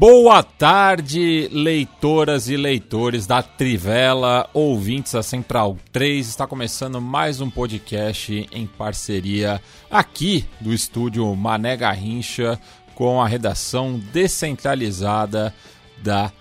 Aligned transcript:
Boa 0.00 0.42
tarde, 0.42 1.46
leitoras 1.52 2.48
e 2.48 2.56
leitores 2.56 3.26
da 3.26 3.42
Trivela, 3.42 4.48
ouvintes 4.54 5.12
da 5.12 5.22
Central 5.22 5.76
3. 5.92 6.26
Está 6.26 6.46
começando 6.46 7.02
mais 7.02 7.42
um 7.42 7.50
podcast 7.50 8.48
em 8.50 8.66
parceria 8.66 9.60
aqui 9.90 10.46
do 10.58 10.72
estúdio 10.72 11.36
Mané 11.36 11.76
Garrincha 11.76 12.58
com 12.94 13.20
a 13.20 13.28
redação 13.28 14.00
descentralizada 14.10 15.54
da 15.98 16.32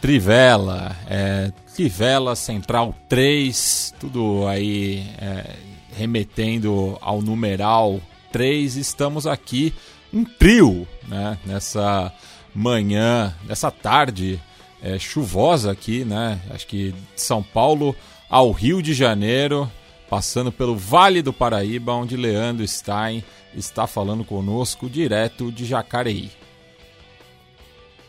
Trivela. 0.00 0.96
É, 1.06 1.52
Trivela 1.72 2.34
Central 2.34 2.92
3, 3.08 3.94
tudo 4.00 4.44
aí 4.48 5.08
é, 5.20 5.54
remetendo 5.96 6.98
ao 7.00 7.22
numeral 7.22 8.00
3. 8.32 8.74
Estamos 8.74 9.24
aqui, 9.24 9.72
um 10.12 10.24
trio, 10.24 10.84
né, 11.06 11.38
nessa 11.46 12.12
manhã, 12.54 13.34
nessa 13.44 13.70
tarde 13.70 14.40
é, 14.82 14.98
chuvosa 14.98 15.72
aqui, 15.72 16.04
né? 16.04 16.40
Acho 16.50 16.66
que 16.66 16.92
de 16.92 17.20
São 17.20 17.42
Paulo 17.42 17.96
ao 18.28 18.50
Rio 18.52 18.82
de 18.82 18.94
Janeiro, 18.94 19.70
passando 20.08 20.52
pelo 20.52 20.76
Vale 20.76 21.22
do 21.22 21.32
Paraíba, 21.32 21.92
onde 21.92 22.16
Leandro 22.16 22.66
Stein 22.66 23.24
está 23.54 23.86
falando 23.86 24.24
conosco 24.24 24.88
direto 24.88 25.50
de 25.50 25.64
Jacareí. 25.64 26.30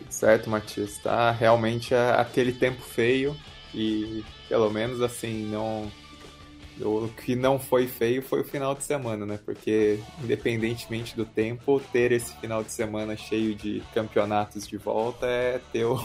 Certo, 0.10 0.50
Matias. 0.50 0.98
Tá 0.98 1.32
realmente 1.32 1.94
é 1.94 2.12
aquele 2.12 2.54
tempo 2.54 2.82
feio 2.82 3.36
e 3.74 4.24
pelo 4.48 4.70
menos 4.70 5.02
assim 5.02 5.46
não 5.46 5.92
o 6.82 7.10
que 7.24 7.36
não 7.36 7.58
foi 7.58 7.88
feio 7.88 8.22
foi 8.22 8.42
o 8.42 8.44
final 8.44 8.76
de 8.76 8.84
semana, 8.84 9.26
né? 9.26 9.40
Porque, 9.44 10.00
independentemente 10.24 11.16
do 11.16 11.26
tempo, 11.26 11.82
ter 11.92 12.12
esse 12.12 12.34
final 12.36 12.64
de 12.64 12.72
semana 12.72 13.16
cheio 13.16 13.56
de 13.56 13.82
campeonatos 13.94 14.68
de 14.68 14.78
volta 14.78 15.26
é 15.26 15.62
ter 15.72 15.86
o, 15.86 15.96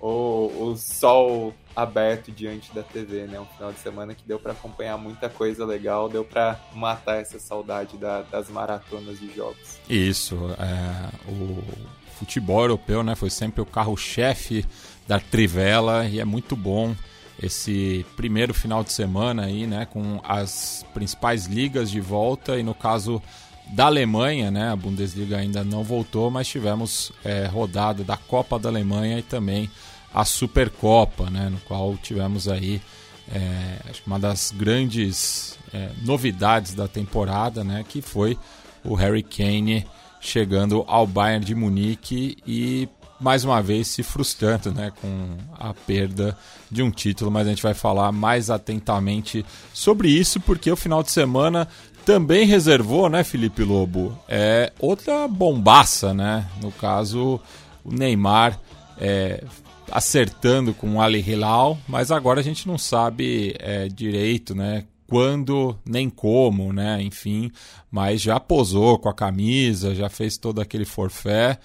o, 0.00 0.70
o 0.70 0.76
sol 0.76 1.54
aberto 1.76 2.30
diante 2.30 2.72
da 2.74 2.82
TV, 2.82 3.26
né? 3.26 3.38
Um 3.38 3.46
final 3.46 3.72
de 3.72 3.78
semana 3.78 4.14
que 4.14 4.22
deu 4.26 4.38
para 4.38 4.52
acompanhar 4.52 4.96
muita 4.96 5.28
coisa 5.28 5.66
legal, 5.66 6.08
deu 6.08 6.24
para 6.24 6.58
matar 6.74 7.20
essa 7.20 7.38
saudade 7.38 7.96
da, 7.98 8.22
das 8.22 8.48
maratonas 8.48 9.18
de 9.18 9.34
jogos. 9.34 9.78
Isso, 9.88 10.36
é, 10.58 11.30
o 11.30 11.62
futebol 12.14 12.62
europeu, 12.62 13.02
né? 13.02 13.14
Foi 13.14 13.30
sempre 13.30 13.60
o 13.60 13.66
carro-chefe 13.66 14.64
da 15.06 15.20
Trivela 15.20 16.06
e 16.06 16.20
é 16.20 16.24
muito 16.24 16.56
bom 16.56 16.94
esse 17.42 18.04
primeiro 18.16 18.54
final 18.54 18.84
de 18.84 18.92
semana 18.92 19.44
aí, 19.44 19.66
né, 19.66 19.86
com 19.86 20.20
as 20.22 20.84
principais 20.94 21.46
ligas 21.46 21.90
de 21.90 22.00
volta 22.00 22.58
e 22.58 22.62
no 22.62 22.74
caso 22.74 23.20
da 23.72 23.86
Alemanha, 23.86 24.50
né, 24.50 24.70
a 24.70 24.76
Bundesliga 24.76 25.38
ainda 25.38 25.64
não 25.64 25.82
voltou, 25.82 26.30
mas 26.30 26.46
tivemos 26.46 27.12
é, 27.24 27.46
rodada 27.46 28.04
da 28.04 28.16
Copa 28.16 28.58
da 28.58 28.68
Alemanha 28.68 29.18
e 29.18 29.22
também 29.22 29.70
a 30.12 30.24
Supercopa, 30.24 31.28
né, 31.30 31.48
no 31.48 31.58
qual 31.60 31.96
tivemos 31.96 32.46
aí 32.46 32.80
é, 33.32 33.78
uma 34.06 34.18
das 34.18 34.52
grandes 34.52 35.58
é, 35.72 35.90
novidades 36.02 36.74
da 36.74 36.86
temporada, 36.86 37.64
né, 37.64 37.84
que 37.88 38.00
foi 38.00 38.38
o 38.84 38.94
Harry 38.94 39.22
Kane 39.22 39.86
chegando 40.20 40.84
ao 40.86 41.06
Bayern 41.06 41.44
de 41.44 41.54
Munique 41.54 42.36
e 42.46 42.88
mais 43.24 43.42
uma 43.42 43.62
vez 43.62 43.88
se 43.88 44.02
frustrando 44.02 44.70
né, 44.70 44.92
com 45.00 45.38
a 45.58 45.72
perda 45.72 46.36
de 46.70 46.82
um 46.82 46.90
título, 46.90 47.30
mas 47.30 47.46
a 47.46 47.50
gente 47.50 47.62
vai 47.62 47.72
falar 47.72 48.12
mais 48.12 48.50
atentamente 48.50 49.46
sobre 49.72 50.10
isso, 50.10 50.38
porque 50.40 50.70
o 50.70 50.76
final 50.76 51.02
de 51.02 51.10
semana 51.10 51.66
também 52.04 52.46
reservou, 52.46 53.08
né, 53.08 53.24
Felipe 53.24 53.64
Lobo, 53.64 54.14
é 54.28 54.70
outra 54.78 55.26
bombaça, 55.26 56.12
né? 56.12 56.46
No 56.62 56.70
caso, 56.70 57.40
o 57.82 57.90
Neymar 57.90 58.60
é, 58.98 59.42
acertando 59.90 60.74
com 60.74 60.96
o 60.96 61.00
Ali 61.00 61.24
Hilal, 61.26 61.78
mas 61.88 62.10
agora 62.10 62.40
a 62.40 62.44
gente 62.44 62.68
não 62.68 62.76
sabe 62.76 63.54
é, 63.58 63.88
direito, 63.88 64.54
né? 64.54 64.84
Quando 65.06 65.78
nem 65.82 66.10
como, 66.10 66.74
né? 66.74 67.00
Enfim, 67.00 67.50
mas 67.90 68.20
já 68.20 68.38
posou 68.38 68.98
com 68.98 69.08
a 69.08 69.14
camisa, 69.14 69.94
já 69.94 70.10
fez 70.10 70.36
todo 70.36 70.60
aquele 70.60 70.84
forfé. 70.84 71.58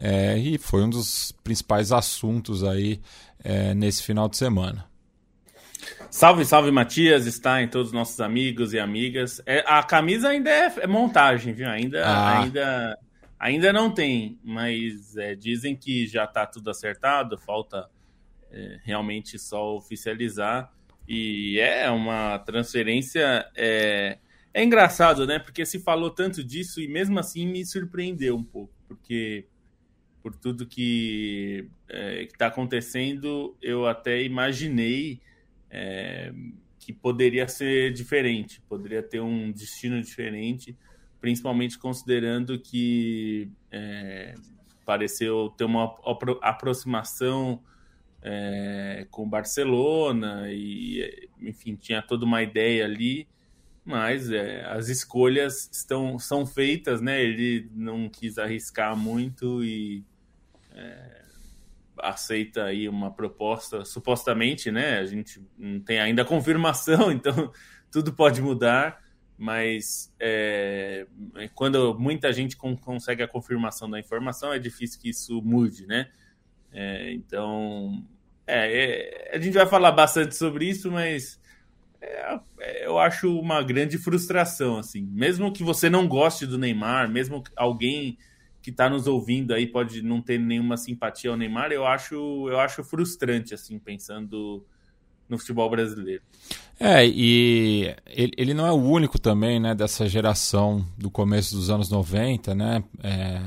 É, 0.00 0.38
e 0.38 0.56
foi 0.56 0.82
um 0.82 0.88
dos 0.88 1.32
principais 1.44 1.92
assuntos 1.92 2.64
aí 2.64 2.98
é, 3.44 3.74
nesse 3.74 4.02
final 4.02 4.30
de 4.30 4.36
semana. 4.38 4.88
Salve, 6.10 6.44
salve 6.44 6.70
Matias, 6.70 7.26
está 7.26 7.62
em 7.62 7.68
todos 7.68 7.88
os 7.88 7.92
nossos 7.92 8.18
amigos 8.20 8.72
e 8.72 8.78
amigas. 8.78 9.42
É, 9.44 9.62
a 9.66 9.82
camisa 9.82 10.30
ainda 10.30 10.50
é, 10.50 10.72
é 10.80 10.86
montagem, 10.86 11.52
viu? 11.52 11.68
Ainda, 11.68 12.04
ah. 12.04 12.40
ainda, 12.40 12.98
ainda 13.38 13.72
não 13.72 13.92
tem, 13.92 14.38
mas 14.42 15.16
é, 15.16 15.34
dizem 15.34 15.76
que 15.76 16.06
já 16.06 16.24
está 16.24 16.46
tudo 16.46 16.70
acertado, 16.70 17.38
falta 17.38 17.88
é, 18.50 18.78
realmente 18.82 19.38
só 19.38 19.76
oficializar. 19.76 20.72
E 21.06 21.58
é 21.60 21.90
uma 21.90 22.38
transferência. 22.38 23.46
É, 23.54 24.18
é 24.52 24.64
engraçado, 24.64 25.26
né? 25.26 25.38
Porque 25.38 25.64
se 25.66 25.78
falou 25.78 26.10
tanto 26.10 26.42
disso 26.42 26.80
e 26.80 26.88
mesmo 26.88 27.18
assim 27.18 27.46
me 27.46 27.64
surpreendeu 27.64 28.36
um 28.36 28.44
pouco, 28.44 28.72
porque 28.88 29.46
por 30.22 30.34
tudo 30.34 30.66
que 30.66 31.68
é, 31.88 32.22
está 32.22 32.46
acontecendo, 32.46 33.56
eu 33.60 33.86
até 33.86 34.22
imaginei 34.22 35.20
é, 35.70 36.32
que 36.78 36.92
poderia 36.92 37.46
ser 37.48 37.92
diferente, 37.92 38.60
poderia 38.68 39.02
ter 39.02 39.20
um 39.20 39.50
destino 39.50 40.00
diferente, 40.02 40.76
principalmente 41.20 41.78
considerando 41.78 42.58
que 42.58 43.50
é, 43.70 44.34
pareceu 44.84 45.50
ter 45.56 45.64
uma 45.64 45.96
aproximação 46.42 47.62
é, 48.22 49.06
com 49.10 49.28
Barcelona 49.28 50.44
e, 50.50 51.28
enfim, 51.40 51.76
tinha 51.76 52.02
toda 52.02 52.24
uma 52.24 52.42
ideia 52.42 52.84
ali, 52.84 53.28
mas 53.84 54.30
é, 54.30 54.64
as 54.66 54.88
escolhas 54.88 55.68
estão 55.72 56.18
são 56.18 56.46
feitas, 56.46 57.00
né? 57.00 57.22
Ele 57.22 57.70
não 57.74 58.08
quis 58.08 58.38
arriscar 58.38 58.96
muito 58.96 59.64
e 59.64 60.04
é, 60.80 61.22
aceita 61.98 62.64
aí 62.64 62.88
uma 62.88 63.10
proposta, 63.10 63.84
supostamente, 63.84 64.70
né? 64.70 64.98
A 64.98 65.06
gente 65.06 65.42
não 65.58 65.80
tem 65.80 66.00
ainda 66.00 66.24
confirmação, 66.24 67.10
então 67.12 67.52
tudo 67.90 68.12
pode 68.12 68.40
mudar, 68.40 69.02
mas 69.36 70.12
é, 70.18 71.06
quando 71.54 71.98
muita 71.98 72.32
gente 72.32 72.56
consegue 72.56 73.22
a 73.22 73.28
confirmação 73.28 73.90
da 73.90 73.98
informação, 73.98 74.52
é 74.52 74.58
difícil 74.58 75.00
que 75.00 75.10
isso 75.10 75.40
mude, 75.42 75.86
né? 75.86 76.08
É, 76.72 77.12
então, 77.12 78.04
é, 78.46 79.30
é, 79.32 79.36
a 79.36 79.40
gente 79.40 79.54
vai 79.54 79.66
falar 79.66 79.92
bastante 79.92 80.36
sobre 80.36 80.68
isso, 80.68 80.90
mas 80.90 81.40
é, 82.00 82.40
é, 82.60 82.86
eu 82.86 82.98
acho 82.98 83.38
uma 83.38 83.62
grande 83.62 83.98
frustração, 83.98 84.78
assim. 84.78 85.02
Mesmo 85.02 85.52
que 85.52 85.62
você 85.62 85.90
não 85.90 86.08
goste 86.08 86.46
do 86.46 86.58
Neymar, 86.58 87.10
mesmo 87.10 87.42
que 87.42 87.50
alguém 87.56 88.18
que 88.62 88.70
está 88.70 88.88
nos 88.88 89.06
ouvindo 89.06 89.54
aí 89.54 89.66
pode 89.66 90.02
não 90.02 90.20
ter 90.20 90.38
nenhuma 90.38 90.76
simpatia 90.76 91.30
ao 91.30 91.36
Neymar, 91.36 91.72
eu 91.72 91.86
acho, 91.86 92.14
eu 92.48 92.60
acho 92.60 92.84
frustrante, 92.84 93.54
assim, 93.54 93.78
pensando 93.78 94.64
no 95.28 95.38
futebol 95.38 95.70
brasileiro. 95.70 96.22
É, 96.78 97.06
e 97.06 97.94
ele, 98.06 98.32
ele 98.36 98.54
não 98.54 98.66
é 98.66 98.72
o 98.72 98.82
único 98.82 99.18
também, 99.18 99.60
né, 99.60 99.74
dessa 99.74 100.08
geração 100.08 100.84
do 100.98 101.10
começo 101.10 101.54
dos 101.54 101.70
anos 101.70 101.88
90, 101.88 102.54
né, 102.54 102.82
é, 103.02 103.40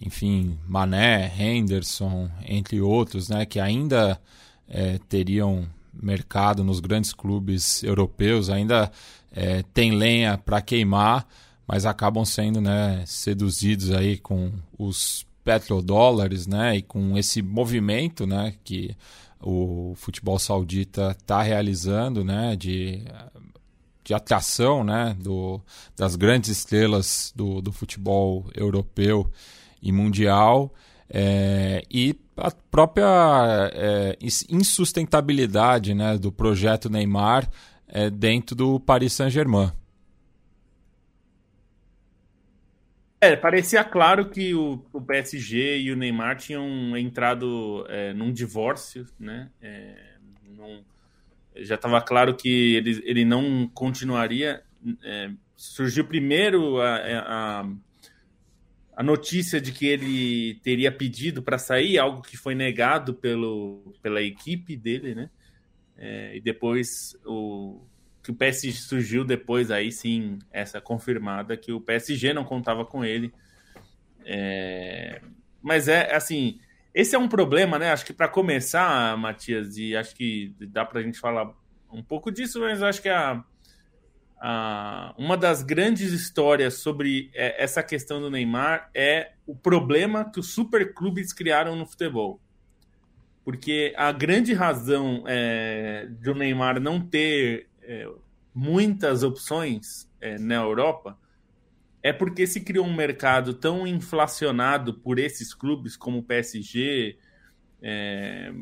enfim, 0.00 0.58
Mané, 0.66 1.32
Henderson, 1.38 2.30
entre 2.44 2.80
outros, 2.80 3.28
né, 3.28 3.46
que 3.46 3.58
ainda 3.58 4.20
é, 4.68 4.98
teriam 5.08 5.66
mercado 6.00 6.62
nos 6.62 6.78
grandes 6.78 7.12
clubes 7.12 7.82
europeus, 7.82 8.50
ainda 8.50 8.90
é, 9.32 9.62
tem 9.74 9.92
lenha 9.92 10.38
para 10.38 10.60
queimar, 10.60 11.26
mas 11.68 11.84
acabam 11.84 12.24
sendo 12.24 12.62
né, 12.62 13.04
seduzidos 13.06 13.92
aí 13.92 14.16
com 14.16 14.50
os 14.78 15.26
petrodólares, 15.44 16.46
né, 16.46 16.78
e 16.78 16.82
com 16.82 17.16
esse 17.18 17.42
movimento, 17.42 18.26
né, 18.26 18.54
que 18.64 18.96
o 19.40 19.92
futebol 19.96 20.38
saudita 20.38 21.10
está 21.18 21.42
realizando, 21.42 22.24
né, 22.24 22.56
de, 22.56 23.02
de 24.02 24.14
atração, 24.14 24.82
né, 24.82 25.14
do, 25.20 25.60
das 25.94 26.16
grandes 26.16 26.48
estrelas 26.48 27.32
do, 27.36 27.60
do 27.60 27.70
futebol 27.70 28.46
europeu 28.54 29.30
e 29.82 29.92
mundial, 29.92 30.72
é, 31.10 31.82
e 31.90 32.18
a 32.36 32.50
própria 32.70 33.70
é, 33.74 34.18
insustentabilidade, 34.48 35.94
né, 35.94 36.16
do 36.16 36.32
projeto 36.32 36.88
Neymar 36.88 37.48
é, 37.86 38.08
dentro 38.08 38.56
do 38.56 38.80
Paris 38.80 39.12
Saint-Germain. 39.12 39.72
É, 43.20 43.34
parecia 43.34 43.82
claro 43.82 44.30
que 44.30 44.54
o, 44.54 44.84
o, 44.92 45.00
PSG 45.00 45.80
e 45.80 45.92
o 45.92 45.96
Neymar 45.96 46.36
tinham 46.36 46.96
entrado 46.96 47.84
é, 47.88 48.12
num 48.12 48.32
divórcio, 48.32 49.06
né? 49.18 49.50
É, 49.60 50.14
num, 50.56 50.84
já 51.56 51.74
estava 51.74 52.00
claro 52.00 52.36
que 52.36 52.76
ele, 52.76 53.02
ele 53.04 53.24
não 53.24 53.68
continuaria. 53.74 54.62
É, 55.02 55.30
surgiu 55.56 56.04
primeiro 56.04 56.80
a, 56.80 56.96
a, 56.96 57.68
a, 58.96 59.02
notícia 59.02 59.60
de 59.60 59.72
que 59.72 59.86
ele 59.86 60.54
teria 60.62 60.92
pedido 60.92 61.42
para 61.42 61.58
sair, 61.58 61.98
algo 61.98 62.22
que 62.22 62.36
foi 62.36 62.54
negado 62.54 63.14
pelo, 63.14 63.96
pela 64.00 64.22
equipe 64.22 64.76
dele, 64.76 65.16
né? 65.16 65.28
É, 65.96 66.36
e 66.36 66.40
depois 66.40 66.86
o, 67.26 67.80
que 68.28 68.32
o 68.32 68.34
PSG 68.34 68.72
surgiu 68.72 69.24
depois, 69.24 69.70
aí 69.70 69.90
sim, 69.90 70.38
essa 70.52 70.82
confirmada, 70.82 71.56
que 71.56 71.72
o 71.72 71.80
PSG 71.80 72.34
não 72.34 72.44
contava 72.44 72.84
com 72.84 73.02
ele. 73.02 73.32
É... 74.22 75.22
Mas 75.62 75.88
é 75.88 76.14
assim, 76.14 76.60
esse 76.92 77.16
é 77.16 77.18
um 77.18 77.26
problema, 77.26 77.78
né? 77.78 77.90
Acho 77.90 78.04
que 78.04 78.12
para 78.12 78.28
começar, 78.28 79.16
Matias, 79.16 79.78
e 79.78 79.96
acho 79.96 80.14
que 80.14 80.54
dá 80.60 80.84
para 80.84 81.00
a 81.00 81.02
gente 81.02 81.18
falar 81.18 81.54
um 81.90 82.02
pouco 82.02 82.30
disso, 82.30 82.60
mas 82.60 82.82
acho 82.82 83.00
que 83.00 83.08
a, 83.08 83.42
a, 84.38 85.14
uma 85.16 85.34
das 85.34 85.62
grandes 85.62 86.12
histórias 86.12 86.74
sobre 86.74 87.30
é, 87.32 87.62
essa 87.62 87.82
questão 87.82 88.20
do 88.20 88.30
Neymar 88.30 88.90
é 88.94 89.32
o 89.46 89.56
problema 89.56 90.30
que 90.30 90.38
os 90.38 90.52
superclubes 90.52 91.32
criaram 91.32 91.74
no 91.74 91.86
futebol. 91.86 92.42
Porque 93.42 93.94
a 93.96 94.12
grande 94.12 94.52
razão 94.52 95.24
é, 95.26 96.06
de 96.10 96.28
o 96.28 96.34
Neymar 96.34 96.78
não 96.78 97.00
ter 97.00 97.67
é, 97.88 98.06
muitas 98.54 99.22
opções 99.22 100.08
é, 100.20 100.38
na 100.38 100.56
Europa 100.56 101.18
é 102.02 102.12
porque 102.12 102.46
se 102.46 102.60
criou 102.60 102.86
um 102.86 102.94
mercado 102.94 103.54
tão 103.54 103.86
inflacionado 103.86 104.92
por 104.92 105.18
esses 105.18 105.54
clubes 105.54 105.96
como 105.96 106.18
o 106.18 106.22
PSG 106.22 107.16
é, 107.80 108.52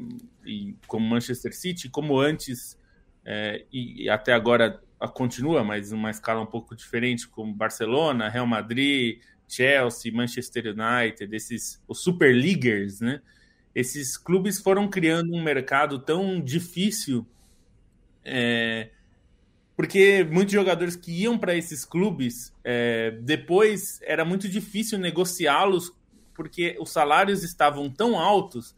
e 0.45 0.77
como 0.87 1.09
Manchester 1.09 1.55
City, 1.55 1.89
como 1.89 2.19
antes 2.19 2.79
é, 3.25 3.67
e 3.73 4.09
até 4.09 4.33
agora 4.33 4.81
continua, 5.13 5.65
mas 5.65 5.91
numa 5.91 6.11
escala 6.11 6.41
um 6.41 6.47
pouco 6.47 6.77
diferente, 6.77 7.27
como 7.29 7.53
Barcelona, 7.53 8.29
Real 8.29 8.47
Madrid, 8.47 9.21
Chelsea, 9.49 10.13
Manchester 10.13 10.67
United, 10.69 11.35
esses 11.35 11.83
os 11.89 12.01
super 12.01 12.35
leaguers, 12.35 13.01
né? 13.01 13.21
Esses 13.75 14.17
clubes 14.17 14.61
foram 14.61 14.89
criando 14.89 15.35
um 15.35 15.43
mercado 15.43 15.99
tão 15.99 16.41
difícil 16.41 17.27
é, 18.25 18.91
porque 19.77 20.25
muitos 20.25 20.55
jogadores 20.55 20.97
que 20.97 21.13
iam 21.13 21.39
para 21.39 21.55
esses 21.55 21.85
clubes, 21.85 22.53
é, 22.65 23.11
depois 23.21 24.01
era 24.03 24.25
muito 24.25 24.49
difícil 24.49 24.99
negociá-los, 24.99 25.93
porque 26.35 26.77
os 26.81 26.91
salários 26.91 27.43
estavam 27.45 27.91
tão 27.91 28.19
altos 28.19 28.75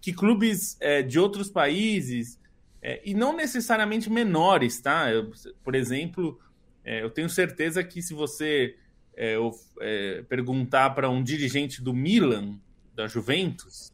que 0.00 0.12
clubes 0.12 0.76
é, 0.80 1.02
de 1.02 1.18
outros 1.18 1.50
países, 1.50 2.38
é, 2.80 3.02
e 3.04 3.14
não 3.14 3.34
necessariamente 3.34 4.08
menores, 4.08 4.80
tá? 4.80 5.10
Eu, 5.10 5.32
por 5.64 5.74
exemplo, 5.74 6.38
é, 6.84 7.02
eu 7.02 7.10
tenho 7.10 7.28
certeza 7.28 7.82
que 7.82 8.00
se 8.00 8.14
você 8.14 8.76
eu, 9.16 9.50
é, 9.80 10.18
é, 10.18 10.22
perguntar 10.22 10.90
para 10.90 11.10
um 11.10 11.20
dirigente 11.20 11.82
do 11.82 11.92
Milan, 11.92 12.60
da 12.94 13.08
Juventus, 13.08 13.90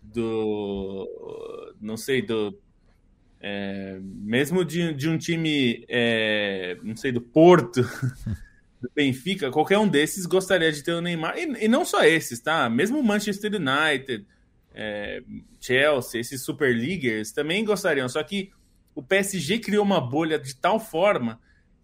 do 0.00 1.74
não 1.80 1.96
sei 1.96 2.22
do 2.22 2.56
é, 3.44 3.98
mesmo 4.00 4.64
de, 4.64 4.94
de, 4.94 5.08
um 5.08 5.18
time, 5.18 5.84
é, 5.88 6.78
não 6.80 6.94
sei, 6.94 7.10
do 7.10 7.20
Porto, 7.20 7.82
do 8.80 8.88
Benfica, 8.94 9.50
qualquer 9.50 9.78
um 9.78 9.88
desses 9.88 10.26
gostaria 10.26 10.70
de 10.70 10.80
ter 10.80 10.92
o 10.92 11.00
Neymar. 11.00 11.36
E, 11.36 11.64
e 11.64 11.68
não 11.68 11.84
só 11.84 12.04
esses, 12.04 12.38
tá? 12.38 12.70
Mesmo 12.70 13.00
o 13.00 13.02
Manchester 13.02 13.50
United, 13.52 14.24
é, 14.72 15.24
Chelsea, 15.60 16.20
esses 16.20 16.44
Super 16.44 16.72
Leaguers 16.72 17.32
também 17.32 17.64
gostariam. 17.64 18.08
Só 18.08 18.22
que 18.22 18.52
o 18.94 19.02
PSG 19.02 19.58
criou 19.58 19.84
uma 19.84 20.00
bolha 20.00 20.38
de 20.38 20.54
tal 20.54 20.78
forma 20.78 21.40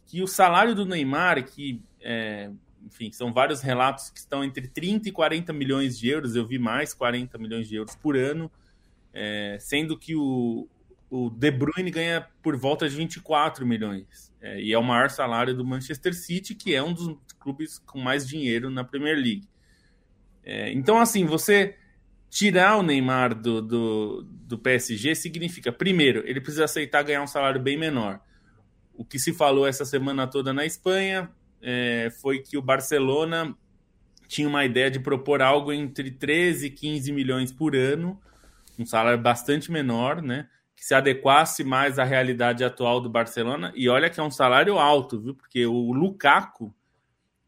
que 0.06 0.22
o 0.22 0.28
salário 0.28 0.76
do 0.76 0.86
Neymar, 0.86 1.44
que, 1.44 1.82
é, 2.00 2.50
enfim, 2.86 3.10
são 3.10 3.32
vários 3.32 3.62
relatos 3.62 4.10
que 4.10 4.20
estão 4.20 4.44
entre 4.44 4.68
30 4.68 5.08
e 5.08 5.12
40 5.12 5.52
milhões 5.52 5.98
de 5.98 6.08
euros, 6.08 6.36
eu 6.36 6.46
vi 6.46 6.56
mais 6.56 6.94
40 6.94 7.36
milhões 7.36 7.68
de 7.68 7.74
euros 7.74 7.96
por 7.96 8.16
ano, 8.16 8.48
é, 9.12 9.58
sendo 9.60 9.98
que 9.98 10.14
o, 10.14 10.68
o 11.10 11.30
De 11.30 11.50
Bruyne 11.50 11.90
ganha 11.90 12.26
por 12.42 12.56
volta 12.56 12.88
de 12.88 12.94
24 12.94 13.66
milhões. 13.66 14.32
É, 14.40 14.60
e 14.60 14.72
é 14.72 14.78
o 14.78 14.82
maior 14.82 15.10
salário 15.10 15.54
do 15.54 15.64
Manchester 15.64 16.14
City, 16.14 16.54
que 16.54 16.74
é 16.74 16.82
um 16.82 16.92
dos 16.92 17.16
clubes 17.40 17.78
com 17.78 17.98
mais 17.98 18.26
dinheiro 18.26 18.70
na 18.70 18.84
Premier 18.84 19.16
League. 19.16 19.48
É, 20.44 20.70
então, 20.72 20.98
assim, 20.98 21.24
você 21.24 21.76
tirar 22.30 22.76
o 22.76 22.82
Neymar 22.82 23.34
do, 23.34 23.62
do, 23.62 24.22
do, 24.22 24.58
PSG 24.58 25.14
significa, 25.14 25.72
primeiro, 25.72 26.22
ele 26.26 26.40
precisa 26.40 26.64
aceitar 26.64 27.02
ganhar 27.02 27.22
um 27.22 27.26
salário 27.26 27.60
bem 27.60 27.76
menor. 27.76 28.20
O 28.94 29.04
que 29.04 29.18
se 29.18 29.32
falou 29.32 29.66
essa 29.66 29.84
semana 29.84 30.26
toda 30.26 30.52
na 30.52 30.66
Espanha 30.66 31.30
é, 31.62 32.10
foi 32.20 32.40
que 32.40 32.56
o 32.56 32.62
Barcelona 32.62 33.56
tinha 34.26 34.46
uma 34.46 34.64
ideia 34.64 34.90
de 34.90 35.00
propor 35.00 35.40
algo 35.40 35.72
entre 35.72 36.10
13 36.10 36.66
e 36.66 36.70
15 36.70 37.12
milhões 37.12 37.50
por 37.50 37.74
ano, 37.74 38.20
um 38.78 38.84
salário 38.84 39.20
bastante 39.20 39.72
menor, 39.72 40.20
né? 40.20 40.48
Que 40.78 40.84
se 40.84 40.94
adequasse 40.94 41.64
mais 41.64 41.98
à 41.98 42.04
realidade 42.04 42.62
atual 42.62 43.00
do 43.00 43.10
Barcelona. 43.10 43.72
E 43.74 43.88
olha 43.88 44.08
que 44.08 44.20
é 44.20 44.22
um 44.22 44.30
salário 44.30 44.78
alto, 44.78 45.20
viu? 45.20 45.34
Porque 45.34 45.66
o 45.66 45.92
Lukaku, 45.92 46.72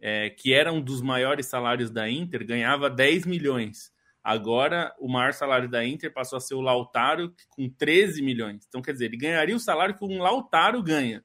é, 0.01 0.31
que 0.31 0.53
era 0.53 0.73
um 0.73 0.81
dos 0.81 1.01
maiores 1.01 1.47
salários 1.47 1.93
da 1.93 2.11
Inter, 2.11 2.45
ganhava 2.45 2.91
10 2.91 3.27
milhões. 3.27 3.93
Agora, 4.21 4.93
o 4.99 5.07
maior 5.09 5.33
salário 5.33 5.69
da 5.69 5.87
Inter 5.87 6.13
passou 6.13 6.39
a 6.39 6.41
ser 6.41 6.55
o 6.55 6.61
Lautaro, 6.61 7.33
com 7.51 7.69
13 7.69 8.21
milhões. 8.21 8.67
Então, 8.69 8.83
quer 8.83 8.95
dizer, 8.95 9.05
ele 9.05 9.17
ganharia 9.17 9.55
o 9.55 9.61
salário 9.61 9.95
que 9.95 10.05
um 10.05 10.19
Lautaro 10.19 10.83
ganha. 10.83 11.25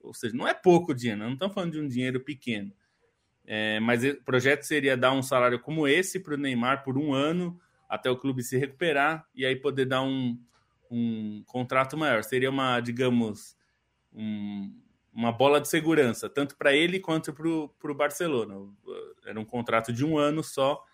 Ou 0.00 0.14
seja, 0.14 0.34
não 0.34 0.48
é 0.48 0.54
pouco 0.54 0.94
dinheiro, 0.94 1.20
não 1.20 1.34
estamos 1.34 1.52
falando 1.52 1.72
de 1.72 1.80
um 1.80 1.86
dinheiro 1.86 2.20
pequeno. 2.20 2.72
É, 3.44 3.78
mas 3.78 4.02
o 4.02 4.24
projeto 4.24 4.62
seria 4.62 4.96
dar 4.96 5.12
um 5.12 5.22
salário 5.22 5.60
como 5.60 5.86
esse 5.86 6.18
para 6.18 6.32
o 6.32 6.38
Neymar 6.38 6.82
por 6.82 6.96
um 6.96 7.12
ano, 7.12 7.60
até 7.86 8.10
o 8.10 8.16
clube 8.16 8.42
se 8.42 8.56
recuperar, 8.56 9.26
e 9.34 9.44
aí 9.44 9.54
poder 9.54 9.84
dar 9.84 10.00
um, 10.00 10.40
um 10.92 11.42
contrato 11.46 11.96
maior. 11.96 12.22
Seria 12.22 12.50
uma, 12.50 12.78
digamos, 12.80 13.56
um, 14.12 14.70
uma 15.12 15.32
bola 15.32 15.60
de 15.60 15.68
segurança, 15.68 16.28
tanto 16.28 16.56
para 16.56 16.74
ele 16.74 17.00
quanto 17.00 17.32
para 17.32 17.90
o 17.90 17.94
Barcelona. 17.94 18.54
Era 19.26 19.40
um 19.40 19.44
contrato 19.44 19.92
de 19.92 20.04
um 20.04 20.18
ano 20.18 20.44
só, 20.44 20.84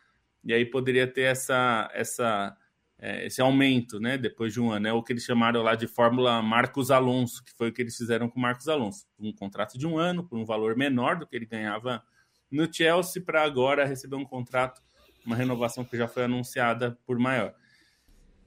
e 0.45 0.55
aí 0.55 0.64
poderia 0.64 1.07
ter 1.07 1.23
essa, 1.23 1.90
essa, 1.93 2.57
é, 2.99 3.26
esse 3.26 3.40
aumento 3.40 3.99
né, 3.99 4.17
depois 4.17 4.52
de 4.52 4.61
um 4.61 4.71
ano. 4.71 4.87
É 4.87 4.93
o 4.93 5.02
que 5.02 5.12
eles 5.12 5.25
chamaram 5.25 5.62
lá 5.62 5.75
de 5.75 5.88
Fórmula 5.88 6.40
Marcos 6.40 6.93
Alonso, 6.93 7.45
que 7.45 7.52
foi 7.57 7.71
o 7.71 7.73
que 7.73 7.83
eles 7.83 7.97
fizeram 7.97 8.28
com 8.28 8.38
o 8.38 8.43
Marcos 8.43 8.69
Alonso. 8.69 9.05
Um 9.19 9.33
contrato 9.33 9.76
de 9.76 9.87
um 9.87 9.99
ano, 9.99 10.23
por 10.25 10.38
um 10.38 10.45
valor 10.45 10.76
menor 10.76 11.17
do 11.17 11.26
que 11.26 11.35
ele 11.35 11.47
ganhava 11.47 12.02
no 12.49 12.73
Chelsea, 12.73 13.21
para 13.21 13.43
agora 13.43 13.85
receber 13.85 14.17
um 14.17 14.25
contrato, 14.25 14.81
uma 15.26 15.35
renovação 15.35 15.85
que 15.85 15.97
já 15.97 16.07
foi 16.07 16.25
anunciada 16.25 16.97
por 17.05 17.19
maior. 17.19 17.52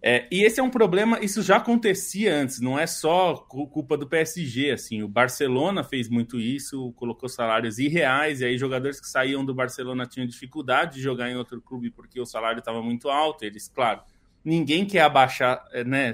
É, 0.04 0.28
e 0.32 0.44
esse 0.44 0.60
é 0.60 0.64
um 0.64 0.70
problema, 0.70 1.20
isso 1.24 1.44
já 1.44 1.58
acontecia 1.58 2.36
antes, 2.36 2.60
não 2.60 2.78
é 2.78 2.88
só 2.88 3.36
culpa 3.36 3.96
do 3.96 4.08
PSG, 4.08 4.72
assim, 4.72 5.04
o 5.04 5.08
Barcelona 5.08 5.84
fez 5.84 6.10
muito 6.10 6.40
isso, 6.40 6.92
colocou 6.94 7.30
salários 7.30 7.78
irreais, 7.78 8.42
e 8.42 8.46
aí 8.46 8.58
jogadores 8.58 9.00
que 9.00 9.08
saíam 9.08 9.46
do 9.46 9.54
Barcelona 9.54 10.08
tinham 10.08 10.26
dificuldade 10.26 10.96
de 10.96 11.02
jogar 11.02 11.30
em 11.30 11.36
outro 11.36 11.62
clube 11.62 11.92
porque 11.92 12.20
o 12.20 12.26
salário 12.26 12.58
estava 12.58 12.82
muito 12.82 13.10
alto, 13.10 13.46
eles, 13.46 13.68
claro, 13.68 14.02
ninguém 14.44 14.88
quer 14.88 15.02
abaixar, 15.02 15.64
é, 15.72 15.84
né, 15.84 16.14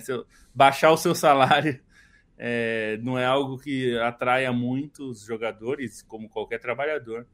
baixar 0.54 0.92
o 0.92 0.98
seu 0.98 1.16
salário 1.16 1.80
é, 2.38 3.00
não 3.02 3.18
é 3.18 3.26
algo 3.26 3.58
que 3.58 3.98
atraia 4.00 4.52
muitos 4.52 5.24
jogadores, 5.24 6.02
como 6.02 6.28
qualquer 6.28 6.60
trabalhador. 6.60 7.26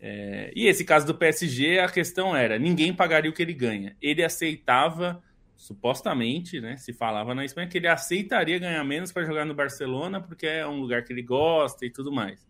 É, 0.00 0.50
e 0.56 0.66
esse 0.66 0.82
caso 0.82 1.06
do 1.06 1.14
PSG, 1.14 1.78
a 1.78 1.90
questão 1.90 2.34
era, 2.34 2.58
ninguém 2.58 2.92
pagaria 2.94 3.30
o 3.30 3.34
que 3.34 3.42
ele 3.42 3.54
ganha, 3.54 3.94
ele 4.00 4.24
aceitava 4.24 5.22
supostamente, 5.64 6.60
né, 6.60 6.76
se 6.76 6.92
falava 6.92 7.34
na 7.34 7.42
Espanha 7.42 7.66
que 7.66 7.78
ele 7.78 7.88
aceitaria 7.88 8.58
ganhar 8.58 8.84
menos 8.84 9.10
para 9.10 9.24
jogar 9.24 9.46
no 9.46 9.54
Barcelona 9.54 10.20
porque 10.20 10.46
é 10.46 10.66
um 10.66 10.78
lugar 10.78 11.02
que 11.02 11.10
ele 11.10 11.22
gosta 11.22 11.86
e 11.86 11.90
tudo 11.90 12.12
mais. 12.12 12.46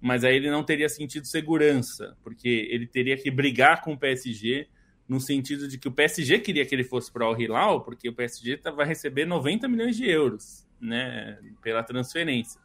mas 0.00 0.22
aí 0.22 0.36
ele 0.36 0.48
não 0.50 0.62
teria 0.62 0.88
sentido 0.88 1.26
segurança, 1.26 2.16
porque 2.22 2.68
ele 2.70 2.86
teria 2.86 3.16
que 3.16 3.28
brigar 3.28 3.80
com 3.82 3.94
o 3.94 3.98
PSG 3.98 4.68
no 5.08 5.18
sentido 5.18 5.66
de 5.66 5.78
que 5.78 5.88
o 5.88 5.92
PSG 5.92 6.38
queria 6.38 6.64
que 6.64 6.72
ele 6.72 6.84
fosse 6.84 7.10
para 7.10 7.28
o 7.28 7.36
Hilal, 7.36 7.80
porque 7.80 8.08
o 8.08 8.12
PSG 8.12 8.60
vai 8.76 8.86
receber 8.86 9.24
90 9.24 9.66
milhões 9.66 9.96
de 9.96 10.08
euros 10.08 10.64
né, 10.80 11.38
pela 11.60 11.82
transferência. 11.82 12.60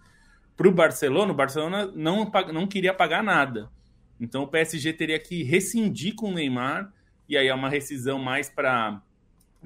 Para 0.56 0.68
o 0.68 0.72
Barcelona, 0.72 1.32
o 1.32 1.36
Barcelona 1.36 1.88
não, 1.96 2.30
não 2.54 2.68
queria 2.68 2.94
pagar 2.94 3.24
nada. 3.24 3.72
Então 4.20 4.44
o 4.44 4.48
PSG 4.48 4.94
teria 4.94 5.18
que 5.18 5.42
rescindir 5.42 6.14
com 6.14 6.30
o 6.30 6.34
Neymar, 6.34 6.94
e 7.28 7.36
aí 7.36 7.48
é 7.48 7.56
uma 7.56 7.70
rescisão 7.70 8.20
mais 8.20 8.50
para 8.50 9.02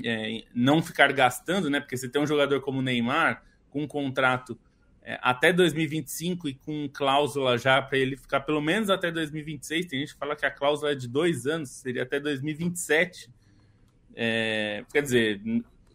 é, 0.03 0.43
não 0.53 0.81
ficar 0.81 1.11
gastando, 1.11 1.69
né? 1.69 1.79
Porque 1.79 1.97
você 1.97 2.07
tem 2.07 2.21
um 2.21 2.27
jogador 2.27 2.61
como 2.61 2.79
o 2.79 2.81
Neymar, 2.81 3.43
com 3.69 3.83
um 3.83 3.87
contrato 3.87 4.57
é, 5.01 5.19
até 5.21 5.51
2025 5.51 6.47
e 6.47 6.53
com 6.53 6.89
cláusula 6.91 7.57
já 7.57 7.81
para 7.81 7.97
ele 7.97 8.15
ficar 8.15 8.39
pelo 8.41 8.61
menos 8.61 8.89
até 8.89 9.11
2026. 9.11 9.85
Tem 9.87 9.99
gente 9.99 10.13
que 10.13 10.19
fala 10.19 10.35
que 10.35 10.45
a 10.45 10.51
cláusula 10.51 10.91
é 10.91 10.95
de 10.95 11.07
dois 11.07 11.45
anos, 11.45 11.69
seria 11.69 12.03
até 12.03 12.19
2027. 12.19 13.29
É, 14.15 14.85
quer 14.91 15.01
dizer, 15.01 15.41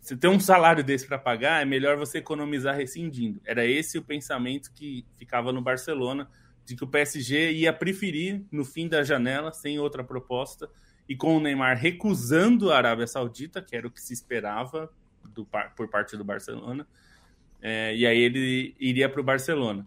se 0.00 0.17
tem 0.17 0.31
um 0.31 0.40
salário 0.40 0.85
desse 0.85 1.07
para 1.07 1.19
pagar, 1.19 1.62
é 1.62 1.64
melhor 1.64 1.97
você 1.97 2.19
economizar 2.19 2.76
rescindindo. 2.76 3.40
Era 3.45 3.64
esse 3.64 3.99
o 3.99 4.02
pensamento 4.02 4.73
que 4.75 5.05
ficava 5.17 5.52
no 5.52 5.62
Barcelona, 5.62 6.28
de 6.64 6.76
que 6.76 6.85
o 6.85 6.87
PSG 6.87 7.52
ia 7.52 7.73
preferir 7.73 8.43
no 8.52 8.64
fim 8.64 8.88
da 8.88 9.02
janela, 9.02 9.52
sem 9.52 9.78
outra 9.78 10.05
proposta, 10.05 10.69
e 11.08 11.16
com 11.16 11.36
o 11.36 11.40
Neymar 11.40 11.76
recusando 11.76 12.70
a 12.70 12.76
Arábia 12.76 13.06
Saudita, 13.06 13.62
que 13.62 13.74
era 13.74 13.86
o 13.86 13.90
que 13.90 14.00
se 14.00 14.12
esperava 14.12 14.92
do, 15.34 15.46
por 15.76 15.88
parte 15.88 16.16
do 16.16 16.24
Barcelona, 16.24 16.86
é, 17.62 17.94
e 17.96 18.06
aí 18.06 18.18
ele 18.18 18.74
iria 18.78 19.08
para 19.08 19.20
o 19.20 19.24
Barcelona. 19.24 19.86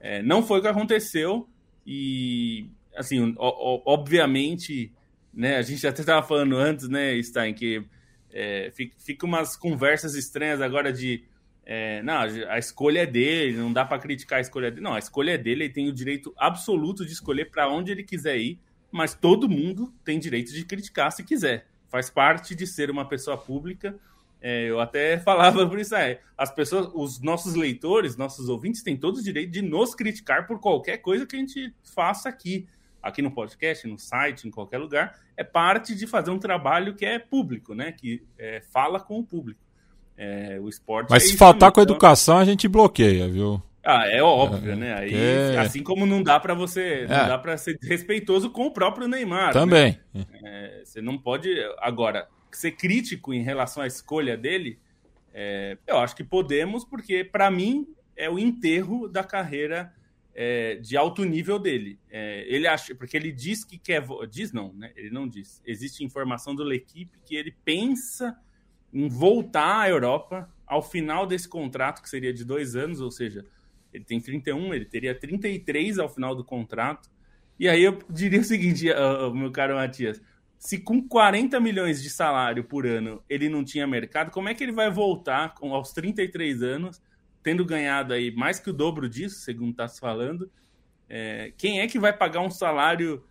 É, 0.00 0.22
não 0.22 0.42
foi 0.42 0.58
o 0.58 0.62
que 0.62 0.68
aconteceu 0.68 1.48
e, 1.86 2.66
assim, 2.96 3.34
obviamente, 3.38 4.92
né, 5.32 5.56
a 5.56 5.62
gente 5.62 5.86
até 5.86 6.00
estava 6.00 6.26
falando 6.26 6.56
antes, 6.56 6.88
né, 6.88 7.20
Stein, 7.22 7.54
que 7.54 7.84
é, 8.32 8.70
fica, 8.74 8.96
fica, 8.98 9.26
umas 9.26 9.56
conversas 9.56 10.14
estranhas 10.14 10.60
agora 10.60 10.92
de 10.92 11.24
é, 11.64 12.02
não, 12.02 12.20
a 12.48 12.58
escolha 12.58 13.00
é 13.00 13.06
dele, 13.06 13.56
não 13.56 13.72
dá 13.72 13.84
para 13.84 13.98
criticar 13.98 14.38
a 14.38 14.40
escolha 14.40 14.70
dele. 14.70 14.82
Não, 14.82 14.94
a 14.94 14.98
escolha 14.98 15.32
é 15.32 15.38
dele, 15.38 15.64
ele 15.64 15.72
tem 15.72 15.88
o 15.88 15.92
direito 15.92 16.34
absoluto 16.36 17.06
de 17.06 17.12
escolher 17.12 17.50
para 17.50 17.68
onde 17.68 17.92
ele 17.92 18.02
quiser 18.02 18.36
ir, 18.38 18.58
mas 18.92 19.14
todo 19.14 19.48
mundo 19.48 19.92
tem 20.04 20.18
direito 20.18 20.52
de 20.52 20.64
criticar 20.64 21.10
se 21.10 21.24
quiser. 21.24 21.66
Faz 21.88 22.10
parte 22.10 22.54
de 22.54 22.66
ser 22.66 22.90
uma 22.90 23.08
pessoa 23.08 23.36
pública 23.36 23.98
é, 24.42 24.68
eu 24.68 24.80
até 24.80 25.18
falava 25.20 25.66
por 25.66 25.78
isso, 25.78 25.94
é, 25.94 26.18
as 26.36 26.50
pessoas, 26.50 26.90
os 26.92 27.20
nossos 27.20 27.54
leitores, 27.54 28.16
nossos 28.16 28.48
ouvintes 28.48 28.82
têm 28.82 28.96
todo 28.96 29.18
o 29.18 29.22
direito 29.22 29.52
de 29.52 29.62
nos 29.62 29.94
criticar 29.94 30.46
por 30.46 30.58
qualquer 30.58 30.98
coisa 30.98 31.24
que 31.24 31.36
a 31.36 31.38
gente 31.38 31.72
faça 31.94 32.28
aqui, 32.28 32.66
aqui 33.00 33.22
no 33.22 33.30
podcast, 33.30 33.86
no 33.86 33.98
site, 33.98 34.48
em 34.48 34.50
qualquer 34.50 34.78
lugar. 34.78 35.16
É 35.36 35.44
parte 35.44 35.94
de 35.94 36.06
fazer 36.06 36.32
um 36.32 36.38
trabalho 36.38 36.94
que 36.94 37.06
é 37.06 37.18
público, 37.20 37.74
né? 37.74 37.92
Que 37.92 38.22
é, 38.36 38.60
fala 38.72 38.98
com 38.98 39.20
o 39.20 39.24
público. 39.24 39.60
É, 40.16 40.58
o 40.60 40.68
esporte. 40.68 41.08
Mas 41.08 41.24
é 41.24 41.26
se 41.28 41.36
faltar 41.36 41.72
com 41.72 41.80
a 41.80 41.82
então 41.82 41.94
educação, 41.94 42.36
a 42.36 42.44
gente 42.44 42.68
bloqueia, 42.68 43.28
viu? 43.28 43.62
Ah, 43.84 44.06
é 44.06 44.22
óbvio, 44.22 44.72
é, 44.72 44.76
né? 44.76 44.94
Aí, 44.94 45.14
é... 45.14 45.58
Assim 45.58 45.82
como 45.82 46.06
não 46.06 46.22
dá 46.22 46.38
para 46.38 46.54
você, 46.54 47.06
não 47.08 47.28
dá 47.28 47.38
para 47.38 47.56
ser 47.56 47.78
respeitoso 47.82 48.50
com 48.50 48.66
o 48.66 48.72
próprio 48.72 49.08
Neymar. 49.08 49.48
Né? 49.48 49.52
Também. 49.52 50.00
Né? 50.14 50.82
você 50.84 51.00
não 51.00 51.18
pode 51.18 51.48
agora 51.78 52.28
ser 52.50 52.72
crítico 52.72 53.32
em 53.32 53.42
relação 53.42 53.82
à 53.82 53.86
escolha 53.86 54.36
dele, 54.36 54.78
é, 55.34 55.78
eu 55.86 55.98
acho 55.98 56.14
que 56.14 56.24
podemos, 56.24 56.84
porque 56.84 57.24
para 57.24 57.50
mim 57.50 57.86
é 58.16 58.28
o 58.28 58.38
enterro 58.38 59.08
da 59.08 59.24
carreira 59.24 59.92
é, 60.34 60.76
de 60.76 60.96
alto 60.96 61.24
nível 61.24 61.58
dele. 61.58 61.98
É, 62.10 62.44
ele 62.46 62.66
acha, 62.66 62.94
porque 62.94 63.16
ele 63.16 63.32
diz 63.32 63.64
que 63.64 63.78
quer, 63.78 64.04
diz 64.30 64.52
não, 64.52 64.72
né? 64.74 64.92
Ele 64.94 65.10
não 65.10 65.26
diz. 65.26 65.62
Existe 65.64 66.04
informação 66.04 66.54
do 66.54 66.62
L'Equipe 66.62 67.18
que 67.24 67.34
ele 67.34 67.54
pensa 67.64 68.36
em 68.92 69.08
voltar 69.08 69.80
à 69.80 69.88
Europa 69.88 70.50
ao 70.66 70.82
final 70.82 71.26
desse 71.26 71.48
contrato 71.48 72.02
que 72.02 72.08
seria 72.08 72.32
de 72.32 72.44
dois 72.44 72.76
anos, 72.76 73.00
ou 73.00 73.10
seja, 73.10 73.44
ele 73.92 74.04
tem 74.04 74.20
31, 74.20 74.74
ele 74.74 74.84
teria 74.84 75.14
33 75.14 75.98
ao 75.98 76.08
final 76.08 76.34
do 76.34 76.44
contrato. 76.44 77.10
E 77.58 77.68
aí 77.68 77.82
eu 77.82 77.98
diria 78.08 78.40
o 78.40 78.44
seguinte, 78.44 78.86
meu 79.34 79.52
caro 79.52 79.74
Matias, 79.74 80.20
se 80.58 80.78
com 80.78 81.06
40 81.06 81.60
milhões 81.60 82.02
de 82.02 82.08
salário 82.08 82.64
por 82.64 82.86
ano 82.86 83.22
ele 83.28 83.48
não 83.48 83.64
tinha 83.64 83.86
mercado, 83.86 84.30
como 84.30 84.48
é 84.48 84.54
que 84.54 84.62
ele 84.64 84.72
vai 84.72 84.90
voltar 84.90 85.54
com, 85.54 85.74
aos 85.74 85.92
33 85.92 86.62
anos, 86.62 87.02
tendo 87.42 87.64
ganhado 87.64 88.14
aí 88.14 88.30
mais 88.30 88.58
que 88.58 88.70
o 88.70 88.72
dobro 88.72 89.08
disso, 89.08 89.40
segundo 89.40 89.72
está 89.72 89.86
se 89.88 90.00
falando? 90.00 90.50
É, 91.08 91.52
quem 91.58 91.80
é 91.80 91.86
que 91.86 91.98
vai 91.98 92.12
pagar 92.12 92.40
um 92.40 92.50
salário 92.50 93.22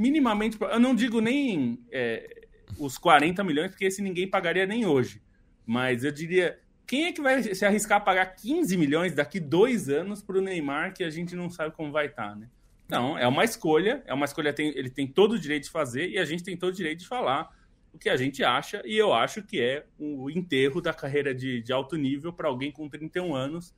minimamente. 0.00 0.56
Eu 0.60 0.80
não 0.80 0.94
digo 0.94 1.20
nem 1.20 1.78
é, 1.92 2.46
os 2.78 2.96
40 2.96 3.42
milhões, 3.44 3.70
porque 3.70 3.84
esse 3.84 4.00
ninguém 4.00 4.28
pagaria 4.28 4.66
nem 4.66 4.86
hoje. 4.86 5.22
Mas 5.66 6.04
eu 6.04 6.10
diria. 6.10 6.58
Quem 6.90 7.04
é 7.04 7.12
que 7.12 7.20
vai 7.20 7.40
se 7.40 7.64
arriscar 7.64 7.98
a 7.98 8.00
pagar 8.00 8.26
15 8.26 8.76
milhões 8.76 9.14
daqui 9.14 9.38
dois 9.38 9.88
anos 9.88 10.20
para 10.20 10.36
o 10.36 10.40
Neymar, 10.40 10.92
que 10.92 11.04
a 11.04 11.08
gente 11.08 11.36
não 11.36 11.48
sabe 11.48 11.72
como 11.72 11.92
vai 11.92 12.06
estar, 12.06 12.30
tá, 12.30 12.34
né? 12.34 12.48
Não, 12.88 13.16
é 13.16 13.28
uma 13.28 13.44
escolha, 13.44 14.02
é 14.04 14.12
uma 14.12 14.24
escolha, 14.24 14.52
tem, 14.52 14.76
ele 14.76 14.90
tem 14.90 15.06
todo 15.06 15.34
o 15.34 15.38
direito 15.38 15.62
de 15.66 15.70
fazer 15.70 16.08
e 16.10 16.18
a 16.18 16.24
gente 16.24 16.42
tem 16.42 16.56
todo 16.56 16.70
o 16.70 16.74
direito 16.74 16.98
de 16.98 17.06
falar 17.06 17.48
o 17.94 17.98
que 17.98 18.08
a 18.08 18.16
gente 18.16 18.42
acha, 18.42 18.82
e 18.84 18.98
eu 18.98 19.12
acho 19.12 19.40
que 19.40 19.60
é 19.60 19.86
o 20.00 20.28
enterro 20.30 20.80
da 20.80 20.92
carreira 20.92 21.32
de, 21.32 21.62
de 21.62 21.72
alto 21.72 21.94
nível 21.94 22.32
para 22.32 22.48
alguém 22.48 22.72
com 22.72 22.88
31 22.88 23.36
anos, 23.36 23.72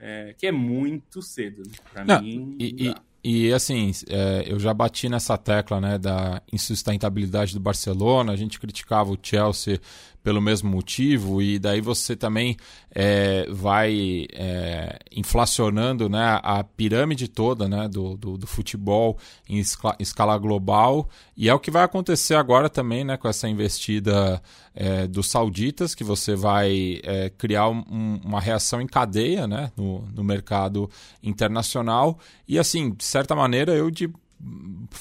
é, 0.00 0.34
que 0.36 0.44
é 0.44 0.50
muito 0.50 1.22
cedo. 1.22 1.62
Né? 1.62 1.72
Para 1.92 2.20
mim. 2.20 2.56
E, 2.58 2.88
e, 2.88 2.94
e 3.22 3.52
assim, 3.52 3.92
é, 4.08 4.44
eu 4.46 4.58
já 4.58 4.72
bati 4.72 5.08
nessa 5.08 5.36
tecla 5.36 5.80
né, 5.80 5.98
da 5.98 6.40
insustentabilidade 6.50 7.52
do 7.52 7.60
Barcelona, 7.60 8.32
a 8.32 8.36
gente 8.36 8.58
criticava 8.58 9.10
o 9.10 9.18
Chelsea 9.22 9.78
pelo 10.22 10.40
mesmo 10.40 10.70
motivo, 10.70 11.40
e 11.40 11.58
daí 11.58 11.80
você 11.80 12.14
também 12.14 12.56
é, 12.94 13.46
vai 13.50 14.26
é, 14.32 14.98
inflacionando 15.12 16.08
né, 16.08 16.38
a 16.42 16.62
pirâmide 16.62 17.26
toda 17.26 17.66
né, 17.68 17.88
do, 17.88 18.16
do, 18.16 18.36
do, 18.36 18.46
futebol 18.46 19.18
em 19.48 19.62
escala, 19.98 20.36
global, 20.38 21.08
e 21.36 21.48
é 21.48 21.54
o 21.54 21.58
que 21.58 21.70
vai 21.70 21.84
acontecer 21.84 22.34
agora 22.34 22.68
também 22.68 23.02
né, 23.02 23.16
com 23.16 23.28
essa 23.28 23.48
investida 23.48 24.42
é, 24.80 25.06
dos 25.06 25.28
sauditas, 25.28 25.94
que 25.94 26.02
você 26.02 26.34
vai 26.34 27.00
é, 27.02 27.28
criar 27.28 27.68
um, 27.68 28.18
uma 28.24 28.40
reação 28.40 28.80
em 28.80 28.86
cadeia 28.86 29.46
né, 29.46 29.70
no, 29.76 30.08
no 30.14 30.24
mercado 30.24 30.88
internacional, 31.22 32.18
e 32.48 32.58
assim, 32.58 32.92
de 32.92 33.04
certa 33.04 33.36
maneira, 33.36 33.74
eu 33.74 33.90
de 33.90 34.10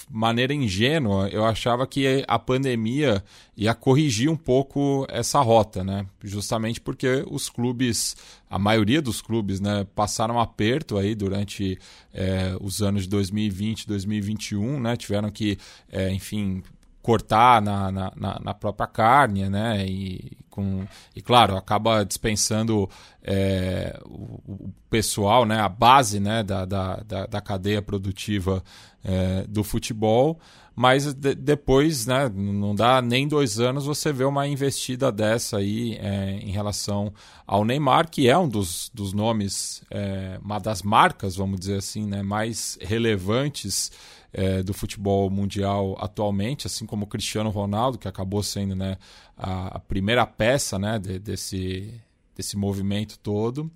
maneira 0.09 0.53
ingênua, 0.53 1.29
eu 1.29 1.45
achava 1.45 1.87
que 1.87 2.25
a 2.27 2.37
pandemia 2.37 3.23
ia 3.55 3.73
corrigir 3.73 4.29
um 4.29 4.35
pouco 4.35 5.07
essa 5.07 5.39
rota, 5.39 5.81
né? 5.81 6.05
Justamente 6.21 6.81
porque 6.81 7.23
os 7.25 7.49
clubes, 7.49 8.17
a 8.49 8.59
maioria 8.59 9.01
dos 9.01 9.21
clubes, 9.21 9.61
né, 9.61 9.87
passaram 9.95 10.41
aperto 10.41 10.97
aí 10.97 11.15
durante 11.15 11.79
é, 12.13 12.53
os 12.59 12.81
anos 12.81 13.03
de 13.03 13.09
2020, 13.11 13.87
2021, 13.87 14.77
né? 14.77 14.97
Tiveram 14.97 15.31
que, 15.31 15.57
é, 15.89 16.11
enfim, 16.11 16.61
cortar 17.01 17.61
na, 17.61 17.91
na, 17.91 18.11
na, 18.15 18.53
própria 18.53 18.87
carne, 18.87 19.49
né? 19.49 19.85
E, 19.85 20.37
com, 20.49 20.85
e 21.15 21.21
claro, 21.21 21.55
acaba 21.55 22.03
dispensando 22.03 22.89
é, 23.23 23.99
o, 24.05 24.41
o, 24.47 24.73
pessoal, 24.89 25.45
né? 25.45 25.59
A 25.59 25.69
base 25.69 26.19
né? 26.19 26.43
da, 26.43 26.65
da, 26.65 27.03
da, 27.03 27.41
cadeia 27.41 27.81
produtiva 27.81 28.63
é, 29.03 29.45
do 29.47 29.63
futebol, 29.63 30.39
mas 30.75 31.13
de, 31.13 31.35
depois, 31.35 32.05
né, 32.05 32.29
não 32.33 32.73
dá 32.73 33.01
nem 33.01 33.27
dois 33.27 33.59
anos, 33.59 33.85
você 33.85 34.13
vê 34.13 34.23
uma 34.23 34.47
investida 34.47 35.11
dessa 35.11 35.57
aí 35.57 35.97
é, 36.01 36.39
em 36.41 36.51
relação 36.51 37.13
ao 37.45 37.65
Neymar, 37.65 38.09
que 38.09 38.29
é 38.29 38.37
um 38.37 38.47
dos, 38.47 38.89
dos 38.93 39.11
nomes, 39.11 39.83
é, 39.91 40.39
uma 40.41 40.57
das 40.57 40.81
marcas, 40.81 41.35
vamos 41.35 41.59
dizer 41.59 41.79
assim, 41.79 42.05
né, 42.05 42.23
mais 42.23 42.77
relevantes 42.81 43.91
é, 44.31 44.61
do 44.61 44.73
futebol 44.73 45.29
mundial 45.29 45.97
atualmente, 45.99 46.67
assim 46.67 46.85
como 46.85 47.05
o 47.05 47.07
Cristiano 47.07 47.49
Ronaldo, 47.49 47.97
que 47.97 48.07
acabou 48.07 48.43
sendo 48.43 48.75
né, 48.75 48.97
a, 49.35 49.77
a 49.77 49.79
primeira 49.79 50.25
peça 50.25 50.77
né, 50.77 50.99
de, 50.99 51.19
desse, 51.19 51.93
desse 52.35 52.55
movimento 52.55 53.17
todo. 53.19 53.71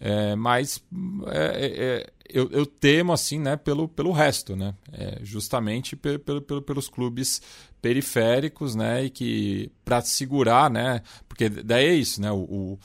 É, 0.00 0.34
mas 0.34 0.82
é, 1.28 1.38
é, 1.38 1.84
é, 1.84 2.06
eu, 2.28 2.50
eu, 2.50 2.66
temo 2.66 3.12
assim, 3.12 3.38
né, 3.38 3.56
pelo, 3.56 3.88
pelo 3.88 4.10
resto, 4.10 4.56
né, 4.56 4.74
é, 4.92 5.20
justamente 5.22 5.94
pelo, 5.94 6.18
pelo, 6.18 6.60
pelos 6.60 6.88
clubes 6.88 7.40
periféricos, 7.80 8.74
né, 8.74 9.04
e 9.04 9.10
que 9.10 9.70
para 9.84 10.00
segurar, 10.02 10.68
né, 10.68 11.00
porque 11.28 11.48
daí 11.48 11.86
é 11.86 11.94
isso, 11.94 12.20
né, 12.20 12.30
o, 12.32 12.38
o 12.38 12.78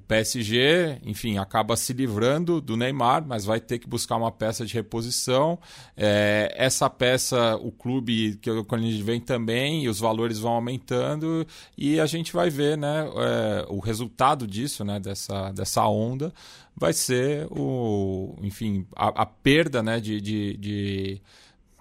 PSG, 0.00 1.00
enfim, 1.04 1.38
acaba 1.38 1.74
se 1.74 1.92
livrando 1.94 2.60
do 2.60 2.76
Neymar, 2.76 3.24
mas 3.26 3.46
vai 3.46 3.58
ter 3.58 3.78
que 3.78 3.88
buscar 3.88 4.16
uma 4.16 4.30
peça 4.30 4.66
de 4.66 4.74
reposição. 4.74 5.58
É, 5.96 6.52
essa 6.54 6.90
peça, 6.90 7.56
o 7.56 7.72
clube 7.72 8.36
que 8.36 8.50
a 8.50 8.78
gente 8.78 9.02
vem 9.02 9.20
também, 9.20 9.84
e 9.84 9.88
os 9.88 9.98
valores 9.98 10.38
vão 10.38 10.52
aumentando, 10.52 11.46
e 11.78 11.98
a 11.98 12.04
gente 12.04 12.32
vai 12.32 12.50
ver 12.50 12.76
né, 12.76 13.08
é, 13.16 13.66
o 13.70 13.78
resultado 13.78 14.46
disso, 14.46 14.84
né, 14.84 15.00
dessa, 15.00 15.50
dessa 15.52 15.86
onda, 15.86 16.30
vai 16.76 16.92
ser 16.92 17.46
o, 17.50 18.36
enfim, 18.42 18.86
a, 18.94 19.22
a 19.22 19.26
perda 19.26 19.82
né, 19.82 19.98
de, 19.98 20.20
de, 20.20 20.56
de 20.58 21.22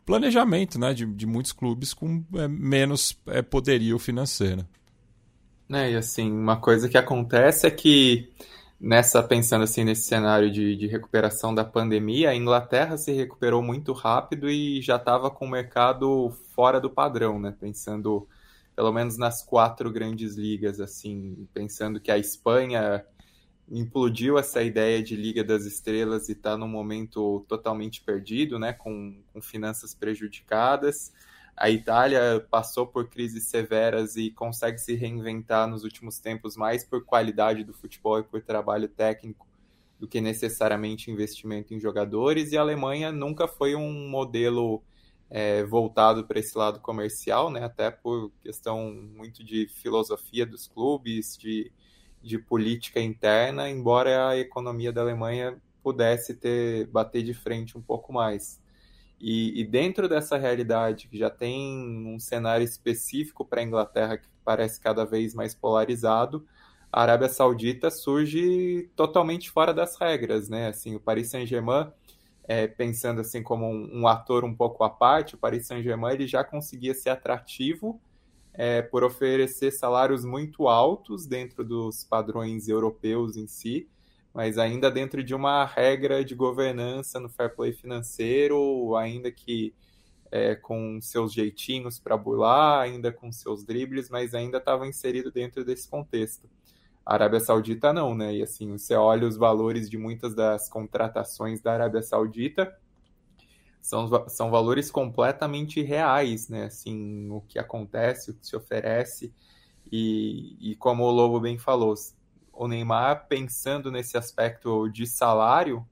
planejamento 0.06 0.80
né, 0.80 0.94
de, 0.94 1.06
de 1.06 1.26
muitos 1.26 1.52
clubes 1.52 1.94
com 1.94 2.24
é, 2.36 2.48
menos 2.48 3.18
é, 3.28 3.42
poderio 3.42 4.00
financeiro. 4.00 4.66
É, 5.72 5.92
e 5.92 5.96
assim, 5.96 6.32
uma 6.32 6.60
coisa 6.60 6.90
que 6.90 6.98
acontece 6.98 7.68
é 7.68 7.72
que 7.72 8.28
nessa 8.80 9.22
pensando 9.22 9.64
assim 9.64 9.84
nesse 9.84 10.04
cenário 10.04 10.50
de, 10.52 10.76
de 10.76 10.88
recuperação 10.88 11.54
da 11.54 11.64
pandemia, 11.64 12.32
a 12.32 12.36
Inglaterra 12.36 12.98
se 12.98 13.12
recuperou 13.12 13.62
muito 13.62 13.94
rápido 13.94 14.50
e 14.50 14.82
já 14.82 14.96
estava 14.96 15.30
com 15.30 15.46
o 15.46 15.50
mercado 15.50 16.32
fora 16.56 16.80
do 16.80 16.90
padrão, 16.90 17.40
né? 17.40 17.56
Pensando 17.60 18.28
pelo 18.76 18.92
menos 18.92 19.18
nas 19.18 19.44
quatro 19.44 19.92
grandes 19.92 20.36
ligas, 20.36 20.80
assim, 20.80 21.48
pensando 21.54 22.00
que 22.00 22.12
a 22.12 22.18
Espanha 22.18 23.06
implodiu 23.70 24.40
essa 24.40 24.64
ideia 24.64 25.04
de 25.04 25.16
Liga 25.16 25.44
das 25.44 25.66
Estrelas 25.66 26.30
e 26.30 26.32
está 26.32 26.58
num 26.58 26.68
momento 26.68 27.46
totalmente 27.48 28.02
perdido, 28.02 28.58
né? 28.58 28.74
Com, 28.74 29.22
com 29.32 29.42
finanças 29.42 29.94
prejudicadas. 29.94 31.14
A 31.60 31.70
Itália 31.70 32.40
passou 32.50 32.88
por 32.88 33.10
crises 33.10 33.50
severas 33.50 34.16
e 34.16 34.32
consegue 34.32 34.78
se 34.78 34.96
reinventar 34.96 35.68
nos 35.68 35.84
últimos 35.84 36.18
tempos 36.18 36.56
mais 36.56 36.86
por 36.86 37.04
qualidade 37.04 37.66
do 37.66 37.74
futebol 37.74 38.18
e 38.18 38.24
por 38.24 38.42
trabalho 38.42 38.88
técnico 38.88 39.46
do 40.00 40.08
que 40.08 40.22
necessariamente 40.22 41.12
investimento 41.12 41.74
em 41.74 41.80
jogadores. 41.82 42.54
E 42.54 42.58
a 42.58 42.62
Alemanha 42.62 43.12
nunca 43.12 43.46
foi 43.46 43.76
um 43.76 44.08
modelo 44.08 44.82
é, 45.30 45.62
voltado 45.66 46.26
para 46.26 46.40
esse 46.40 46.58
lado 46.58 46.80
comercial, 46.80 47.52
né? 47.52 47.66
até 47.66 47.92
por 47.92 48.32
questão 48.40 48.94
muito 48.94 49.44
de 49.44 49.68
filosofia 49.68 50.46
dos 50.46 50.66
clubes, 50.66 51.38
de, 51.38 51.74
de 52.24 52.40
política 52.40 53.02
interna, 53.02 53.70
embora 53.70 54.30
a 54.30 54.38
economia 54.38 54.94
da 54.94 55.02
Alemanha 55.02 55.62
pudesse 55.84 56.36
ter 56.36 56.88
bater 56.88 57.22
de 57.22 57.34
frente 57.34 57.78
um 57.78 57.82
pouco 57.82 58.14
mais. 58.14 58.62
E, 59.20 59.60
e, 59.60 59.66
dentro 59.66 60.08
dessa 60.08 60.38
realidade, 60.38 61.08
que 61.10 61.18
já 61.18 61.30
tem 61.30 62.06
um 62.08 62.18
cenário 62.20 62.64
específico 62.64 63.44
para 63.44 63.60
a 63.60 63.64
Inglaterra 63.64 64.18
que 64.18 64.28
parece 64.46 64.80
cada 64.80 65.06
vez 65.06 65.34
mais 65.34 65.54
polarizado, 65.54 66.46
a 66.92 67.02
Arábia 67.02 67.28
Saudita 67.30 67.92
surge 67.92 68.90
totalmente 68.96 69.52
fora 69.52 69.74
das 69.74 69.98
regras, 69.98 70.48
né? 70.50 70.68
Assim, 70.68 70.96
o 70.96 71.00
Paris 71.00 71.30
Saint-Germain, 71.30 71.92
é, 72.48 72.66
pensando 72.66 73.22
assim 73.22 73.44
como 73.44 73.68
um, 73.68 74.02
um, 74.02 74.08
ator 74.08 74.44
um 74.44 74.56
pouco 74.56 74.84
à 74.84 74.90
parte, 74.90 75.36
o 75.36 75.38
Paris 75.38 75.68
Saint-Germain 75.68 76.14
ele 76.14 76.26
já 76.26 76.44
conseguia 76.44 76.96
ser 76.96 77.10
atrativo 77.10 78.02
é, 78.54 78.82
por 78.82 79.04
oferecer 79.04 79.72
salários 79.72 80.26
muito 80.26 80.68
altos 80.68 81.28
dentro 81.28 81.64
dos 81.64 82.04
padrões 82.04 82.68
europeus 82.68 83.38
em 83.38 83.48
si, 83.48 83.88
mas 84.34 84.58
ainda 84.58 84.92
dentro 84.92 85.24
de 85.24 85.34
uma 85.34 85.66
regra 85.66 86.24
de 86.24 86.36
governança 86.36 87.20
no 87.20 87.30
fair 87.30 87.56
play 87.56 87.74
financeiro, 87.74 88.96
ainda 88.96 89.32
que 89.32 89.74
é, 90.32 90.56
com 90.56 91.00
seus 91.02 91.34
jeitinhos 91.34 92.00
para 92.00 92.16
burlar, 92.16 92.82
ainda 92.82 93.12
com 93.12 93.32
seus 93.32 93.66
dribles, 93.66 94.10
mas 94.10 94.34
ainda 94.34 94.58
estava 94.58 94.88
inserido 94.88 95.32
dentro 95.32 95.66
desse 95.66 95.90
contexto. 95.90 96.50
A 97.06 97.14
Arábia 97.16 97.40
Saudita 97.40 97.92
não, 97.92 98.14
né? 98.14 98.36
E 98.36 98.44
assim, 98.44 98.72
você 98.78 98.94
olha 98.94 99.28
os 99.28 99.36
valores 99.36 99.90
de 99.90 99.98
muitas 99.98 100.36
das 100.36 100.70
contratações 100.70 101.60
da 101.62 101.74
Arábia 101.74 102.04
Saudita, 102.04 102.78
são, 103.82 104.30
são 104.30 104.52
valores 104.52 104.92
completamente 104.92 105.82
reais, 105.82 106.50
né? 106.50 106.66
Assim, 106.66 107.30
o 107.32 107.42
que 107.42 107.58
acontece, 107.58 108.30
o 108.30 108.34
que 108.36 108.46
se 108.46 108.56
oferece, 108.56 109.34
e, 109.92 110.72
e 110.72 110.76
como 110.76 111.04
o 111.04 111.12
Lobo 111.12 111.40
bem 111.40 111.58
falou, 111.58 111.96
o 112.60 112.68
Neymar 112.68 113.26
pensando 113.30 113.90
nesse 113.90 114.18
aspecto 114.18 114.90
de 114.90 115.08
salário, 115.08 115.88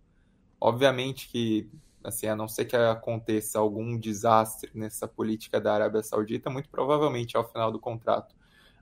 obviamente 0.59 1.29
que 1.29 1.71
assim, 2.03 2.27
a 2.27 2.35
não 2.35 2.47
ser 2.47 2.65
que 2.65 2.75
aconteça 2.75 3.57
algum 3.57 3.97
desastre 3.97 4.69
nessa 4.73 5.07
política 5.07 5.61
da 5.61 5.73
Arábia 5.73 6.03
Saudita, 6.03 6.49
muito 6.49 6.69
provavelmente 6.69 7.37
ao 7.37 7.47
final 7.49 7.71
do 7.71 7.79
contrato, 7.79 8.35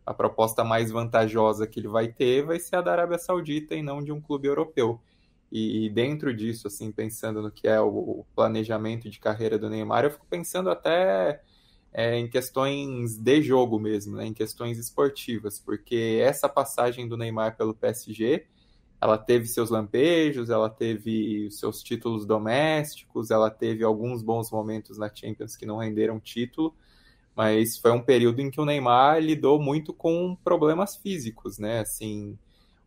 a 0.03 0.13
proposta 0.15 0.63
mais 0.63 0.89
vantajosa 0.89 1.67
que 1.67 1.79
ele 1.79 1.87
vai 1.87 2.07
ter 2.07 2.43
vai 2.43 2.59
ser 2.59 2.77
a 2.77 2.81
da 2.81 2.91
Arábia 2.91 3.19
Saudita 3.19 3.75
e 3.75 3.83
não 3.83 4.03
de 4.03 4.11
um 4.11 4.19
clube 4.19 4.47
europeu. 4.47 4.99
E, 5.51 5.89
dentro 5.91 6.35
disso, 6.35 6.67
assim, 6.67 6.91
pensando 6.91 7.41
no 7.41 7.51
que 7.51 7.67
é 7.67 7.79
o 7.79 8.25
planejamento 8.35 9.09
de 9.09 9.19
carreira 9.19 9.59
do 9.59 9.69
Neymar, 9.69 10.03
eu 10.03 10.11
fico 10.11 10.25
pensando 10.27 10.71
até 10.71 11.41
é, 11.97 12.19
em 12.19 12.27
questões 12.27 13.17
de 13.17 13.41
jogo 13.41 13.79
mesmo, 13.79 14.17
né, 14.17 14.25
em 14.25 14.33
questões 14.33 14.77
esportivas, 14.77 15.59
porque 15.59 16.19
essa 16.21 16.49
passagem 16.49 17.07
do 17.07 17.15
Neymar 17.15 17.55
pelo 17.55 17.73
PSG, 17.73 18.45
ela 18.99 19.17
teve 19.17 19.47
seus 19.47 19.69
lampejos, 19.69 20.49
ela 20.49 20.69
teve 20.69 21.49
seus 21.51 21.81
títulos 21.81 22.25
domésticos, 22.25 23.31
ela 23.31 23.49
teve 23.49 23.81
alguns 23.81 24.21
bons 24.21 24.51
momentos 24.51 24.97
na 24.97 25.09
Champions 25.13 25.55
que 25.55 25.65
não 25.65 25.77
renderam 25.77 26.19
título, 26.19 26.75
mas 27.33 27.77
foi 27.77 27.91
um 27.91 28.01
período 28.01 28.41
em 28.41 28.51
que 28.51 28.59
o 28.59 28.65
Neymar 28.65 29.21
lidou 29.21 29.57
muito 29.57 29.93
com 29.93 30.35
problemas 30.43 30.97
físicos, 30.97 31.57
né? 31.57 31.79
Assim, 31.79 32.37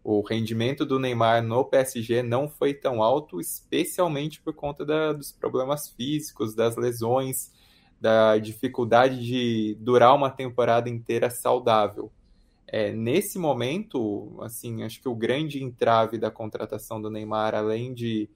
o 0.04 0.20
rendimento 0.20 0.84
do 0.84 0.98
Neymar 0.98 1.42
no 1.42 1.64
PSG 1.64 2.22
não 2.22 2.46
foi 2.46 2.74
tão 2.74 3.02
alto, 3.02 3.40
especialmente 3.40 4.38
por 4.42 4.52
conta 4.52 4.84
da, 4.84 5.14
dos 5.14 5.32
problemas 5.32 5.88
físicos, 5.88 6.54
das 6.54 6.76
lesões 6.76 7.56
da 8.00 8.38
dificuldade 8.38 9.24
de 9.24 9.76
durar 9.80 10.14
uma 10.14 10.30
temporada 10.30 10.88
inteira 10.88 11.30
saudável. 11.30 12.10
É, 12.66 12.92
nesse 12.92 13.38
momento, 13.38 14.36
assim, 14.40 14.82
acho 14.82 15.00
que 15.00 15.08
o 15.08 15.14
grande 15.14 15.62
entrave 15.62 16.18
da 16.18 16.30
contratação 16.30 17.00
do 17.00 17.10
Neymar, 17.10 17.54
além 17.54 17.94
de, 17.94 18.28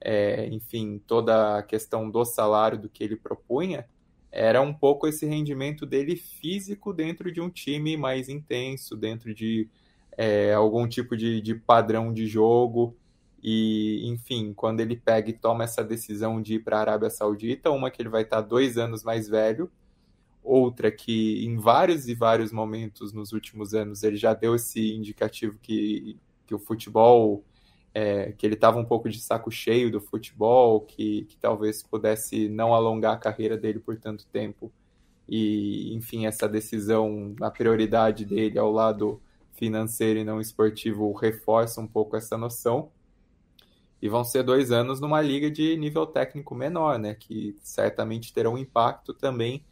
é, 0.00 0.46
enfim, 0.48 1.00
toda 1.06 1.58
a 1.58 1.62
questão 1.62 2.10
do 2.10 2.24
salário 2.24 2.78
do 2.78 2.88
que 2.88 3.04
ele 3.04 3.14
propunha, 3.14 3.86
era 4.32 4.60
um 4.60 4.74
pouco 4.74 5.06
esse 5.06 5.26
rendimento 5.26 5.86
dele 5.86 6.16
físico 6.16 6.92
dentro 6.92 7.30
de 7.30 7.40
um 7.40 7.48
time 7.48 7.96
mais 7.96 8.28
intenso, 8.28 8.96
dentro 8.96 9.32
de 9.34 9.68
é, 10.16 10.52
algum 10.54 10.88
tipo 10.88 11.16
de, 11.16 11.40
de 11.40 11.54
padrão 11.54 12.12
de 12.12 12.26
jogo. 12.26 12.96
E, 13.46 14.08
enfim, 14.08 14.54
quando 14.54 14.80
ele 14.80 14.96
pega 14.96 15.28
e 15.28 15.34
toma 15.34 15.64
essa 15.64 15.84
decisão 15.84 16.40
de 16.40 16.54
ir 16.54 16.60
para 16.60 16.78
a 16.78 16.80
Arábia 16.80 17.10
Saudita, 17.10 17.70
uma 17.70 17.90
que 17.90 18.00
ele 18.00 18.08
vai 18.08 18.22
estar 18.22 18.40
dois 18.40 18.78
anos 18.78 19.04
mais 19.04 19.28
velho, 19.28 19.70
outra 20.42 20.90
que 20.90 21.44
em 21.44 21.58
vários 21.58 22.08
e 22.08 22.14
vários 22.14 22.50
momentos 22.50 23.12
nos 23.12 23.32
últimos 23.32 23.74
anos 23.74 24.02
ele 24.02 24.16
já 24.16 24.32
deu 24.32 24.54
esse 24.54 24.94
indicativo 24.94 25.58
que, 25.60 26.18
que 26.46 26.54
o 26.54 26.58
futebol, 26.58 27.44
é, 27.92 28.32
que 28.32 28.46
ele 28.46 28.54
estava 28.54 28.78
um 28.78 28.84
pouco 28.84 29.10
de 29.10 29.20
saco 29.20 29.50
cheio 29.50 29.92
do 29.92 30.00
futebol, 30.00 30.80
que, 30.80 31.26
que 31.26 31.36
talvez 31.36 31.82
pudesse 31.82 32.48
não 32.48 32.72
alongar 32.72 33.14
a 33.14 33.18
carreira 33.18 33.58
dele 33.58 33.78
por 33.78 33.98
tanto 33.98 34.26
tempo. 34.28 34.72
E, 35.28 35.94
enfim, 35.94 36.24
essa 36.24 36.48
decisão, 36.48 37.34
a 37.42 37.50
prioridade 37.50 38.24
dele 38.24 38.58
ao 38.58 38.72
lado 38.72 39.20
financeiro 39.52 40.18
e 40.18 40.24
não 40.24 40.40
esportivo 40.40 41.12
reforça 41.12 41.78
um 41.80 41.86
pouco 41.86 42.16
essa 42.16 42.38
noção. 42.38 42.90
E 44.04 44.08
vão 44.10 44.22
ser 44.22 44.42
dois 44.42 44.70
anos 44.70 45.00
numa 45.00 45.22
liga 45.22 45.50
de 45.50 45.74
nível 45.78 46.04
técnico 46.06 46.54
menor, 46.54 46.98
né? 46.98 47.14
Que 47.14 47.56
certamente 47.62 48.34
terão 48.34 48.58
impacto 48.58 49.14
também 49.14 49.64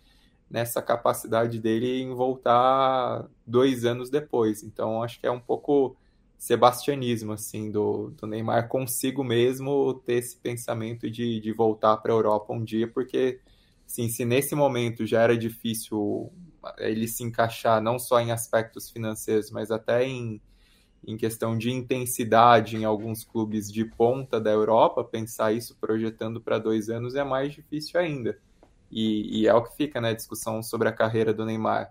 nessa 0.49 0.81
capacidade 0.81 1.61
dele 1.61 2.01
em 2.01 2.15
voltar 2.15 3.29
dois 3.47 3.85
anos 3.85 4.09
depois. 4.09 4.63
Então, 4.63 5.03
acho 5.03 5.21
que 5.21 5.27
é 5.27 5.31
um 5.31 5.39
pouco 5.39 5.95
sebastianismo, 6.39 7.33
assim, 7.33 7.71
do, 7.71 8.09
do 8.17 8.27
Neymar 8.27 8.69
consigo 8.69 9.23
mesmo 9.23 10.01
ter 10.07 10.15
esse 10.15 10.39
pensamento 10.39 11.11
de, 11.11 11.39
de 11.39 11.53
voltar 11.53 11.99
para 11.99 12.11
a 12.11 12.17
Europa 12.17 12.55
um 12.55 12.65
dia, 12.65 12.89
porque, 12.89 13.39
assim, 13.87 14.09
se 14.09 14.25
nesse 14.25 14.55
momento 14.55 15.05
já 15.05 15.21
era 15.21 15.37
difícil 15.37 16.33
ele 16.79 17.07
se 17.07 17.23
encaixar 17.23 17.83
não 17.83 17.99
só 17.99 18.19
em 18.19 18.33
aspectos 18.33 18.89
financeiros, 18.89 19.51
mas 19.51 19.71
até 19.71 20.07
em 20.07 20.41
em 21.05 21.17
questão 21.17 21.59
de 21.59 21.71
intensidade 21.71 22.77
em 22.77 22.85
alguns 22.85 23.25
clubes 23.25 23.71
de 23.71 23.85
ponta 23.85 24.41
da 24.41 24.51
Europa, 24.51 25.03
pensar 25.03 25.53
isso 25.53 25.77
projetando 25.81 26.41
para 26.41 26.59
dois 26.59 26.89
anos 26.89 27.15
é 27.15 27.25
mais 27.25 27.53
difícil 27.53 27.99
ainda. 27.99 28.39
E, 28.91 29.41
e, 29.41 29.49
é 29.49 29.55
o 29.55 29.63
que 29.63 29.75
fica 29.77 30.01
na 30.01 30.09
né, 30.09 30.15
discussão 30.15 30.63
sobre 30.63 30.89
a 30.89 30.93
carreira 30.93 31.33
do 31.33 31.45
Neymar. 31.45 31.91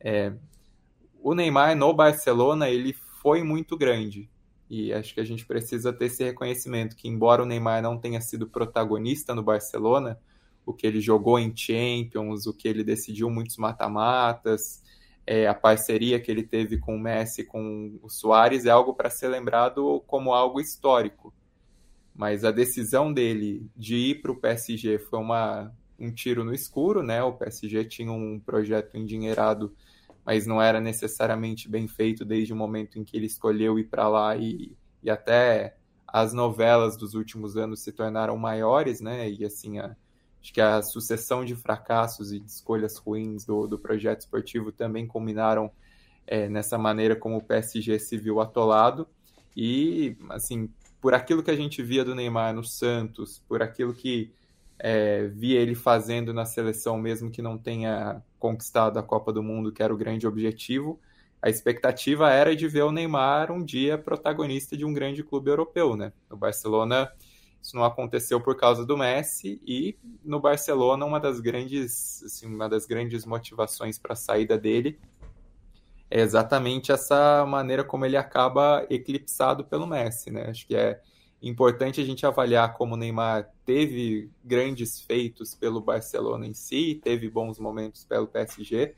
É, 0.00 0.32
o 1.22 1.34
Neymar 1.34 1.76
no 1.76 1.92
Barcelona 1.94 2.68
ele 2.68 2.92
foi 3.22 3.42
muito 3.42 3.76
grande 3.76 4.28
e 4.70 4.92
acho 4.92 5.12
que 5.12 5.20
a 5.20 5.24
gente 5.24 5.44
precisa 5.44 5.92
ter 5.92 6.06
esse 6.06 6.22
reconhecimento 6.22 6.94
que 6.94 7.08
embora 7.08 7.42
o 7.42 7.46
Neymar 7.46 7.82
não 7.82 7.98
tenha 7.98 8.20
sido 8.20 8.46
protagonista 8.46 9.34
no 9.34 9.42
Barcelona, 9.42 10.16
o 10.64 10.72
que 10.72 10.86
ele 10.86 11.00
jogou 11.00 11.40
em 11.40 11.54
Champions, 11.54 12.46
o 12.46 12.54
que 12.54 12.68
ele 12.68 12.84
decidiu 12.84 13.28
muitos 13.28 13.56
mata-matas, 13.56 14.80
é, 15.30 15.46
a 15.46 15.54
parceria 15.54 16.18
que 16.18 16.28
ele 16.28 16.42
teve 16.42 16.76
com 16.76 16.96
o 16.96 16.98
Messi, 16.98 17.44
com 17.44 17.96
o 18.02 18.10
Soares, 18.10 18.66
é 18.66 18.70
algo 18.70 18.92
para 18.92 19.08
ser 19.08 19.28
lembrado 19.28 20.02
como 20.08 20.34
algo 20.34 20.60
histórico. 20.60 21.32
Mas 22.12 22.44
a 22.44 22.50
decisão 22.50 23.12
dele 23.12 23.64
de 23.76 23.94
ir 23.94 24.22
para 24.22 24.32
o 24.32 24.36
PSG 24.36 24.98
foi 24.98 25.20
uma, 25.20 25.72
um 25.96 26.12
tiro 26.12 26.42
no 26.42 26.52
escuro, 26.52 27.00
né? 27.04 27.22
O 27.22 27.32
PSG 27.34 27.84
tinha 27.84 28.10
um 28.10 28.40
projeto 28.40 28.96
endinheirado, 28.96 29.72
mas 30.26 30.48
não 30.48 30.60
era 30.60 30.80
necessariamente 30.80 31.68
bem 31.68 31.86
feito 31.86 32.24
desde 32.24 32.52
o 32.52 32.56
momento 32.56 32.98
em 32.98 33.04
que 33.04 33.16
ele 33.16 33.26
escolheu 33.26 33.78
ir 33.78 33.84
para 33.84 34.08
lá 34.08 34.36
e, 34.36 34.76
e 35.00 35.08
até 35.08 35.76
as 36.08 36.32
novelas 36.32 36.96
dos 36.96 37.14
últimos 37.14 37.56
anos 37.56 37.84
se 37.84 37.92
tornaram 37.92 38.36
maiores, 38.36 39.00
né? 39.00 39.30
E 39.30 39.44
assim, 39.44 39.78
a, 39.78 39.94
acho 40.40 40.52
que 40.52 40.60
a 40.60 40.82
sucessão 40.82 41.44
de 41.44 41.54
fracassos 41.54 42.32
e 42.32 42.40
de 42.40 42.50
escolhas 42.50 42.96
ruins 42.96 43.44
do, 43.44 43.66
do 43.66 43.78
projeto 43.78 44.20
esportivo 44.20 44.72
também 44.72 45.06
culminaram 45.06 45.70
é, 46.26 46.48
nessa 46.48 46.78
maneira 46.78 47.14
como 47.14 47.36
o 47.36 47.42
PSG 47.42 47.98
se 47.98 48.16
viu 48.16 48.40
atolado. 48.40 49.06
E, 49.56 50.16
assim, 50.30 50.70
por 51.00 51.12
aquilo 51.12 51.42
que 51.42 51.50
a 51.50 51.56
gente 51.56 51.82
via 51.82 52.04
do 52.04 52.14
Neymar 52.14 52.54
no 52.54 52.64
Santos, 52.64 53.42
por 53.48 53.62
aquilo 53.62 53.92
que 53.92 54.32
é, 54.78 55.26
via 55.28 55.60
ele 55.60 55.74
fazendo 55.74 56.32
na 56.32 56.44
seleção, 56.44 56.96
mesmo 56.98 57.30
que 57.30 57.42
não 57.42 57.58
tenha 57.58 58.22
conquistado 58.38 58.98
a 58.98 59.02
Copa 59.02 59.32
do 59.32 59.42
Mundo, 59.42 59.72
que 59.72 59.82
era 59.82 59.92
o 59.92 59.96
grande 59.96 60.26
objetivo, 60.26 60.98
a 61.42 61.48
expectativa 61.48 62.30
era 62.30 62.54
de 62.54 62.68
ver 62.68 62.82
o 62.82 62.92
Neymar 62.92 63.50
um 63.50 63.64
dia 63.64 63.96
protagonista 63.96 64.76
de 64.76 64.84
um 64.84 64.92
grande 64.92 65.22
clube 65.22 65.50
europeu, 65.50 65.96
né? 65.96 66.12
O 66.30 66.36
Barcelona, 66.36 67.10
isso 67.62 67.76
não 67.76 67.84
aconteceu 67.84 68.40
por 68.40 68.56
causa 68.56 68.84
do 68.86 68.96
Messi 68.96 69.60
e 69.66 69.98
no 70.24 70.40
Barcelona 70.40 71.04
uma 71.04 71.20
das 71.20 71.40
grandes, 71.40 72.22
assim, 72.24 72.46
uma 72.46 72.68
das 72.68 72.86
grandes 72.86 73.24
motivações 73.26 73.98
para 73.98 74.14
a 74.14 74.16
saída 74.16 74.56
dele 74.56 74.98
é 76.10 76.20
exatamente 76.20 76.90
essa 76.90 77.46
maneira 77.46 77.84
como 77.84 78.04
ele 78.04 78.16
acaba 78.16 78.84
eclipsado 78.90 79.64
pelo 79.64 79.86
Messi, 79.86 80.30
né? 80.30 80.46
Acho 80.50 80.66
que 80.66 80.74
é 80.74 81.00
importante 81.40 82.00
a 82.00 82.04
gente 82.04 82.26
avaliar 82.26 82.74
como 82.74 82.94
o 82.94 82.96
Neymar 82.96 83.48
teve 83.64 84.30
grandes 84.44 85.00
feitos 85.00 85.54
pelo 85.54 85.80
Barcelona 85.80 86.46
em 86.46 86.52
si, 86.52 87.00
teve 87.02 87.28
bons 87.28 87.58
momentos 87.58 88.04
pelo 88.04 88.26
PSG, 88.26 88.94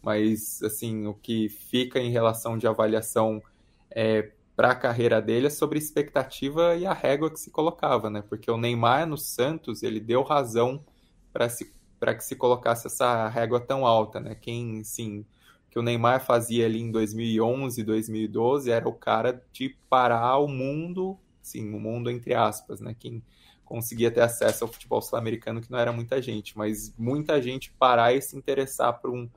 mas 0.00 0.62
assim 0.62 1.06
o 1.06 1.14
que 1.14 1.48
fica 1.48 1.98
em 1.98 2.10
relação 2.10 2.56
de 2.56 2.66
avaliação 2.66 3.42
é, 3.90 4.30
para 4.56 4.70
a 4.70 4.74
carreira 4.74 5.20
dele 5.20 5.48
é 5.48 5.50
sobre 5.50 5.78
expectativa 5.78 6.76
e 6.76 6.86
a 6.86 6.92
régua 6.92 7.30
que 7.30 7.40
se 7.40 7.50
colocava, 7.50 8.08
né? 8.08 8.22
Porque 8.22 8.50
o 8.50 8.56
Neymar 8.56 9.06
no 9.06 9.18
Santos 9.18 9.82
ele 9.82 9.98
deu 9.98 10.22
razão 10.22 10.84
para 11.32 12.14
que 12.14 12.24
se 12.24 12.36
colocasse 12.36 12.86
essa 12.86 13.28
régua 13.28 13.60
tão 13.60 13.86
alta, 13.86 14.20
né? 14.20 14.34
Quem 14.34 14.84
sim 14.84 15.24
que 15.70 15.78
o 15.78 15.82
Neymar 15.82 16.24
fazia 16.24 16.66
ali 16.66 16.80
em 16.80 16.92
2011, 16.92 17.82
2012 17.82 18.70
era 18.70 18.88
o 18.88 18.92
cara 18.92 19.42
de 19.52 19.76
parar 19.90 20.38
o 20.38 20.46
mundo, 20.46 21.18
sim, 21.42 21.74
o 21.74 21.80
mundo 21.80 22.08
entre 22.08 22.32
aspas, 22.32 22.80
né? 22.80 22.94
Quem 22.96 23.20
conseguia 23.64 24.10
ter 24.10 24.20
acesso 24.20 24.62
ao 24.62 24.70
futebol 24.70 25.02
sul-americano 25.02 25.60
que 25.60 25.70
não 25.70 25.78
era 25.78 25.90
muita 25.90 26.22
gente, 26.22 26.56
mas 26.56 26.94
muita 26.96 27.42
gente 27.42 27.72
parar 27.72 28.14
e 28.14 28.22
se 28.22 28.36
interessar 28.36 29.00
por 29.00 29.10
um 29.10 29.28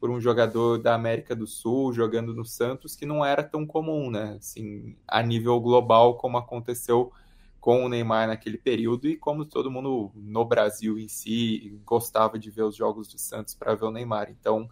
por 0.00 0.10
um 0.10 0.18
jogador 0.18 0.78
da 0.78 0.94
América 0.94 1.36
do 1.36 1.46
Sul 1.46 1.92
jogando 1.92 2.34
no 2.34 2.44
Santos, 2.44 2.96
que 2.96 3.04
não 3.04 3.22
era 3.22 3.42
tão 3.42 3.66
comum, 3.66 4.10
né? 4.10 4.36
Assim, 4.38 4.96
a 5.06 5.22
nível 5.22 5.60
global, 5.60 6.16
como 6.16 6.38
aconteceu 6.38 7.12
com 7.60 7.84
o 7.84 7.88
Neymar 7.90 8.26
naquele 8.26 8.56
período 8.56 9.06
e 9.06 9.16
como 9.16 9.44
todo 9.44 9.70
mundo 9.70 10.10
no 10.14 10.44
Brasil 10.46 10.98
em 10.98 11.08
si 11.08 11.78
gostava 11.84 12.38
de 12.38 12.50
ver 12.50 12.62
os 12.62 12.74
jogos 12.74 13.08
do 13.08 13.18
Santos 13.18 13.54
para 13.54 13.74
ver 13.74 13.84
o 13.84 13.90
Neymar. 13.90 14.30
Então, 14.30 14.66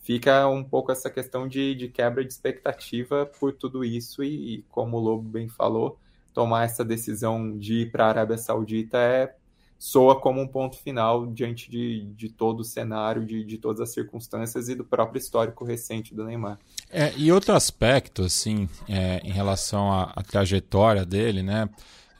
fica 0.00 0.48
um 0.48 0.64
pouco 0.64 0.90
essa 0.90 1.08
questão 1.08 1.46
de, 1.46 1.76
de 1.76 1.88
quebra 1.88 2.24
de 2.24 2.32
expectativa 2.32 3.24
por 3.38 3.52
tudo 3.52 3.84
isso 3.84 4.24
e, 4.24 4.56
e, 4.56 4.62
como 4.62 4.96
o 4.96 5.00
Lobo 5.00 5.28
bem 5.28 5.48
falou, 5.48 6.00
tomar 6.32 6.64
essa 6.64 6.84
decisão 6.84 7.56
de 7.56 7.82
ir 7.82 7.92
para 7.92 8.06
a 8.06 8.08
Arábia 8.08 8.36
Saudita 8.36 8.98
é 8.98 9.36
soa 9.78 10.18
como 10.18 10.40
um 10.40 10.46
ponto 10.46 10.76
final 10.76 11.26
diante 11.26 11.70
de, 11.70 12.04
de 12.14 12.28
todo 12.28 12.60
o 12.60 12.64
cenário, 12.64 13.24
de, 13.24 13.44
de 13.44 13.58
todas 13.58 13.80
as 13.80 13.92
circunstâncias 13.92 14.68
e 14.68 14.74
do 14.74 14.84
próprio 14.84 15.18
histórico 15.18 15.64
recente 15.64 16.14
do 16.14 16.24
Neymar. 16.24 16.58
É, 16.90 17.12
e 17.16 17.30
outro 17.30 17.54
aspecto, 17.54 18.22
assim, 18.22 18.68
é, 18.88 19.20
em 19.24 19.32
relação 19.32 19.92
à, 19.92 20.12
à 20.16 20.22
trajetória 20.22 21.04
dele, 21.04 21.42
né? 21.42 21.68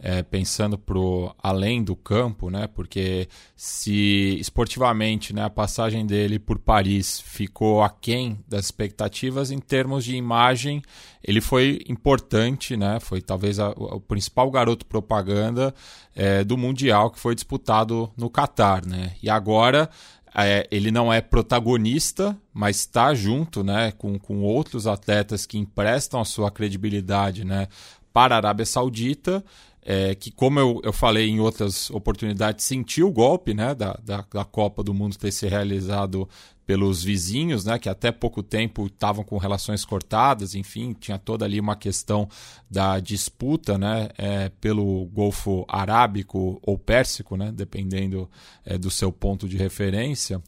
É, 0.07 0.23
pensando 0.23 0.77
pro 0.77 1.35
além 1.43 1.83
do 1.83 1.97
campo, 1.97 2.51
né? 2.51 2.67
Porque 2.67 3.27
se 3.57 4.37
esportivamente 4.39 5.33
né, 5.33 5.43
a 5.43 5.49
passagem 5.49 6.05
dele 6.05 6.39
por 6.39 6.59
Paris 6.59 7.23
ficou 7.23 7.83
aquém 7.83 8.39
das 8.47 8.67
expectativas, 8.67 9.51
em 9.51 9.59
termos 9.59 10.05
de 10.05 10.15
imagem, 10.15 10.83
ele 11.27 11.41
foi 11.41 11.81
importante, 11.89 12.77
né? 12.77 13.01
Foi 13.01 13.23
talvez 13.23 13.59
a, 13.59 13.71
o 13.71 13.99
principal 13.99 14.51
garoto 14.51 14.85
propaganda 14.85 15.75
é, 16.15 16.45
do 16.45 16.59
Mundial 16.59 17.11
que 17.11 17.19
foi 17.19 17.35
disputado 17.35 18.13
no 18.15 18.29
Catar, 18.29 18.85
né? 18.85 19.13
E 19.23 19.31
agora 19.31 19.89
é, 20.35 20.69
ele 20.71 20.91
não 20.91 21.11
é 21.11 21.23
protagonista, 21.23 22.37
mas 22.53 22.77
está 22.81 23.15
junto 23.15 23.65
né, 23.65 23.91
com, 23.93 24.19
com 24.19 24.43
outros 24.43 24.87
atletas 24.87 25.47
que 25.47 25.57
emprestam 25.57 26.21
a 26.21 26.27
sua 26.27 26.51
credibilidade 26.51 27.43
né, 27.43 27.69
para 28.13 28.35
a 28.35 28.39
Arábia 28.39 28.67
Saudita 28.67 29.43
é, 29.85 30.15
que, 30.15 30.31
como 30.31 30.59
eu, 30.59 30.81
eu 30.83 30.93
falei 30.93 31.29
em 31.29 31.41
outras 31.41 31.91
oportunidades, 31.91 32.65
sentiu 32.65 33.09
o 33.09 33.13
golpe 33.13 33.53
né, 33.53 33.75
da, 33.75 33.99
da, 34.03 34.25
da, 34.33 34.45
Copa 34.45 34.83
do 34.83 34.95
Mundo 34.95 35.19
ter 35.19 35.31
se 35.31 35.47
realizado 35.47 36.27
pelos 36.67 37.05
vizinhos, 37.05 37.67
né, 37.67 37.79
que 37.79 37.91
até 37.91 38.11
pouco 38.11 38.43
tempo 38.43 38.87
estavam 38.87 39.23
com 39.23 39.37
relações 39.37 39.85
cortadas, 39.85 40.55
enfim, 40.55 40.95
tinha 40.99 41.19
toda 41.19 41.45
ali 41.45 41.61
uma 41.61 41.77
questão 41.77 42.27
da 42.71 42.99
disputa 42.99 43.77
né, 43.77 44.09
é, 44.17 44.49
pelo 44.61 45.05
Golfo 45.13 45.67
Arábico 45.69 46.59
ou 46.63 46.79
Pérsico, 46.79 47.37
né, 47.37 47.53
dependendo 47.53 48.31
é, 48.65 48.79
do 48.79 48.91
seu 48.91 49.13
ponto 49.13 49.47
de 49.47 49.59
referência. 49.59 50.43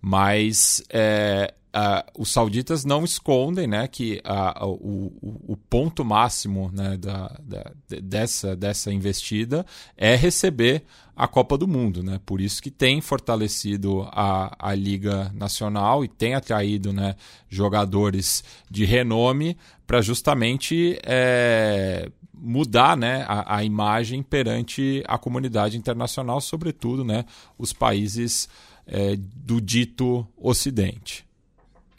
Mas 0.00 0.84
é, 0.88 1.52
Uh, 1.76 2.22
os 2.22 2.32
sauditas 2.32 2.86
não 2.86 3.04
escondem 3.04 3.66
né, 3.66 3.86
que 3.86 4.22
uh, 4.24 4.66
o, 4.66 5.52
o, 5.52 5.56
ponto 5.68 6.02
máximo 6.02 6.70
né, 6.72 6.96
da, 6.96 7.38
da, 7.38 7.70
dessa, 8.02 8.56
dessa 8.56 8.90
investida 8.90 9.66
é 9.94 10.16
receber 10.16 10.84
a 11.14 11.28
Copa 11.28 11.58
do 11.58 11.68
Mundo. 11.68 12.02
Né? 12.02 12.18
Por 12.24 12.40
isso 12.40 12.62
que 12.62 12.70
tem 12.70 13.02
fortalecido 13.02 14.08
a, 14.10 14.56
a 14.58 14.74
Liga 14.74 15.30
Nacional 15.34 16.02
e 16.02 16.08
tem 16.08 16.34
atraído 16.34 16.94
né, 16.94 17.14
jogadores 17.46 18.42
de 18.70 18.86
renome 18.86 19.54
para 19.86 20.00
justamente 20.00 20.98
é, 21.04 22.10
mudar 22.32 22.96
né, 22.96 23.26
a, 23.28 23.56
a, 23.56 23.64
imagem 23.64 24.22
perante 24.22 25.04
a 25.06 25.18
comunidade 25.18 25.76
internacional, 25.76 26.40
sobretudo 26.40 27.04
né, 27.04 27.26
os 27.58 27.74
países 27.74 28.48
é, 28.86 29.14
do 29.14 29.60
dito 29.60 30.26
Ocidente. 30.38 31.25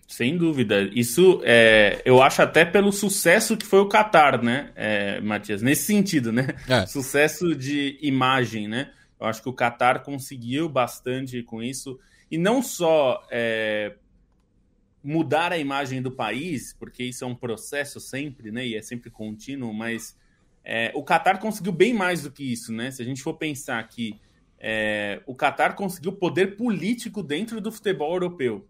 Sem 0.08 0.38
dúvida. 0.38 0.90
Isso 0.94 1.42
é, 1.44 2.02
eu 2.06 2.22
acho 2.22 2.42
até 2.42 2.64
pelo 2.64 2.94
sucesso 2.94 3.58
que 3.58 3.66
foi 3.66 3.80
o 3.80 3.90
Qatar, 3.90 4.42
né, 4.42 4.72
é, 4.74 5.20
Matias? 5.20 5.62
Nesse 5.62 5.84
sentido, 5.84 6.32
né? 6.32 6.56
É. 6.68 6.86
Sucesso 6.86 7.54
de 7.54 8.00
imagem, 8.02 8.70
né? 8.70 8.92
Eu 9.20 9.28
acho 9.28 9.42
que 9.42 9.50
o 9.50 9.54
Qatar 9.54 10.04
conseguiu 10.04 10.70
bastante 10.70 11.44
com 11.44 11.62
isso. 11.62 12.00
E 12.32 12.38
não 12.38 12.62
só 12.62 13.22
é, 13.30 13.96
mudar 15.04 15.52
a 15.52 15.58
imagem 15.58 16.02
do 16.02 16.12
país, 16.12 16.74
porque 16.74 17.04
isso 17.04 17.26
é 17.26 17.28
um 17.28 17.36
processo 17.36 18.00
sempre, 18.00 18.50
né? 18.50 18.66
E 18.66 18.76
é 18.76 18.82
sempre 18.82 19.10
contínuo, 19.10 19.74
mas 19.74 20.18
é, 20.64 20.92
o 20.96 21.04
Qatar 21.04 21.40
conseguiu 21.40 21.74
bem 21.74 21.94
mais 21.94 22.24
do 22.24 22.32
que 22.32 22.44
isso, 22.44 22.72
né? 22.72 22.92
Se 22.92 23.02
a 23.02 23.06
gente 23.06 23.22
for 23.22 23.34
pensar 23.34 23.86
que 23.88 24.20
é, 24.60 25.22
o 25.26 25.36
Qatar 25.36 25.76
conseguiu 25.76 26.14
poder 26.14 26.56
político 26.56 27.22
dentro 27.22 27.60
do 27.60 27.72
futebol 27.72 28.14
europeu. 28.14 28.68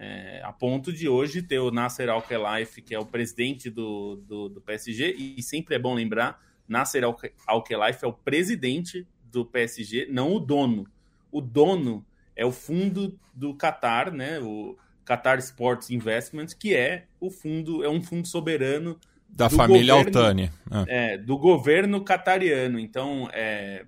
É, 0.00 0.40
a 0.44 0.52
ponto 0.52 0.92
de 0.92 1.08
hoje 1.08 1.42
ter 1.42 1.58
o 1.58 1.72
Nasser 1.72 2.08
Al-Khelaifi, 2.08 2.80
que 2.80 2.94
é 2.94 2.98
o 3.00 3.04
presidente 3.04 3.68
do, 3.68 4.14
do, 4.16 4.48
do, 4.48 4.60
PSG, 4.60 5.12
e 5.18 5.42
sempre 5.42 5.74
é 5.74 5.78
bom 5.78 5.92
lembrar, 5.92 6.40
Nasser 6.68 7.02
Al-Khelaifi 7.44 8.04
é 8.04 8.08
o 8.08 8.12
presidente 8.12 9.04
do 9.24 9.44
PSG, 9.44 10.06
não 10.08 10.32
o 10.34 10.38
dono. 10.38 10.86
O 11.32 11.40
dono 11.40 12.06
é 12.36 12.46
o 12.46 12.52
fundo 12.52 13.18
do 13.34 13.56
Qatar, 13.56 14.12
né? 14.12 14.38
O 14.38 14.78
Qatar 15.04 15.38
Sports 15.40 15.90
Investment, 15.90 16.46
que 16.56 16.76
é 16.76 17.06
o 17.18 17.28
fundo, 17.28 17.82
é 17.82 17.88
um 17.88 18.00
fundo 18.00 18.28
soberano 18.28 18.96
da 19.28 19.50
família 19.50 19.94
governo, 19.94 20.18
Altani. 20.18 20.50
É. 20.86 21.14
é. 21.14 21.18
do 21.18 21.36
governo 21.36 22.04
catariano. 22.04 22.78
Então, 22.78 23.28
é, 23.32 23.84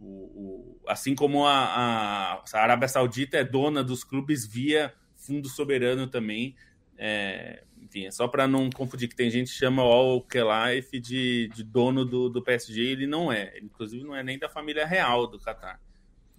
o, 0.00 0.06
o, 0.06 0.80
assim 0.88 1.14
como 1.14 1.46
a, 1.46 1.52
a, 1.52 2.42
a 2.50 2.62
Arábia 2.62 2.88
Saudita 2.88 3.36
é 3.36 3.44
dona 3.44 3.84
dos 3.84 4.02
clubes 4.02 4.46
via 4.46 4.92
fundo 5.26 5.48
soberano 5.48 6.06
também. 6.06 6.54
É, 6.96 7.64
enfim, 7.82 8.06
é 8.06 8.10
só 8.10 8.28
para 8.28 8.46
não 8.46 8.70
confundir 8.70 9.08
que 9.08 9.16
tem 9.16 9.30
gente 9.30 9.52
que 9.52 9.58
chama 9.58 9.84
o 9.84 9.90
Al-Khelaifi 9.90 11.00
de, 11.00 11.48
de 11.54 11.62
dono 11.62 12.04
do, 12.04 12.28
do 12.28 12.42
PSG, 12.42 12.80
ele 12.80 13.06
não 13.06 13.32
é. 13.32 13.52
Ele, 13.56 13.66
inclusive, 13.66 14.04
não 14.04 14.14
é 14.14 14.22
nem 14.22 14.38
da 14.38 14.48
família 14.48 14.86
real 14.86 15.26
do 15.26 15.38
Qatar. 15.38 15.80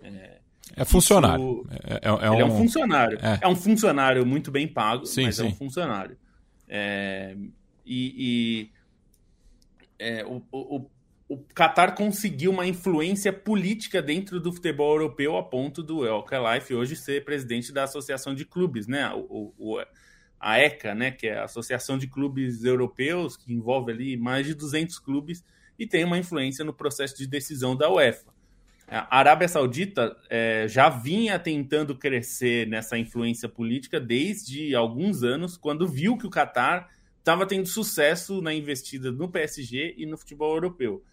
É, 0.01 0.39
É 0.75 0.85
funcionário. 0.85 1.61
Isso... 1.61 1.83
É, 1.83 1.95
é, 1.95 1.99
é, 2.07 2.31
um... 2.31 2.39
é, 2.39 2.45
um... 2.45 2.57
funcionário. 2.57 3.19
É. 3.21 3.39
é. 3.41 3.47
um 3.47 3.55
funcionário 3.55 4.25
muito 4.25 4.51
bem 4.51 4.67
pago, 4.67 5.05
sim, 5.05 5.25
mas 5.25 5.35
sim. 5.35 5.43
é 5.43 5.45
um 5.45 5.55
funcionário. 5.55 6.17
É, 6.67 7.35
e, 7.85 8.69
e 8.69 8.71
é, 9.99 10.25
o, 10.25 10.41
o, 10.51 10.89
o 11.27 11.37
Qatar 11.37 11.95
conseguiu 11.95 12.51
uma 12.51 12.67
influência 12.67 13.33
política 13.33 14.01
dentro 14.01 14.39
do 14.39 14.53
futebol 14.53 14.91
europeu 14.93 15.35
a 15.37 15.43
ponto 15.43 15.81
do 15.81 16.05
El 16.05 16.23
Khalifi 16.23 16.75
hoje 16.75 16.95
ser 16.95 17.25
presidente 17.25 17.71
da 17.71 17.83
Associação 17.83 18.35
de 18.35 18.45
Clubes, 18.45 18.85
né? 18.85 19.11
O, 19.13 19.51
o, 19.57 19.83
a 20.39 20.59
ECA, 20.59 20.93
né? 20.93 21.09
Que 21.09 21.27
é 21.27 21.39
a 21.39 21.45
Associação 21.45 21.97
de 21.97 22.05
Clubes 22.05 22.63
Europeus, 22.63 23.35
que 23.35 23.51
envolve 23.51 23.91
ali 23.91 24.15
mais 24.15 24.45
de 24.45 24.53
200 24.53 24.99
clubes 24.99 25.43
e 25.79 25.87
tem 25.87 26.03
uma 26.03 26.17
influência 26.19 26.63
no 26.63 26.73
processo 26.73 27.17
de 27.17 27.25
decisão 27.25 27.75
da 27.75 27.89
UEFA. 27.89 28.33
A 28.87 29.17
Arábia 29.17 29.47
Saudita 29.47 30.15
é, 30.29 30.67
já 30.67 30.89
vinha 30.89 31.39
tentando 31.39 31.95
crescer 31.95 32.67
nessa 32.67 32.99
influência 32.99 33.49
política 33.49 33.99
desde 33.99 34.75
alguns 34.75 35.23
anos, 35.23 35.57
quando 35.57 35.87
viu 35.87 36.15
que 36.17 36.27
o 36.27 36.29
Qatar 36.29 36.87
estava 37.17 37.47
tendo 37.47 37.67
sucesso 37.67 38.43
na 38.43 38.53
investida 38.53 39.11
no 39.11 39.27
PSG 39.27 39.95
e 39.97 40.05
no 40.05 40.15
futebol 40.15 40.53
europeu. 40.53 41.03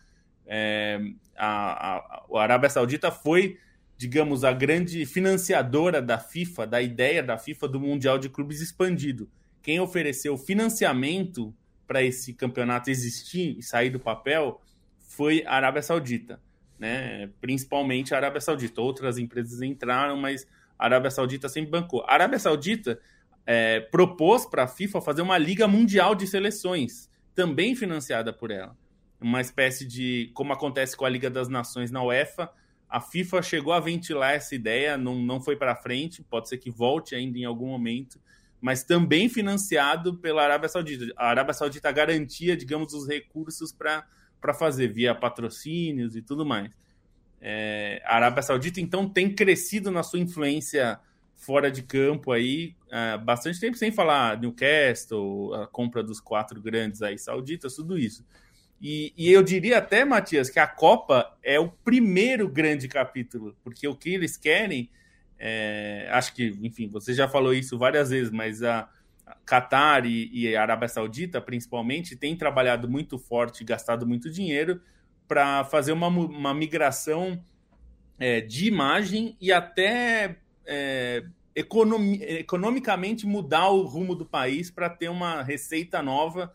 É, 0.46 1.00
a, 1.37 1.96
a, 1.96 2.24
a, 2.33 2.42
Arábia 2.42 2.68
Saudita 2.68 3.11
foi, 3.11 3.59
digamos, 3.96 4.44
a 4.44 4.52
grande 4.52 5.05
financiadora 5.07 6.02
da 6.02 6.18
FIFA, 6.18 6.66
da 6.66 6.83
ideia 6.83 7.22
da 7.22 7.38
FIFA 7.38 7.68
do 7.68 7.81
Mundial 7.81 8.18
de 8.18 8.28
Clubes 8.28 8.61
expandido. 8.61 9.28
Quem 9.62 9.81
ofereceu 9.81 10.37
financiamento 10.37 11.55
para 11.87 12.02
esse 12.02 12.33
campeonato 12.33 12.90
existir 12.90 13.57
e 13.59 13.62
sair 13.62 13.90
do 13.90 14.00
papel 14.00 14.61
foi 14.98 15.44
a 15.46 15.55
Arábia 15.55 15.83
Saudita, 15.83 16.40
né? 16.78 17.31
Principalmente 17.40 18.14
a 18.14 18.16
Arábia 18.16 18.40
Saudita. 18.40 18.81
Outras 18.81 19.18
empresas 19.18 19.62
entraram, 19.62 20.16
mas 20.16 20.46
a 20.78 20.87
Arábia 20.87 21.11
Saudita 21.11 21.48
sempre 21.48 21.70
bancou. 21.70 22.02
A 22.09 22.14
Arábia 22.14 22.38
Saudita 22.38 22.98
é, 23.46 23.81
propôs 23.81 24.46
para 24.46 24.64
a 24.64 24.68
FIFA 24.68 25.00
fazer 25.00 25.22
uma 25.22 25.38
liga 25.38 25.68
mundial 25.68 26.14
de 26.14 26.26
seleções, 26.26 27.09
também 27.35 27.76
financiada 27.76 28.33
por 28.33 28.50
ela 28.50 28.76
uma 29.22 29.40
espécie 29.40 29.87
de. 29.87 30.30
Como 30.35 30.52
acontece 30.52 30.96
com 30.96 31.04
a 31.04 31.08
Liga 31.08 31.30
das 31.30 31.48
Nações 31.48 31.90
na 31.90 32.02
UEFA, 32.02 32.50
a 32.92 33.00
FIFA 33.00 33.40
chegou 33.42 33.72
a 33.72 33.80
ventilar 33.80 34.35
essa 34.35 34.54
ideia, 34.54 34.98
não, 34.98 35.14
não 35.14 35.40
foi 35.40 35.56
para 35.56 35.74
frente, 35.74 36.22
pode 36.22 36.48
ser 36.48 36.58
que 36.58 36.70
volte 36.70 37.14
ainda 37.14 37.38
em 37.38 37.44
algum 37.44 37.68
momento, 37.68 38.20
mas 38.61 38.85
também 38.85 39.30
financiado 39.30 40.18
pela 40.18 40.42
Arábia 40.42 40.68
Saudita. 40.68 41.06
A 41.16 41.30
Arábia 41.30 41.54
Saudita 41.54 41.90
garantia, 41.90 42.54
digamos, 42.54 42.92
os 42.92 43.08
recursos 43.08 43.72
para 43.72 44.04
fazer, 44.52 44.88
via 44.88 45.14
patrocínios 45.14 46.14
e 46.16 46.20
tudo 46.20 46.44
mais. 46.44 46.70
É, 47.40 48.02
a 48.04 48.16
Arábia 48.16 48.42
Saudita, 48.42 48.78
então, 48.78 49.08
tem 49.08 49.35
crescido 49.35 49.90
na 49.90 50.02
sua 50.02 50.18
influência 50.18 51.00
fora 51.35 51.72
de 51.72 51.82
campo 51.82 52.30
aí 52.30 52.76
há 52.90 53.16
bastante 53.16 53.58
tempo, 53.58 53.76
sem 53.76 53.90
falar 53.90 54.38
Newcastle, 54.38 55.54
a 55.54 55.66
compra 55.66 56.02
dos 56.02 56.20
quatro 56.20 56.61
grandes 56.61 57.02
aí 57.02 57.18
sauditas, 57.18 57.74
tudo 57.74 57.98
isso. 57.98 58.24
E, 58.83 59.14
e, 59.16 59.31
eu 59.31 59.45
diria 59.45 59.79
até, 59.79 60.05
Matias, 60.05 60.51
que 60.51 60.59
a 60.59 60.66
Copa 60.66 61.38
é 61.40 61.61
o 61.61 61.68
primeiro 61.68 62.49
grande 62.49 62.88
capítulo, 62.88 63.57
porque 63.62 63.87
o 63.87 63.95
que 63.95 64.12
eles 64.12 64.37
querem, 64.37 64.90
é, 65.38 66.09
acho 66.11 66.35
que, 66.35 66.59
enfim, 66.61 66.88
você 66.88 67.14
já 67.14 67.29
falou 67.29 67.55
isso 67.55 67.79
várias 67.79 68.11
vezes, 68.11 68.33
mas 68.33 68.61
a, 68.61 68.88
a 69.25 69.37
Qatar 69.47 70.05
e, 70.05 70.29
e, 70.33 70.57
a 70.57 70.62
Arábia 70.62 70.88
Saudita, 70.88 71.40
principalmente, 71.40 72.16
têm 72.16 72.35
trabalhado 72.35 72.88
muito 72.88 73.21
forte, 73.21 73.62
gastado 73.62 74.05
muito 74.05 74.29
dinheiro 74.29 74.83
para 75.29 75.62
fazer 75.64 75.92
uma, 75.92 76.09
uma 76.09 76.53
migração 76.53 77.40
é, 78.18 78.40
de 78.40 78.66
imagem 78.66 79.37
e 79.40 79.53
até 79.53 80.38
é, 80.66 81.25
economi, 81.55 82.21
economicamente 82.21 83.27
mudar 83.27 83.68
o 83.68 83.83
rumo 83.83 84.16
do 84.16 84.27
país 84.27 84.73
para 84.73 84.90
ter 84.90 85.09
uma 85.09 85.40
receita 85.40 86.03
nova, 86.03 86.53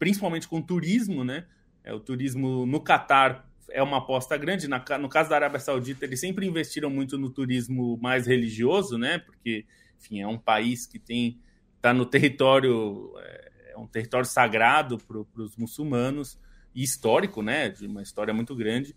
principalmente 0.00 0.48
com 0.48 0.60
turismo, 0.60 1.22
né? 1.22 1.46
É, 1.84 1.92
o 1.92 2.00
turismo 2.00 2.66
no 2.66 2.80
Catar 2.80 3.48
é 3.70 3.82
uma 3.82 3.98
aposta 3.98 4.36
grande. 4.36 4.68
Na, 4.68 4.82
no 4.98 5.08
caso 5.08 5.30
da 5.30 5.36
Arábia 5.36 5.60
Saudita, 5.60 6.04
eles 6.04 6.20
sempre 6.20 6.46
investiram 6.46 6.90
muito 6.90 7.16
no 7.18 7.30
turismo 7.30 7.98
mais 8.00 8.26
religioso, 8.26 8.98
né? 8.98 9.18
Porque, 9.18 9.64
enfim, 9.98 10.20
é 10.20 10.26
um 10.26 10.38
país 10.38 10.86
que 10.86 10.98
tem 10.98 11.38
está 11.76 11.94
no 11.94 12.04
território 12.04 13.14
é, 13.18 13.52
é 13.72 13.78
um 13.78 13.86
território 13.86 14.26
sagrado 14.26 14.98
para 14.98 15.42
os 15.42 15.56
muçulmanos 15.56 16.38
e 16.74 16.82
histórico, 16.82 17.42
né? 17.42 17.68
De 17.68 17.86
uma 17.86 18.02
história 18.02 18.34
muito 18.34 18.54
grande. 18.54 18.94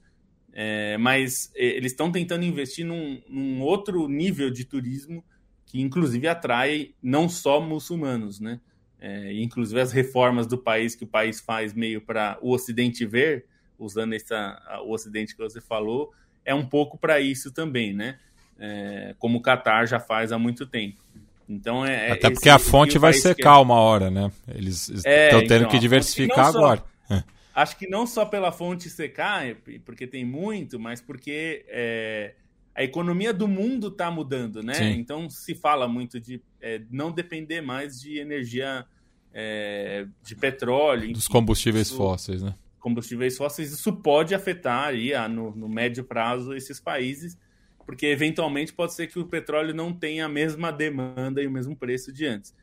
É, 0.52 0.98
mas 0.98 1.52
eles 1.56 1.94
estão 1.94 2.12
tentando 2.12 2.46
investir 2.46 2.86
num, 2.86 3.22
num, 3.28 3.62
outro 3.62 4.08
nível 4.08 4.52
de 4.52 4.64
turismo 4.64 5.24
que, 5.66 5.82
inclusive, 5.82 6.28
atrai 6.28 6.94
não 7.02 7.28
só 7.28 7.60
muçulmanos, 7.60 8.40
né? 8.40 8.60
É, 9.04 9.34
inclusive 9.34 9.82
as 9.82 9.92
reformas 9.92 10.48
do 10.48 10.58
país 10.58 10.96
que 10.96 11.04
o 11.04 11.08
país 11.08 11.42
faz 11.42 11.74
meio 11.74 12.00
para 12.00 12.38
o 12.42 12.54
Ocidente 12.54 13.06
ver, 13.06 13.46
usando 13.78 14.14
essa, 14.14 14.58
o 14.86 14.94
Ocidente 14.94 15.36
que 15.36 15.44
você 15.44 15.60
falou, 15.60 16.14
é 16.46 16.56
um 16.56 16.66
pouco 16.66 16.98
para 16.98 17.20
isso 17.20 17.52
também, 17.52 17.94
né? 17.94 18.18
É, 18.58 19.14
como 19.20 19.40
o 19.40 19.42
Qatar 19.42 19.86
já 19.88 20.00
faz 20.00 20.32
há 20.32 20.40
muito 20.40 20.66
tempo. 20.66 21.02
Então 21.50 21.86
é, 21.86 22.08
é 22.08 22.12
Até 22.14 22.30
porque 22.30 22.48
a 22.48 22.58
fonte 22.58 22.98
vai 22.98 23.12
secar 23.12 23.60
uma 23.60 23.76
hora, 23.76 24.10
né? 24.10 24.32
Eles 24.48 24.88
estão 24.88 25.12
é, 25.12 25.30
tendo 25.42 25.54
então, 25.56 25.68
que 25.68 25.80
diversificar 25.80 26.48
agora. 26.48 26.82
Só, 27.06 27.24
acho 27.54 27.78
que 27.78 27.90
não 27.90 28.08
só 28.08 28.24
pela 28.24 28.54
fonte 28.54 28.90
secar, 28.90 29.44
porque 29.84 30.08
tem 30.08 30.24
muito, 30.24 30.80
mas 30.80 31.02
porque 31.02 31.66
é, 31.68 32.36
a 32.74 32.82
economia 32.82 33.34
do 33.34 33.50
mundo 33.50 33.90
está 33.90 34.10
mudando, 34.10 34.64
né? 34.64 34.76
Sim. 34.76 34.92
Então 34.92 35.30
se 35.30 35.54
fala 35.54 35.90
muito 35.90 36.22
de 36.22 36.42
é, 36.62 36.82
não 36.90 37.12
depender 37.12 37.60
mais 37.60 38.00
de 38.00 38.18
energia 38.18 38.86
é, 39.34 40.06
de 40.22 40.36
petróleo. 40.36 41.12
Dos 41.12 41.28
combustíveis 41.28 41.88
isso, 41.88 41.98
fósseis, 41.98 42.42
né? 42.42 42.54
Combustíveis 42.80 43.38
fósseis, 43.38 43.72
isso 43.72 43.94
pode 43.94 44.36
afetar 44.36 44.90
aí, 44.90 45.14
a, 45.14 45.28
no, 45.28 45.56
no 45.56 45.68
médio 45.68 46.04
prazo 46.04 46.54
esses 46.54 46.80
países, 46.80 47.38
porque 47.86 48.06
eventualmente 48.06 48.74
pode 48.74 48.94
ser 48.94 49.08
que 49.08 49.20
o 49.20 49.26
petróleo 49.26 49.74
não 49.74 49.92
tenha 49.94 50.26
a 50.26 50.30
mesma 50.30 50.72
demanda 50.72 51.42
e 51.42 51.48
o 51.48 51.52
mesmo 51.52 51.76
preço 51.76 52.12
de 52.12 52.26
antes. 52.26 52.54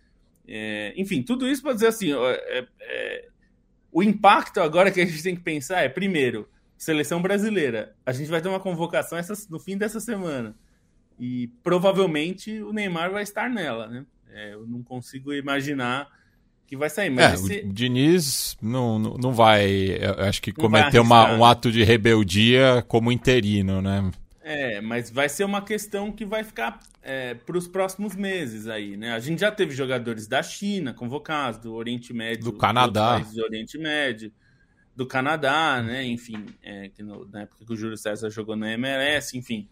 É, 0.46 0.92
enfim, 0.96 1.22
tudo 1.22 1.48
isso 1.48 1.62
para 1.62 1.72
dizer 1.72 1.88
assim, 1.88 2.12
é, 2.12 2.66
é, 2.80 3.28
o 3.92 4.02
impacto 4.02 4.60
agora 4.60 4.90
que 4.90 5.00
a 5.00 5.06
gente 5.06 5.22
tem 5.22 5.34
que 5.34 5.42
pensar 5.42 5.82
é, 5.82 5.88
primeiro, 5.88 6.48
seleção 6.76 7.20
brasileira. 7.20 7.94
A 8.04 8.12
gente 8.12 8.30
vai 8.30 8.40
ter 8.40 8.48
uma 8.48 8.60
convocação 8.60 9.18
essa, 9.18 9.34
no 9.50 9.58
fim 9.58 9.76
dessa 9.76 10.00
semana. 10.00 10.56
E 11.18 11.48
provavelmente 11.62 12.62
o 12.62 12.72
Neymar 12.72 13.10
vai 13.10 13.22
estar 13.22 13.50
nela, 13.50 13.86
né? 13.88 14.06
É, 14.32 14.54
eu 14.54 14.66
não 14.66 14.82
consigo 14.82 15.32
imaginar 15.34 16.08
que 16.70 16.76
vai 16.76 16.88
sair. 16.88 17.10
Mas 17.10 17.50
é, 17.50 17.54
esse... 17.56 17.66
o 17.66 17.72
Diniz 17.72 18.56
não, 18.62 18.96
não, 18.96 19.14
não 19.18 19.32
vai. 19.32 19.98
Acho 20.18 20.40
que 20.40 20.52
cometer 20.52 21.00
uma, 21.00 21.34
um 21.34 21.44
ato 21.44 21.72
de 21.72 21.82
rebeldia 21.82 22.84
como 22.86 23.10
interino, 23.10 23.82
né? 23.82 24.08
É, 24.40 24.80
mas 24.80 25.10
vai 25.10 25.28
ser 25.28 25.42
uma 25.42 25.62
questão 25.62 26.12
que 26.12 26.24
vai 26.24 26.44
ficar 26.44 26.78
é, 27.02 27.34
para 27.34 27.58
os 27.58 27.66
próximos 27.66 28.14
meses 28.14 28.68
aí, 28.68 28.96
né? 28.96 29.12
A 29.12 29.18
gente 29.18 29.40
já 29.40 29.50
teve 29.50 29.74
jogadores 29.74 30.28
da 30.28 30.44
China 30.44 30.94
convocados, 30.94 31.58
do 31.60 31.74
Oriente 31.74 32.12
Médio, 32.12 32.44
do 32.44 32.52
Canadá, 32.52 33.18
do 33.18 33.42
Oriente 33.42 33.76
Médio 33.76 34.32
do 34.94 35.06
Canadá, 35.06 35.82
né? 35.82 36.04
Enfim, 36.04 36.46
é, 36.62 36.88
que 36.88 37.02
no, 37.02 37.26
na 37.28 37.42
época 37.42 37.64
que 37.64 37.72
o 37.72 37.76
Júlio 37.76 37.96
César 37.96 38.30
jogou 38.30 38.54
na 38.54 38.70
MLS, 38.72 39.36
enfim. 39.36 39.68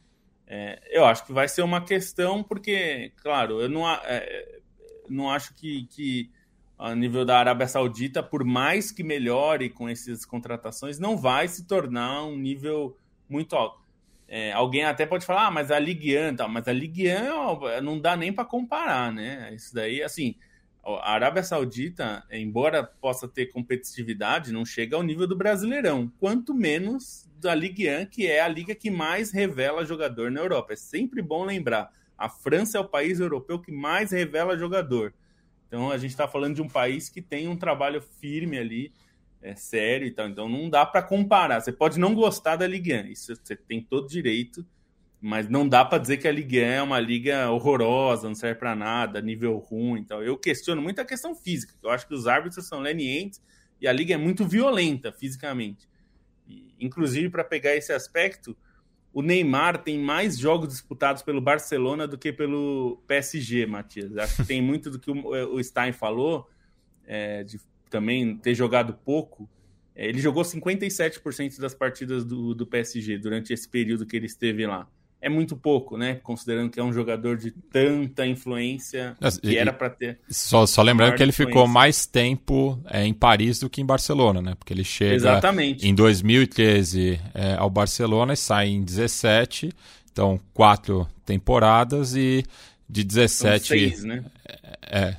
É, 0.46 0.80
eu 0.90 1.04
acho 1.04 1.26
que 1.26 1.32
vai 1.32 1.46
ser 1.46 1.62
uma 1.62 1.84
questão, 1.84 2.42
porque, 2.42 3.12
claro, 3.22 3.60
eu 3.60 3.68
não, 3.68 3.88
é, 3.88 4.60
não 5.08 5.30
acho 5.30 5.54
que, 5.54 5.86
que 5.90 6.30
a 6.78 6.94
nível 6.94 7.24
da 7.24 7.38
Arábia 7.38 7.66
Saudita, 7.66 8.22
por 8.22 8.44
mais 8.44 8.92
que 8.92 9.02
melhore 9.02 9.68
com 9.68 9.88
essas 9.88 10.24
contratações, 10.24 10.98
não 10.98 11.16
vai 11.16 11.48
se 11.48 11.66
tornar 11.66 12.24
um 12.24 12.36
nível 12.36 12.96
muito 13.28 13.56
alto. 13.56 13.80
É, 14.28 14.52
alguém 14.52 14.84
até 14.84 15.04
pode 15.06 15.26
falar, 15.26 15.46
ah, 15.46 15.50
mas 15.50 15.70
a 15.70 15.78
Ligue 15.78 16.16
1, 16.16 16.36
tá, 16.36 16.46
mas 16.46 16.68
a 16.68 16.72
Ligue 16.72 17.08
1 17.08 17.82
não 17.82 17.98
dá 17.98 18.16
nem 18.16 18.32
para 18.32 18.44
comparar, 18.44 19.10
né? 19.10 19.52
Isso 19.54 19.74
daí, 19.74 20.02
assim, 20.02 20.36
a 20.84 21.12
Arábia 21.12 21.42
Saudita, 21.42 22.22
embora 22.30 22.84
possa 22.84 23.26
ter 23.26 23.46
competitividade, 23.46 24.52
não 24.52 24.64
chega 24.64 24.96
ao 24.96 25.02
nível 25.02 25.26
do 25.26 25.36
Brasileirão, 25.36 26.12
quanto 26.20 26.54
menos 26.54 27.28
da 27.40 27.54
Ligue 27.54 27.88
1, 27.88 28.06
que 28.06 28.26
é 28.26 28.40
a 28.40 28.48
liga 28.48 28.74
que 28.74 28.90
mais 28.90 29.32
revela 29.32 29.84
jogador 29.84 30.30
na 30.30 30.40
Europa. 30.40 30.74
É 30.74 30.76
sempre 30.76 31.22
bom 31.22 31.44
lembrar, 31.44 31.90
a 32.16 32.28
França 32.28 32.78
é 32.78 32.80
o 32.80 32.88
país 32.88 33.20
europeu 33.20 33.58
que 33.58 33.72
mais 33.72 34.12
revela 34.12 34.58
jogador. 34.58 35.12
Então 35.68 35.90
a 35.90 35.98
gente 35.98 36.10
está 36.10 36.26
falando 36.26 36.56
de 36.56 36.62
um 36.62 36.68
país 36.68 37.08
que 37.08 37.22
tem 37.22 37.46
um 37.46 37.56
trabalho 37.56 38.02
firme 38.02 38.58
ali, 38.58 38.92
é 39.40 39.54
sério 39.54 40.08
e 40.08 40.10
tal. 40.10 40.28
Então 40.28 40.48
não 40.48 40.68
dá 40.68 40.84
para 40.84 41.02
comparar. 41.02 41.60
Você 41.60 41.70
pode 41.70 42.00
não 42.00 42.14
gostar 42.14 42.56
da 42.56 42.66
Ligue 42.66 42.92
1, 42.92 43.06
isso 43.06 43.36
você 43.36 43.54
tem 43.54 43.80
todo 43.80 44.08
direito 44.08 44.66
mas 45.20 45.48
não 45.48 45.68
dá 45.68 45.84
para 45.84 45.98
dizer 45.98 46.18
que 46.18 46.28
a 46.28 46.32
Liga 46.32 46.60
é 46.60 46.80
uma 46.80 47.00
liga 47.00 47.50
horrorosa, 47.50 48.28
não 48.28 48.34
serve 48.34 48.58
para 48.58 48.76
nada, 48.76 49.20
nível 49.20 49.56
ruim. 49.56 50.00
Então, 50.00 50.22
eu 50.22 50.36
questiono 50.36 50.80
muito 50.80 51.00
a 51.00 51.04
questão 51.04 51.34
física. 51.34 51.74
Eu 51.82 51.90
acho 51.90 52.06
que 52.06 52.14
os 52.14 52.26
árbitros 52.26 52.66
são 52.66 52.80
lenientes 52.80 53.42
e 53.80 53.88
a 53.88 53.92
liga 53.92 54.14
é 54.14 54.16
muito 54.16 54.46
violenta 54.46 55.12
fisicamente. 55.12 55.88
E, 56.46 56.72
inclusive, 56.78 57.30
para 57.30 57.42
pegar 57.42 57.74
esse 57.74 57.92
aspecto, 57.92 58.56
o 59.18 59.22
Neymar 59.22 59.82
tem 59.82 59.98
mais 59.98 60.38
jogos 60.38 60.68
disputados 60.68 61.24
pelo 61.24 61.40
Barcelona 61.40 62.06
do 62.06 62.16
que 62.16 62.32
pelo 62.32 63.02
PSG, 63.08 63.66
Matias. 63.66 64.16
Acho 64.16 64.36
que 64.36 64.44
tem 64.46 64.62
muito 64.62 64.92
do 64.92 64.98
que 65.00 65.10
o, 65.10 65.60
Stein 65.60 65.90
falou, 65.90 66.48
é, 67.04 67.42
de 67.42 67.60
também 67.90 68.36
ter 68.36 68.54
jogado 68.54 68.94
pouco. 68.94 69.50
É, 69.92 70.06
ele 70.06 70.20
jogou 70.20 70.44
57% 70.44 71.58
das 71.58 71.74
partidas 71.74 72.24
do, 72.24 72.54
do 72.54 72.64
PSG 72.64 73.18
durante 73.18 73.52
esse 73.52 73.68
período 73.68 74.06
que 74.06 74.16
ele 74.16 74.26
esteve 74.26 74.64
lá 74.64 74.88
é 75.20 75.28
muito 75.28 75.56
pouco, 75.56 75.96
né? 75.96 76.14
Considerando 76.22 76.70
que 76.70 76.78
é 76.78 76.82
um 76.82 76.92
jogador 76.92 77.36
de 77.36 77.50
tanta 77.50 78.26
influência 78.26 79.16
que 79.40 79.56
era 79.56 79.72
para 79.72 79.90
ter. 79.90 80.20
Só, 80.28 80.64
só 80.64 80.80
lembrando 80.82 81.16
que 81.16 81.22
ele 81.22 81.30
influência. 81.30 81.52
ficou 81.52 81.66
mais 81.66 82.06
tempo 82.06 82.80
é, 82.86 83.04
em 83.04 83.12
Paris 83.12 83.58
do 83.58 83.68
que 83.68 83.80
em 83.80 83.86
Barcelona, 83.86 84.40
né? 84.40 84.54
Porque 84.54 84.72
ele 84.72 84.84
chega 84.84 85.14
Exatamente. 85.14 85.86
em 85.86 85.94
2013 85.94 87.20
é, 87.34 87.54
ao 87.54 87.68
Barcelona 87.68 88.34
e 88.34 88.36
sai 88.36 88.68
em 88.68 88.82
17, 88.82 89.70
então 90.12 90.38
quatro 90.54 91.08
temporadas 91.24 92.14
e 92.14 92.44
de 92.88 93.02
17 93.02 93.66
são 93.66 93.76
seis, 93.76 94.04
né? 94.04 94.24
É, 94.82 95.16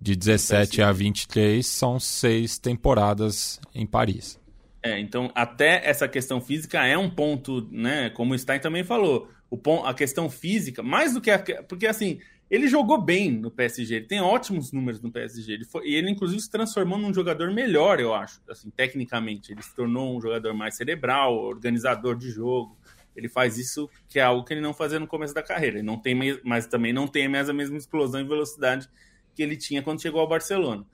de 0.00 0.14
17 0.14 0.80
a 0.80 0.92
23 0.92 1.66
são 1.66 1.98
seis 1.98 2.58
temporadas 2.58 3.60
em 3.74 3.84
Paris. 3.86 4.38
É, 4.84 5.00
então 5.00 5.32
até 5.34 5.80
essa 5.82 6.06
questão 6.06 6.42
física 6.42 6.84
é 6.84 6.96
um 6.98 7.08
ponto, 7.08 7.66
né? 7.72 8.10
Como 8.10 8.34
o 8.34 8.38
Stein 8.38 8.60
também 8.60 8.84
falou, 8.84 9.30
o 9.48 9.56
ponto, 9.56 9.86
a 9.86 9.94
questão 9.94 10.28
física, 10.28 10.82
mais 10.82 11.14
do 11.14 11.22
que 11.22 11.30
a, 11.30 11.38
porque 11.66 11.86
assim 11.86 12.20
ele 12.50 12.68
jogou 12.68 13.00
bem 13.00 13.32
no 13.32 13.50
PSG, 13.50 13.94
ele 13.94 14.04
tem 14.04 14.20
ótimos 14.20 14.72
números 14.72 15.00
no 15.00 15.10
PSG, 15.10 15.54
ele 15.54 15.64
foi, 15.64 15.88
e 15.88 15.94
ele 15.94 16.10
inclusive 16.10 16.38
se 16.42 16.50
transformou 16.50 16.98
num 16.98 17.14
jogador 17.14 17.50
melhor, 17.50 17.98
eu 17.98 18.12
acho, 18.12 18.42
assim 18.46 18.68
tecnicamente, 18.68 19.52
ele 19.52 19.62
se 19.62 19.74
tornou 19.74 20.14
um 20.14 20.20
jogador 20.20 20.52
mais 20.52 20.76
cerebral, 20.76 21.34
organizador 21.34 22.14
de 22.14 22.30
jogo. 22.30 22.76
Ele 23.16 23.28
faz 23.28 23.56
isso 23.56 23.88
que 24.08 24.18
é 24.18 24.22
algo 24.22 24.44
que 24.44 24.52
ele 24.52 24.60
não 24.60 24.74
fazia 24.74 24.98
no 24.98 25.06
começo 25.06 25.32
da 25.32 25.42
carreira. 25.42 25.78
Ele 25.78 25.86
não 25.86 25.96
tem, 25.96 26.16
mas 26.44 26.66
também 26.66 26.92
não 26.92 27.06
tem 27.06 27.28
mais 27.28 27.48
a 27.48 27.52
mesma 27.52 27.78
explosão 27.78 28.20
e 28.20 28.24
velocidade 28.24 28.90
que 29.34 29.42
ele 29.42 29.56
tinha 29.56 29.82
quando 29.82 30.02
chegou 30.02 30.20
ao 30.20 30.28
Barcelona. 30.28 30.84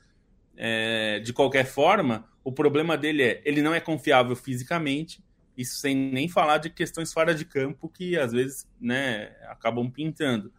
É, 0.57 1.21
de 1.21 1.33
qualquer 1.33 1.65
forma, 1.65 2.29
o 2.45 2.53
problema 2.53 2.97
dele 2.97 3.23
é 3.23 3.43
ele 3.45 3.63
não 3.63 3.75
é 3.75 3.81
confiável 3.81 4.37
fisicamente, 4.37 5.23
isso 5.57 5.77
sem 5.77 5.95
nem 5.95 6.29
falar 6.29 6.59
de 6.59 6.71
questões 6.71 7.13
fora 7.13 7.35
de 7.35 7.45
campo 7.45 7.89
que 7.89 8.17
às 8.17 8.33
vezes 8.33 8.67
né, 8.81 9.33
acabam 9.49 9.91
pintando. 9.91 10.53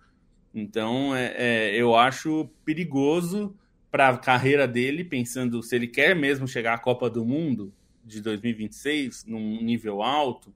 Então, 0.54 1.15
é, 1.15 1.34
é, 1.38 1.75
eu 1.75 1.95
acho 1.95 2.49
perigoso 2.65 3.56
para 3.89 4.10
a 4.10 4.17
carreira 4.17 4.67
dele, 4.67 5.04
pensando 5.04 5.62
se 5.63 5.75
ele 5.75 5.88
quer 5.88 6.15
mesmo 6.15 6.47
chegar 6.47 6.73
à 6.73 6.77
Copa 6.77 7.10
do 7.10 7.25
Mundo 7.25 7.73
de 8.04 8.21
2026 8.21 9.25
num 9.25 9.62
nível 9.62 10.01
alto, 10.01 10.54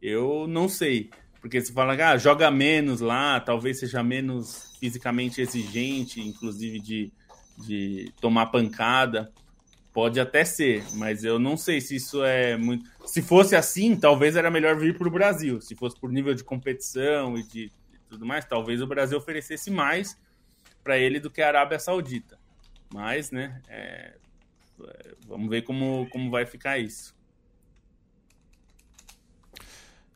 eu 0.00 0.46
não 0.46 0.68
sei. 0.68 1.10
Porque 1.40 1.60
se 1.60 1.72
fala 1.72 1.94
ah, 1.94 2.16
joga 2.16 2.50
menos 2.50 3.00
lá, 3.00 3.40
talvez 3.40 3.80
seja 3.80 4.02
menos 4.02 4.76
fisicamente 4.78 5.40
exigente, 5.40 6.20
inclusive 6.20 6.78
de, 6.78 7.12
de 7.58 8.12
tomar 8.20 8.46
pancada. 8.46 9.32
Pode 9.92 10.18
até 10.18 10.44
ser, 10.44 10.82
mas 10.94 11.22
eu 11.22 11.38
não 11.38 11.56
sei 11.56 11.80
se 11.80 11.96
isso 11.96 12.24
é 12.24 12.56
muito. 12.56 12.90
Se 13.04 13.20
fosse 13.20 13.54
assim, 13.54 13.94
talvez 13.94 14.36
era 14.36 14.50
melhor 14.50 14.76
vir 14.78 14.96
para 14.96 15.06
o 15.06 15.10
Brasil. 15.10 15.60
Se 15.60 15.74
fosse 15.74 15.98
por 15.98 16.10
nível 16.10 16.34
de 16.34 16.42
competição 16.42 17.36
e 17.36 17.42
de 17.42 17.70
tudo 18.08 18.24
mais, 18.24 18.44
talvez 18.44 18.80
o 18.80 18.86
Brasil 18.86 19.18
oferecesse 19.18 19.70
mais 19.70 20.18
para 20.82 20.98
ele 20.98 21.20
do 21.20 21.30
que 21.30 21.42
a 21.42 21.48
Arábia 21.48 21.78
Saudita. 21.78 22.38
Mas, 22.92 23.30
né, 23.30 23.60
é... 23.68 24.14
vamos 25.26 25.48
ver 25.48 25.62
como, 25.62 26.08
como 26.10 26.30
vai 26.30 26.46
ficar 26.46 26.78
isso. 26.78 27.14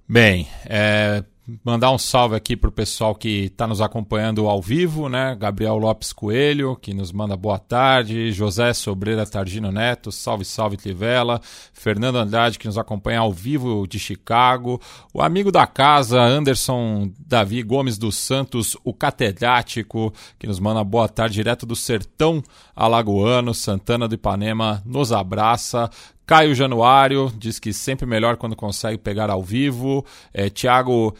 Bem, 0.08 0.48
é, 0.66 1.24
Mandar 1.64 1.92
um 1.92 1.98
salve 1.98 2.34
aqui 2.34 2.56
para 2.56 2.68
o 2.68 2.72
pessoal 2.72 3.14
que 3.14 3.44
está 3.44 3.68
nos 3.68 3.80
acompanhando 3.80 4.48
ao 4.48 4.60
vivo, 4.60 5.08
né? 5.08 5.36
Gabriel 5.38 5.76
Lopes 5.78 6.12
Coelho, 6.12 6.74
que 6.74 6.92
nos 6.92 7.12
manda 7.12 7.36
boa 7.36 7.56
tarde. 7.56 8.32
José 8.32 8.74
Sobreira 8.74 9.24
Tardino 9.24 9.70
Neto, 9.70 10.10
salve, 10.10 10.44
salve 10.44 10.76
Trivela. 10.76 11.40
Fernando 11.72 12.16
Andrade, 12.16 12.58
que 12.58 12.66
nos 12.66 12.76
acompanha 12.76 13.20
ao 13.20 13.32
vivo 13.32 13.86
de 13.86 13.96
Chicago. 13.96 14.80
O 15.14 15.22
amigo 15.22 15.52
da 15.52 15.68
casa, 15.68 16.20
Anderson 16.20 17.12
Davi 17.16 17.62
Gomes 17.62 17.96
dos 17.96 18.16
Santos, 18.16 18.76
o 18.82 18.92
catedrático, 18.92 20.12
que 20.40 20.48
nos 20.48 20.58
manda 20.58 20.82
boa 20.82 21.08
tarde 21.08 21.34
direto 21.34 21.64
do 21.64 21.76
sertão 21.76 22.42
alagoano. 22.74 23.54
Santana 23.54 24.08
do 24.08 24.16
Ipanema 24.16 24.82
nos 24.84 25.12
abraça. 25.12 25.88
Caio 26.26 26.56
Januário 26.56 27.32
diz 27.38 27.60
que 27.60 27.72
sempre 27.72 28.04
melhor 28.04 28.36
quando 28.36 28.56
consegue 28.56 28.98
pegar 28.98 29.30
ao 29.30 29.44
vivo. 29.44 30.04
É, 30.34 30.50
Tiago 30.50 31.14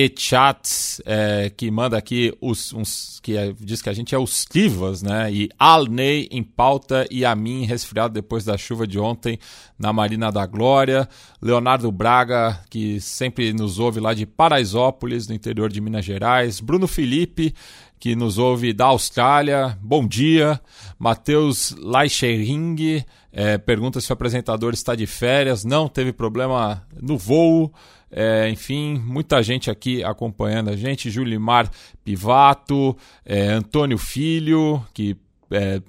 Echats, 0.00 1.02
é, 1.04 1.50
que 1.50 1.68
manda 1.72 1.98
aqui 1.98 2.32
os 2.40 2.72
uns, 2.72 3.18
que 3.20 3.36
é, 3.36 3.52
diz 3.58 3.82
que 3.82 3.90
a 3.90 3.92
gente 3.92 4.14
é 4.14 4.18
os 4.18 4.44
Tivas, 4.44 5.02
né? 5.02 5.32
E 5.32 5.48
Alney 5.58 6.28
em 6.30 6.44
pauta 6.44 7.04
e 7.10 7.24
a 7.24 7.34
mim 7.34 7.64
resfriado 7.64 8.14
depois 8.14 8.44
da 8.44 8.56
chuva 8.56 8.86
de 8.86 8.96
ontem 8.96 9.40
na 9.76 9.92
Marina 9.92 10.30
da 10.30 10.46
Glória. 10.46 11.08
Leonardo 11.42 11.90
Braga, 11.90 12.60
que 12.70 13.00
sempre 13.00 13.52
nos 13.52 13.80
ouve 13.80 13.98
lá 13.98 14.14
de 14.14 14.24
Paraisópolis, 14.24 15.26
no 15.26 15.34
interior 15.34 15.68
de 15.68 15.80
Minas 15.80 16.04
Gerais. 16.04 16.60
Bruno 16.60 16.86
Felipe, 16.86 17.52
que 17.98 18.14
nos 18.14 18.38
ouve 18.38 18.72
da 18.72 18.86
Austrália. 18.86 19.76
Bom 19.82 20.06
dia. 20.06 20.60
Matheus 20.96 21.74
Leichering 21.76 23.04
é, 23.32 23.58
pergunta 23.58 24.00
se 24.00 24.10
o 24.10 24.12
apresentador 24.12 24.72
está 24.74 24.94
de 24.94 25.08
férias. 25.08 25.64
Não, 25.64 25.88
teve 25.88 26.12
problema 26.12 26.86
no 27.02 27.18
voo. 27.18 27.72
É, 28.10 28.48
enfim, 28.48 28.98
muita 29.04 29.42
gente 29.42 29.70
aqui 29.70 30.02
acompanhando 30.02 30.70
a 30.70 30.76
gente. 30.76 31.10
Julimar 31.10 31.70
Pivato, 32.04 32.96
é, 33.24 33.48
Antônio 33.48 33.98
Filho, 33.98 34.84
que 34.94 35.16
é, 35.50 35.80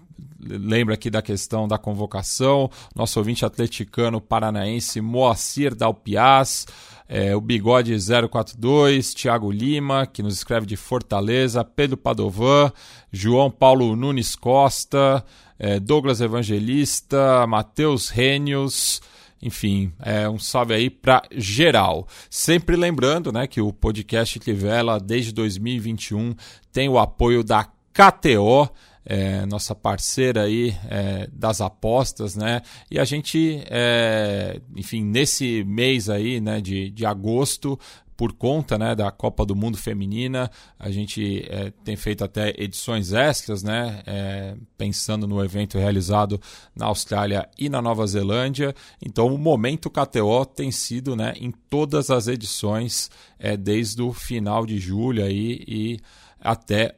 lembra 0.42 0.94
aqui 0.94 1.10
da 1.10 1.22
questão 1.22 1.68
da 1.68 1.78
convocação. 1.78 2.70
Nosso 2.96 3.20
ouvinte 3.20 3.46
atleticano 3.46 4.22
paranaense 4.22 5.02
Moacir 5.02 5.76
Dalpiaz. 5.76 6.66
É, 7.12 7.36
o 7.36 7.42
Bigode 7.42 7.98
042, 8.30 9.16
Thiago 9.16 9.52
Lima, 9.52 10.06
que 10.06 10.22
nos 10.22 10.36
escreve 10.36 10.68
de 10.68 10.78
Fortaleza, 10.78 11.64
Pedro 11.64 11.98
Padovan, 11.98 12.72
João 13.12 13.50
Paulo 13.50 13.96
Nunes 13.96 14.36
Costa, 14.36 15.26
é, 15.58 15.80
Douglas 15.80 16.22
Evangelista, 16.22 17.48
Matheus 17.48 18.10
Rênios, 18.10 19.02
enfim, 19.42 19.92
é 20.00 20.30
um 20.30 20.40
salve 20.40 20.74
aí 20.74 20.90
para 20.90 21.24
geral. 21.32 22.08
Sempre 22.30 22.76
lembrando, 22.76 23.32
né, 23.32 23.48
que 23.48 23.62
o 23.62 23.72
podcast 23.72 24.40
Trivela 24.40 25.00
desde 25.00 25.32
2021 25.32 26.36
tem 26.72 26.90
o 26.90 27.00
apoio 27.00 27.44
da 27.44 27.66
KTO, 27.94 28.70
é, 29.06 29.46
nossa 29.46 29.74
parceira 29.74 30.44
aí 30.44 30.76
é, 30.90 31.28
das 31.32 31.62
apostas, 31.62 32.36
né? 32.36 32.62
E 32.92 33.00
a 33.00 33.06
gente, 33.06 33.64
é, 33.70 34.60
enfim, 34.76 35.04
nesse 35.04 35.64
mês 35.64 36.10
aí, 36.10 36.40
né, 36.40 36.62
de, 36.62 36.90
de 36.92 37.06
agosto, 37.06 37.80
por 38.20 38.34
conta 38.34 38.78
né, 38.78 38.94
da 38.94 39.10
Copa 39.12 39.46
do 39.46 39.56
Mundo 39.56 39.78
Feminina. 39.78 40.52
A 40.78 40.92
gente 40.92 41.46
é, 41.50 41.72
tem 41.86 41.96
feito 41.96 42.22
até 42.22 42.54
edições 42.58 43.14
extras, 43.14 43.64
né, 43.64 44.04
é, 44.06 44.58
pensando 44.78 45.26
no 45.26 45.42
evento 45.42 45.78
realizado 45.78 46.38
na 46.76 46.88
Austrália 46.88 47.48
e 47.58 47.70
na 47.70 47.82
Nova 47.82 48.06
Zelândia. 48.06 48.76
Então, 49.02 49.34
o 49.34 49.38
momento 49.38 49.90
KTO 49.90 50.46
tem 50.46 50.70
sido 50.70 51.16
né, 51.16 51.34
em 51.38 51.50
todas 51.70 52.10
as 52.10 52.28
edições, 52.28 53.10
é, 53.40 53.56
desde 53.56 54.02
o 54.02 54.12
final 54.12 54.66
de 54.66 54.80
julho 54.80 55.24
aí, 55.24 55.64
e 55.66 56.00
até 56.42 56.96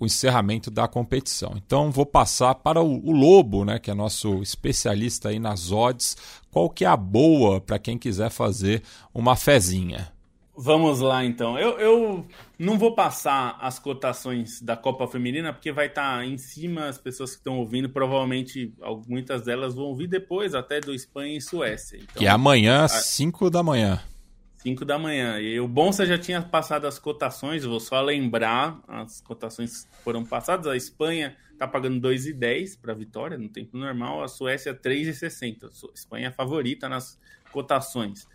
o 0.00 0.06
encerramento 0.06 0.70
da 0.70 0.88
competição. 0.88 1.54
Então 1.56 1.90
vou 1.90 2.06
passar 2.06 2.54
para 2.54 2.80
o, 2.80 3.06
o, 3.06 3.12
Lobo, 3.12 3.64
né, 3.64 3.78
que 3.78 3.90
é 3.90 3.94
nosso 3.94 4.42
especialista 4.42 5.28
aí 5.28 5.38
nas 5.38 5.70
odds, 5.70 6.16
qual 6.50 6.70
que 6.70 6.84
é 6.84 6.88
a 6.88 6.96
boa 6.96 7.60
para 7.60 7.78
quem 7.78 7.98
quiser 7.98 8.30
fazer 8.30 8.82
uma 9.12 9.36
fezinha. 9.36 10.12
Vamos 10.56 11.00
lá 11.00 11.24
então. 11.24 11.58
Eu, 11.58 11.80
eu 11.80 12.26
não 12.56 12.78
vou 12.78 12.94
passar 12.94 13.58
as 13.60 13.80
cotações 13.80 14.62
da 14.62 14.76
Copa 14.76 15.08
Feminina 15.08 15.52
porque 15.52 15.72
vai 15.72 15.86
estar 15.86 16.18
tá 16.18 16.24
em 16.24 16.38
cima 16.38 16.86
as 16.86 16.96
pessoas 16.96 17.32
que 17.32 17.38
estão 17.38 17.58
ouvindo. 17.58 17.88
Provavelmente 17.88 18.72
muitas 19.08 19.42
delas 19.42 19.74
vão 19.74 19.86
ouvir 19.86 20.06
depois, 20.06 20.54
até 20.54 20.80
do 20.80 20.94
Espanha 20.94 21.36
e 21.36 21.40
Suécia. 21.40 21.96
Então, 21.96 22.14
que 22.14 22.26
é 22.26 22.30
amanhã, 22.30 22.86
5 22.86 23.50
da 23.50 23.64
manhã. 23.64 24.00
5 24.64 24.82
da 24.86 24.98
manhã. 24.98 25.38
E 25.38 25.60
o 25.60 25.68
Bonsa 25.68 26.06
já 26.06 26.16
tinha 26.16 26.40
passado 26.40 26.86
as 26.86 26.98
cotações, 26.98 27.64
vou 27.64 27.78
só 27.78 28.00
lembrar. 28.00 28.80
As 28.88 29.20
cotações 29.20 29.86
foram 30.02 30.24
passadas. 30.24 30.66
A 30.66 30.74
Espanha 30.74 31.36
está 31.52 31.68
pagando 31.68 32.00
2,10 32.08 32.80
para 32.80 32.92
a 32.92 32.96
vitória 32.96 33.36
no 33.36 33.50
tempo 33.50 33.76
normal, 33.76 34.22
a 34.22 34.28
Suécia 34.28 34.74
3,60. 34.74 35.66
A 35.66 35.94
Espanha 35.94 36.28
é 36.28 36.30
favorita 36.30 36.88
nas 36.88 37.20
cotações. 37.52 38.26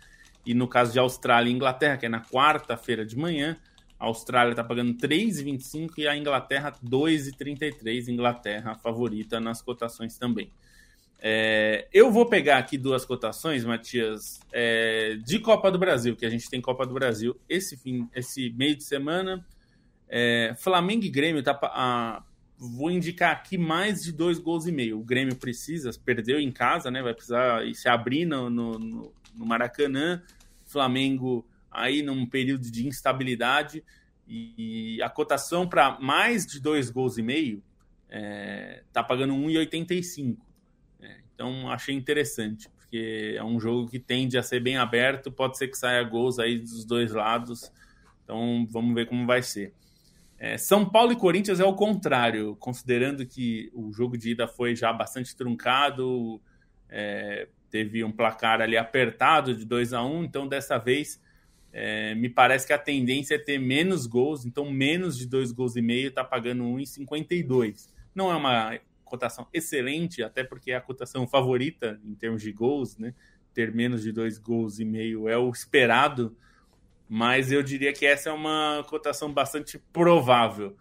E 0.46 0.54
no 0.54 0.68
caso 0.68 0.92
de 0.92 1.00
Austrália 1.00 1.50
e 1.50 1.52
Inglaterra, 1.52 1.96
que 1.96 2.06
é 2.06 2.08
na 2.08 2.20
quarta-feira 2.20 3.04
de 3.04 3.18
manhã, 3.18 3.56
a 3.98 4.06
Austrália 4.06 4.52
está 4.52 4.62
pagando 4.62 4.94
3,25 4.94 5.98
e 5.98 6.06
a 6.06 6.16
Inglaterra 6.16 6.72
2,33. 6.82 8.06
Inglaterra 8.06 8.76
favorita 8.76 9.40
nas 9.40 9.60
cotações 9.60 10.16
também. 10.16 10.48
É, 11.22 11.86
eu 11.92 12.10
vou 12.10 12.26
pegar 12.26 12.58
aqui 12.58 12.78
duas 12.78 13.04
cotações, 13.04 13.64
Matias, 13.64 14.40
é, 14.50 15.18
de 15.22 15.38
Copa 15.38 15.70
do 15.70 15.78
Brasil, 15.78 16.16
que 16.16 16.24
a 16.24 16.30
gente 16.30 16.48
tem 16.48 16.60
Copa 16.60 16.86
do 16.86 16.94
Brasil 16.94 17.38
esse 17.48 17.76
fim, 17.76 18.08
esse 18.14 18.50
meio 18.50 18.74
de 18.74 18.84
semana. 18.84 19.46
É, 20.08 20.54
Flamengo 20.58 21.04
e 21.04 21.10
Grêmio 21.10 21.42
tá 21.42 21.58
a, 21.62 22.22
vou 22.56 22.90
indicar 22.90 23.32
aqui 23.32 23.58
mais 23.58 24.02
de 24.02 24.12
dois 24.12 24.38
gols 24.38 24.66
e 24.66 24.72
meio. 24.72 24.98
O 24.98 25.04
Grêmio 25.04 25.36
precisa, 25.36 25.90
perdeu 26.04 26.40
em 26.40 26.50
casa, 26.50 26.90
né? 26.90 27.02
Vai 27.02 27.12
precisar 27.12 27.62
se 27.74 27.88
abrir 27.88 28.24
no, 28.24 28.48
no, 28.48 29.12
no 29.34 29.46
Maracanã. 29.46 30.22
Flamengo 30.64 31.46
aí 31.70 32.02
num 32.02 32.24
período 32.26 32.70
de 32.70 32.86
instabilidade 32.86 33.84
e 34.26 35.00
a 35.02 35.10
cotação 35.10 35.68
para 35.68 35.98
mais 36.00 36.46
de 36.46 36.60
dois 36.60 36.88
gols 36.90 37.18
e 37.18 37.22
meio 37.22 37.62
é, 38.08 38.82
tá 38.92 39.02
pagando 39.02 39.34
1,85. 39.34 40.36
Então 41.40 41.70
achei 41.70 41.94
interessante, 41.94 42.68
porque 42.68 43.34
é 43.34 43.42
um 43.42 43.58
jogo 43.58 43.88
que 43.88 43.98
tende 43.98 44.36
a 44.36 44.42
ser 44.42 44.60
bem 44.60 44.76
aberto, 44.76 45.32
pode 45.32 45.56
ser 45.56 45.68
que 45.68 45.78
saia 45.78 46.02
gols 46.02 46.38
aí 46.38 46.58
dos 46.58 46.84
dois 46.84 47.12
lados. 47.12 47.72
Então 48.22 48.68
vamos 48.70 48.94
ver 48.94 49.06
como 49.06 49.26
vai 49.26 49.42
ser. 49.42 49.72
É, 50.38 50.58
São 50.58 50.84
Paulo 50.84 51.12
e 51.12 51.16
Corinthians 51.16 51.58
é 51.58 51.64
o 51.64 51.72
contrário, 51.72 52.54
considerando 52.56 53.24
que 53.24 53.70
o 53.72 53.90
jogo 53.90 54.18
de 54.18 54.32
ida 54.32 54.46
foi 54.46 54.76
já 54.76 54.92
bastante 54.92 55.34
truncado, 55.34 56.38
é, 56.90 57.48
teve 57.70 58.04
um 58.04 58.12
placar 58.12 58.60
ali 58.60 58.76
apertado 58.76 59.56
de 59.56 59.64
2 59.64 59.94
a 59.94 60.04
1 60.04 60.14
um, 60.14 60.24
então 60.24 60.46
dessa 60.46 60.76
vez 60.76 61.18
é, 61.72 62.14
me 62.16 62.28
parece 62.28 62.66
que 62.66 62.72
a 62.74 62.78
tendência 62.78 63.36
é 63.36 63.38
ter 63.38 63.58
menos 63.58 64.06
gols, 64.06 64.44
então 64.44 64.70
menos 64.70 65.16
de 65.16 65.26
dois 65.26 65.52
gols 65.52 65.74
e 65.74 65.80
meio 65.80 66.08
está 66.08 66.22
pagando 66.22 66.64
1,52. 66.64 67.88
Não 68.14 68.30
é 68.30 68.36
uma 68.36 68.78
cotação 69.10 69.46
excelente, 69.52 70.22
até 70.22 70.44
porque 70.44 70.70
é 70.70 70.76
a 70.76 70.80
cotação 70.80 71.26
favorita 71.26 72.00
em 72.04 72.14
termos 72.14 72.40
de 72.40 72.52
gols, 72.52 72.96
né? 72.96 73.12
Ter 73.52 73.74
menos 73.74 74.02
de 74.02 74.12
dois 74.12 74.38
gols 74.38 74.78
e 74.78 74.84
meio 74.84 75.28
é 75.28 75.36
o 75.36 75.50
esperado, 75.50 76.36
mas 77.08 77.50
eu 77.50 77.62
diria 77.62 77.92
que 77.92 78.06
essa 78.06 78.30
é 78.30 78.32
uma 78.32 78.86
cotação 78.88 79.32
bastante 79.32 79.78
provável. 79.92 80.76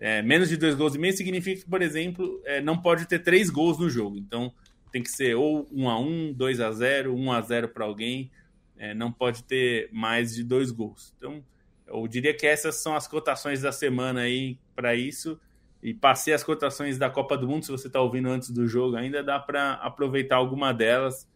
É, 0.00 0.22
menos 0.22 0.48
de 0.48 0.56
dois 0.56 0.74
gols 0.74 0.94
e 0.94 0.98
meio 0.98 1.16
significa 1.16 1.62
que, 1.62 1.68
por 1.68 1.82
exemplo, 1.82 2.40
é, 2.44 2.60
não 2.60 2.80
pode 2.80 3.06
ter 3.06 3.18
três 3.18 3.50
gols 3.50 3.78
no 3.78 3.88
jogo. 3.88 4.16
Então 4.16 4.52
tem 4.90 5.02
que 5.02 5.10
ser 5.10 5.34
ou 5.34 5.68
1 5.70 5.88
a 5.88 6.00
1 6.00 6.32
2 6.32 6.60
a 6.60 6.72
0 6.72 7.14
1 7.14 7.32
a 7.32 7.40
0 7.42 7.68
para 7.68 7.84
alguém. 7.84 8.30
É, 8.76 8.94
não 8.94 9.12
pode 9.12 9.44
ter 9.44 9.88
mais 9.92 10.34
de 10.34 10.42
dois 10.42 10.70
gols. 10.70 11.12
Então, 11.16 11.44
eu 11.86 12.08
diria 12.08 12.34
que 12.34 12.46
essas 12.46 12.76
são 12.76 12.96
as 12.96 13.06
cotações 13.06 13.60
da 13.60 13.70
semana 13.70 14.22
aí 14.22 14.58
para 14.74 14.94
isso 14.96 15.38
e 15.84 15.92
passei 15.92 16.32
as 16.32 16.42
cotações 16.42 16.96
da 16.96 17.10
Copa 17.10 17.36
do 17.36 17.46
Mundo. 17.46 17.66
Se 17.66 17.70
você 17.70 17.88
está 17.88 18.00
ouvindo 18.00 18.30
antes 18.30 18.48
do 18.48 18.66
jogo, 18.66 18.96
ainda 18.96 19.22
dá 19.22 19.38
para 19.38 19.74
aproveitar 19.74 20.36
alguma 20.36 20.72
delas 20.72 21.28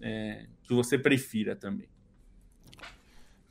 é, 0.00 0.46
que 0.62 0.72
você 0.72 0.96
prefira 0.96 1.56
também. 1.56 1.88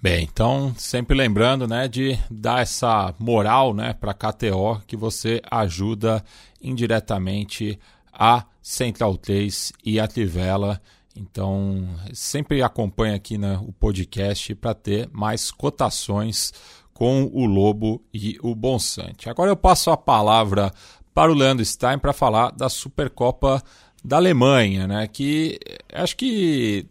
Bem, 0.02 0.24
então 0.24 0.74
sempre 0.78 1.14
lembrando, 1.14 1.68
né, 1.68 1.90
de 1.90 2.18
dar 2.32 2.62
essa 2.62 3.14
moral, 3.20 3.74
né, 3.74 3.92
para 3.92 4.14
KTO 4.14 4.82
que 4.88 4.96
você 4.96 5.42
ajuda 5.52 6.24
indiretamente 6.62 7.78
a 8.14 8.46
Central 8.62 9.18
3 9.18 9.74
e 9.84 10.00
a 10.00 10.08
Trivela. 10.08 10.82
Então, 11.14 11.86
sempre 12.14 12.62
acompanhe 12.62 13.14
aqui 13.14 13.38
né, 13.38 13.60
o 13.62 13.74
podcast 13.74 14.56
para 14.56 14.74
ter 14.74 15.10
mais 15.12 15.52
cotações 15.52 16.54
com 17.00 17.32
o 17.32 17.45
Lobo 17.45 18.04
e 18.14 18.38
o 18.43 18.54
Bonsante. 18.54 19.30
Agora 19.30 19.50
eu 19.50 19.56
passo 19.56 19.89
a 19.89 19.95
palavra 19.95 20.70
para 21.14 21.32
o 21.32 21.34
Leandro 21.34 21.64
Stein 21.64 21.97
para 21.97 22.12
falar 22.12 22.52
da 22.52 22.68
Supercopa 22.68 23.64
da 24.04 24.18
Alemanha, 24.18 24.86
né? 24.86 25.08
Que 25.08 25.58
acho 25.93 26.18
que 26.18 26.86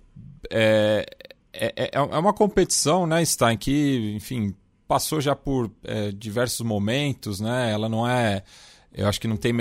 é, 0.51 1.05
é, 1.53 1.75
é, 1.77 1.91
é 1.93 2.01
uma 2.01 2.33
competição, 2.33 3.07
né, 3.07 3.23
Stein, 3.23 3.59
que, 3.59 4.15
enfim, 4.17 4.55
passou 4.89 5.21
já 5.21 5.37
por 5.37 5.71
é, 5.85 6.11
diversos 6.11 6.65
momentos, 6.65 7.39
né? 7.39 7.71
Ela 7.71 7.87
não 7.87 8.09
é, 8.09 8.43
eu 8.91 9.07
acho 9.07 9.21
que 9.21 9.29
não 9.29 9.37
tem 9.37 9.53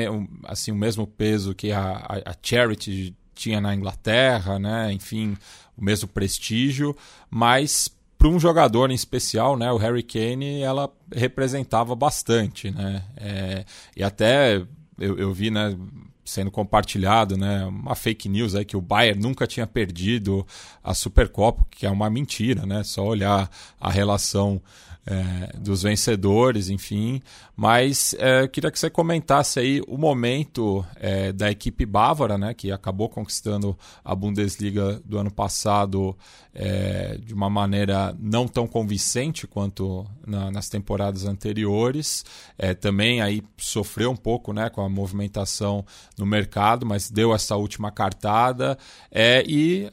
assim 0.45 0.71
o 0.71 0.77
mesmo 0.77 1.05
peso 1.05 1.53
que 1.53 1.73
a, 1.73 1.81
a, 1.89 2.31
a 2.31 2.35
Charity 2.41 3.13
tinha 3.35 3.59
na 3.59 3.75
Inglaterra, 3.75 4.57
né? 4.57 4.93
Enfim, 4.93 5.35
o 5.75 5.83
mesmo 5.83 6.07
prestígio, 6.07 6.95
mas 7.29 7.96
para 8.17 8.27
um 8.27 8.39
jogador 8.39 8.89
em 8.91 8.95
especial, 8.95 9.55
né, 9.55 9.71
o 9.71 9.77
Harry 9.77 10.03
Kane, 10.03 10.61
ela 10.61 10.91
representava 11.13 11.95
bastante, 11.95 12.71
né, 12.71 13.03
é, 13.15 13.65
e 13.95 14.03
até 14.03 14.57
eu, 14.97 15.17
eu, 15.17 15.33
vi, 15.33 15.51
né, 15.51 15.77
sendo 16.25 16.49
compartilhado, 16.49 17.37
né, 17.37 17.65
uma 17.65 17.95
fake 17.95 18.27
news 18.27 18.55
aí 18.55 18.65
que 18.65 18.75
o 18.75 18.81
Bayern 18.81 19.21
nunca 19.21 19.45
tinha 19.45 19.67
perdido 19.67 20.45
a 20.83 20.93
Supercopa, 20.93 21.65
que 21.69 21.85
é 21.85 21.89
uma 21.89 22.09
mentira, 22.09 22.65
né, 22.65 22.83
só 22.83 23.05
olhar 23.05 23.49
a 23.79 23.91
relação 23.91 24.61
é, 25.07 25.57
dos 25.57 25.83
vencedores, 25.83 26.69
enfim. 26.69 27.21
Mas 27.55 28.13
é, 28.19 28.41
eu 28.43 28.49
queria 28.49 28.69
que 28.69 28.77
você 28.77 28.89
comentasse 28.89 29.57
aí 29.57 29.81
o 29.87 29.97
momento 29.97 30.85
é, 30.97 31.31
da 31.31 31.49
equipe 31.49 31.85
bávara, 31.85 32.37
né, 32.37 32.53
que 32.53 32.71
acabou 32.71 33.07
conquistando 33.07 33.77
a 34.03 34.13
Bundesliga 34.13 35.01
do 35.05 35.17
ano 35.17 35.31
passado 35.31 36.15
é, 36.53 37.17
de 37.23 37.33
uma 37.33 37.49
maneira 37.49 38.13
não 38.19 38.47
tão 38.47 38.67
convincente 38.67 39.47
quanto 39.47 40.05
na, 40.25 40.51
nas 40.51 40.67
temporadas 40.67 41.25
anteriores. 41.25 42.25
É, 42.57 42.73
também 42.73 43.21
aí 43.21 43.41
sofreu 43.57 44.11
um 44.11 44.15
pouco 44.15 44.51
né, 44.51 44.69
com 44.69 44.81
a 44.81 44.89
movimentação 44.89 45.85
no 46.17 46.25
mercado, 46.25 46.85
mas 46.85 47.09
deu 47.09 47.33
essa 47.33 47.55
última 47.55 47.91
cartada. 47.91 48.77
É, 49.09 49.41
e 49.47 49.89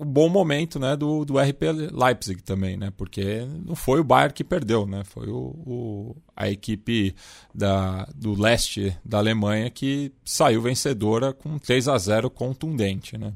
o 0.00 0.04
bom 0.04 0.30
momento 0.30 0.78
né, 0.78 0.96
do, 0.96 1.26
do 1.26 1.38
RP 1.38 1.62
Leipzig 1.92 2.42
também, 2.42 2.74
né? 2.74 2.90
Porque 2.96 3.46
não 3.66 3.76
foi 3.76 4.00
o 4.00 4.04
Bayern 4.04 4.32
que 4.32 4.42
perdeu, 4.42 4.86
né? 4.86 5.04
Foi 5.04 5.28
o, 5.28 5.54
o, 5.66 6.16
a 6.34 6.48
equipe 6.48 7.14
da, 7.54 8.08
do 8.14 8.32
leste 8.32 8.96
da 9.04 9.18
Alemanha 9.18 9.68
que 9.68 10.10
saiu 10.24 10.62
vencedora 10.62 11.34
com 11.34 11.58
3 11.58 11.86
a 11.86 11.98
0 11.98 12.30
contundente, 12.30 13.18
né? 13.18 13.34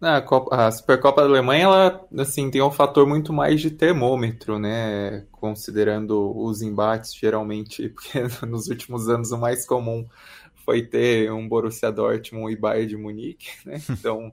A, 0.00 0.22
Copa, 0.22 0.56
a 0.56 0.72
Supercopa 0.72 1.20
da 1.20 1.28
Alemanha 1.28 1.64
ela 1.64 2.06
assim 2.18 2.50
tem 2.50 2.62
um 2.62 2.70
fator 2.70 3.06
muito 3.06 3.34
mais 3.34 3.60
de 3.60 3.70
termômetro, 3.70 4.58
né? 4.58 5.26
Considerando 5.30 6.34
os 6.34 6.62
embates 6.62 7.14
geralmente, 7.14 7.86
porque 7.92 8.18
nos 8.46 8.68
últimos 8.68 9.10
anos 9.10 9.30
o 9.30 9.36
mais 9.36 9.66
comum 9.66 10.06
foi 10.64 10.80
ter 10.80 11.30
um 11.30 11.46
Borussia 11.46 11.92
Dortmund 11.92 12.50
e 12.50 12.56
Bayern 12.56 12.86
de 12.86 12.96
Munique, 12.96 13.50
né? 13.66 13.78
Então 13.90 14.32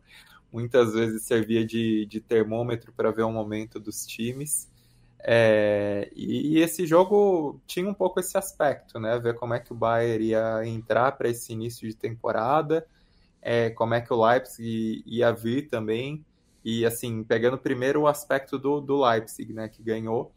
muitas 0.52 0.94
vezes 0.94 1.24
servia 1.24 1.66
de, 1.66 2.06
de 2.06 2.20
termômetro 2.20 2.92
para 2.92 3.12
ver 3.12 3.24
o 3.24 3.32
momento 3.32 3.80
dos 3.80 4.06
times. 4.06 4.70
É, 5.22 6.10
e, 6.16 6.60
esse 6.60 6.88
jogo 6.88 7.60
tinha 7.68 7.88
um 7.90 7.94
pouco 7.94 8.20
esse 8.20 8.38
aspecto, 8.38 9.00
né? 9.00 9.20
Ver 9.20 9.36
como 9.36 9.54
é 9.54 9.60
que 9.60 9.74
o 9.74 9.76
Bayern 9.76 10.26
ia 10.26 10.66
entrar 10.66 11.12
para 11.14 11.30
esse 11.30 11.52
início 11.54 11.88
de 11.88 11.96
temporada, 11.96 12.86
é, 13.42 13.70
como 13.70 13.94
é 13.94 14.02
que 14.02 14.14
o 14.14 14.26
Leipzig 14.26 15.04
ia 15.06 15.32
vir 15.32 15.70
também. 15.70 16.26
E 16.64 16.86
assim, 16.86 17.24
pegando 17.24 17.58
primeiro 17.58 18.02
o 18.02 18.08
aspecto 18.08 18.58
do, 18.58 18.82
do 18.82 19.04
Leipzig, 19.06 19.54
né? 19.54 19.68
Que 19.68 19.84
ganhou. 19.84 20.32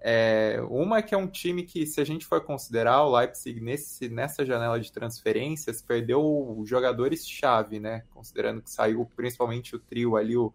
É, 0.00 0.60
uma 0.70 1.02
que 1.02 1.14
é 1.14 1.18
um 1.18 1.26
time 1.26 1.64
que, 1.64 1.84
se 1.86 2.00
a 2.00 2.04
gente 2.04 2.24
for 2.24 2.40
considerar, 2.44 3.02
o 3.02 3.16
Leipzig 3.16 3.60
nesse, 3.60 4.08
nessa 4.08 4.44
janela 4.46 4.78
de 4.78 4.92
transferências 4.92 5.82
perdeu 5.82 6.62
jogadores-chave, 6.64 7.80
né? 7.80 8.04
Considerando 8.14 8.62
que 8.62 8.70
saiu 8.70 9.04
principalmente 9.16 9.74
o 9.74 9.78
trio 9.78 10.16
ali, 10.16 10.36
o 10.36 10.52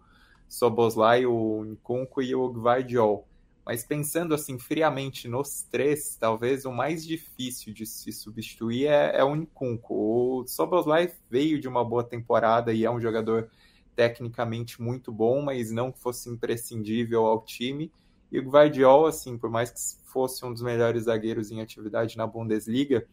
Soboslai, 0.48 1.26
o 1.26 1.64
Nkunku 1.66 2.22
e 2.22 2.34
o 2.34 2.48
Gvardiol. 2.50 3.28
Mas 3.66 3.84
pensando 3.84 4.34
assim 4.34 4.60
friamente 4.60 5.28
nos 5.28 5.64
três, 5.64 6.18
talvez 6.18 6.66
o 6.66 6.72
mais 6.72 7.06
difícil 7.06 7.74
de 7.74 7.86
se 7.86 8.12
substituir 8.12 8.88
é, 8.88 9.18
é 9.18 9.24
o 9.24 9.36
Nkunku. 9.36 10.42
O 10.42 10.48
Soboslai 10.48 11.12
veio 11.30 11.60
de 11.60 11.68
uma 11.68 11.84
boa 11.84 12.04
temporada 12.04 12.74
e 12.74 12.86
é 12.86 12.92
um 12.92 13.00
jogador 13.00 13.50
tecnicamente 13.96 14.82
muito 14.82 15.12
bom, 15.12 15.42
mas 15.42 15.72
não 15.72 15.94
fosse 15.94 16.30
imprescindível 16.30 17.26
ao 17.26 17.44
time. 17.44 17.92
E 18.34 18.40
o 18.40 18.50
Guardiol, 18.50 19.06
assim, 19.06 19.38
por 19.38 19.48
mais 19.48 19.70
que 19.70 19.80
fosse 20.12 20.44
um 20.44 20.52
dos 20.52 20.64
melhores 20.64 21.04
zagueiros 21.04 21.52
em 21.52 21.62
atividade 21.62 22.18
na 22.18 22.26
Bundesliga, 22.26 23.06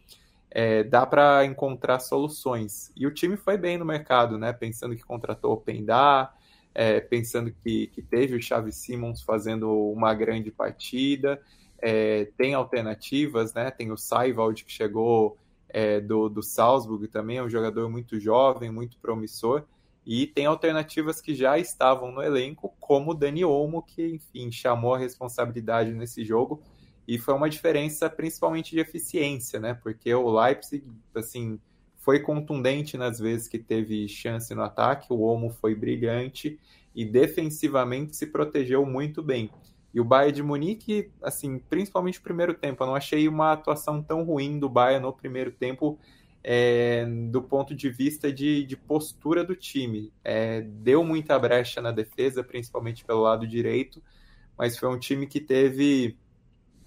é, 0.51 0.83
dá 0.83 1.05
para 1.05 1.45
encontrar 1.45 2.01
soluções. 2.01 2.91
E 2.97 3.07
o 3.07 3.13
time 3.13 3.37
foi 3.37 3.59
bem 3.59 3.77
no 3.77 3.85
mercado, 3.85 4.39
né? 4.39 4.51
Pensando 4.51 4.97
que 4.97 5.05
contratou 5.05 5.53
o 5.53 5.61
Pendá, 5.61 6.33
é, 6.75 7.01
pensando 7.01 7.53
que, 7.53 7.89
que 7.89 8.01
teve 8.01 8.35
o 8.35 8.43
Xavi 8.43 8.73
Simons 8.73 9.21
fazendo 9.21 9.71
uma 9.91 10.15
grande 10.15 10.51
partida. 10.51 11.39
É, 11.79 12.25
tem 12.39 12.55
alternativas, 12.55 13.53
né? 13.53 13.71
Tem 13.71 13.93
o 13.93 13.99
Saivaldi 13.99 14.65
que 14.65 14.73
chegou 14.73 15.37
é, 15.69 16.01
do, 16.01 16.31
do 16.31 16.43
Salzburg 16.43 17.07
também, 17.09 17.37
é 17.37 17.43
um 17.43 17.49
jogador 17.49 17.89
muito 17.91 18.19
jovem, 18.19 18.71
muito 18.71 18.97
promissor. 18.99 19.65
E 20.05 20.27
tem 20.27 20.47
alternativas 20.47 21.21
que 21.21 21.35
já 21.35 21.59
estavam 21.59 22.11
no 22.11 22.23
elenco, 22.23 22.75
como 22.81 23.11
o 23.11 23.15
Dani 23.15 23.45
Olmo, 23.45 23.83
que, 23.83 24.15
enfim, 24.15 24.51
chamou 24.51 24.95
a 24.95 24.99
responsabilidade 24.99 25.93
nesse 25.93 26.25
jogo. 26.25 26.63
E 27.07 27.19
foi 27.19 27.35
uma 27.35 27.51
diferença 27.51 28.09
principalmente 28.09 28.71
de 28.71 28.81
eficiência, 28.81 29.61
né? 29.61 29.75
Porque 29.75 30.13
o 30.15 30.31
Leipzig, 30.31 30.85
assim, 31.15 31.61
foi 31.99 32.21
contundente 32.21 32.97
nas 32.97 33.19
vezes 33.19 33.47
que 33.47 33.59
teve 33.59 34.09
chance 34.09 34.55
no 34.55 34.63
ataque, 34.63 35.13
o 35.13 35.21
Olmo 35.21 35.51
foi 35.51 35.75
brilhante 35.75 36.59
e 36.95 37.05
defensivamente 37.05 38.17
se 38.17 38.27
protegeu 38.27 38.85
muito 38.87 39.23
bem. 39.23 39.51
E 39.93 40.01
o 40.01 40.05
Bayern 40.05 40.33
de 40.33 40.43
Munique, 40.43 41.11
assim, 41.23 41.59
principalmente 41.59 42.19
no 42.19 42.25
primeiro 42.25 42.55
tempo, 42.55 42.83
eu 42.83 42.87
não 42.87 42.95
achei 42.95 43.29
uma 43.29 43.53
atuação 43.53 44.03
tão 44.03 44.23
ruim 44.25 44.59
do 44.59 44.69
Bayern 44.69 45.03
no 45.03 45.13
primeiro 45.13 45.51
tempo, 45.51 45.99
é, 46.43 47.05
do 47.31 47.43
ponto 47.43 47.75
de 47.75 47.91
vista 47.91 48.33
de, 48.33 48.65
de 48.65 48.77
postura 48.77 49.45
do 49.45 49.55
time. 49.55 50.13
É, 50.25 50.63
deu 50.63 51.05
muita 51.05 51.39
brecha 51.39 51.81
na 51.81 51.93
defesa, 51.93 52.43
principalmente 52.43 53.05
pelo 53.05 53.23
lado 53.23 53.47
direito, 53.47 54.03
mas 54.57 54.79
foi 54.79 54.89
um 54.89 54.99
time 54.99 55.27
que 55.27 55.41
teve 55.41 56.17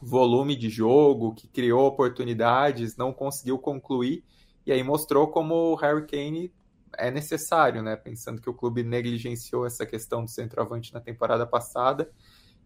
volume 0.02 0.56
de 0.56 0.70
jogo, 0.70 1.34
que 1.34 1.48
criou 1.48 1.88
oportunidades, 1.88 2.98
não 2.98 3.14
conseguiu 3.14 3.58
concluir, 3.58 4.24
e 4.66 4.72
aí 4.72 4.84
mostrou 4.84 5.28
como 5.28 5.54
o 5.54 5.76
Harry 5.76 6.06
Kane 6.06 6.52
é 6.98 7.10
necessário, 7.10 7.82
né? 7.82 7.96
Pensando 7.96 8.42
que 8.42 8.50
o 8.50 8.54
clube 8.54 8.84
negligenciou 8.84 9.66
essa 9.66 9.86
questão 9.86 10.24
do 10.24 10.30
centroavante 10.30 10.94
na 10.94 11.00
temporada 11.00 11.46
passada 11.46 12.10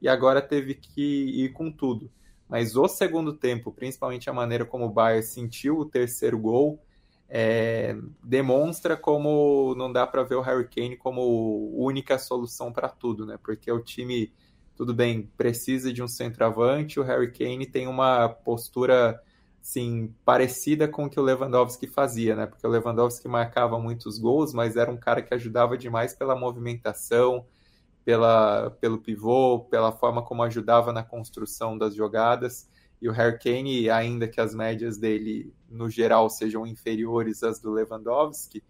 e 0.01 0.07
agora 0.07 0.41
teve 0.41 0.75
que 0.75 1.43
ir 1.43 1.53
com 1.53 1.71
tudo. 1.71 2.11
Mas 2.47 2.75
o 2.75 2.87
segundo 2.87 3.33
tempo, 3.33 3.71
principalmente 3.71 4.29
a 4.29 4.33
maneira 4.33 4.65
como 4.65 4.85
o 4.85 4.89
Bayern 4.89 5.23
sentiu 5.23 5.77
o 5.77 5.85
terceiro 5.85 6.37
gol, 6.39 6.79
é, 7.29 7.95
demonstra 8.23 8.95
como 8.95 9.75
não 9.75 9.91
dá 9.91 10.07
para 10.07 10.23
ver 10.23 10.35
o 10.35 10.41
Harry 10.41 10.67
Kane 10.67 10.95
como 10.95 11.73
única 11.75 12.17
solução 12.17 12.71
para 12.71 12.87
tudo, 12.87 13.25
né? 13.25 13.37
Porque 13.43 13.69
o 13.71 13.81
time, 13.81 14.31
tudo 14.75 14.93
bem, 14.93 15.29
precisa 15.35 15.91
de 15.91 16.01
um 16.01 16.07
centroavante, 16.07 16.99
o 16.99 17.03
Harry 17.03 17.31
Kane 17.31 17.65
tem 17.65 17.87
uma 17.87 18.29
postura 18.29 19.21
assim, 19.61 20.13
parecida 20.23 20.87
com 20.87 21.05
o 21.05 21.09
que 21.09 21.19
o 21.19 21.23
Lewandowski 21.23 21.87
fazia, 21.87 22.35
né? 22.37 22.45
Porque 22.45 22.65
o 22.65 22.69
Lewandowski 22.69 23.27
marcava 23.27 23.77
muitos 23.77 24.17
gols, 24.17 24.53
mas 24.53 24.77
era 24.77 24.89
um 24.89 24.95
cara 24.95 25.21
que 25.21 25.33
ajudava 25.33 25.77
demais 25.77 26.13
pela 26.13 26.35
movimentação, 26.37 27.45
pela, 28.07 28.71
pelo 28.79 28.99
pivô, 28.99 29.67
pela 29.69 29.91
forma 29.91 30.23
como 30.23 30.41
ajudava 30.41 30.93
na 30.93 31.03
construção 31.03 31.77
das 31.77 31.93
jogadas. 31.93 32.69
E 33.01 33.09
o 33.09 33.11
Harry 33.11 33.37
Kane, 33.37 33.89
ainda 33.89 34.29
que 34.29 34.39
as 34.39 34.55
médias 34.55 34.97
dele, 34.97 35.53
no 35.69 35.89
geral, 35.89 36.29
sejam 36.29 36.65
inferiores 36.65 37.43
às 37.43 37.59
do 37.59 37.69
Lewandowski, 37.69 38.63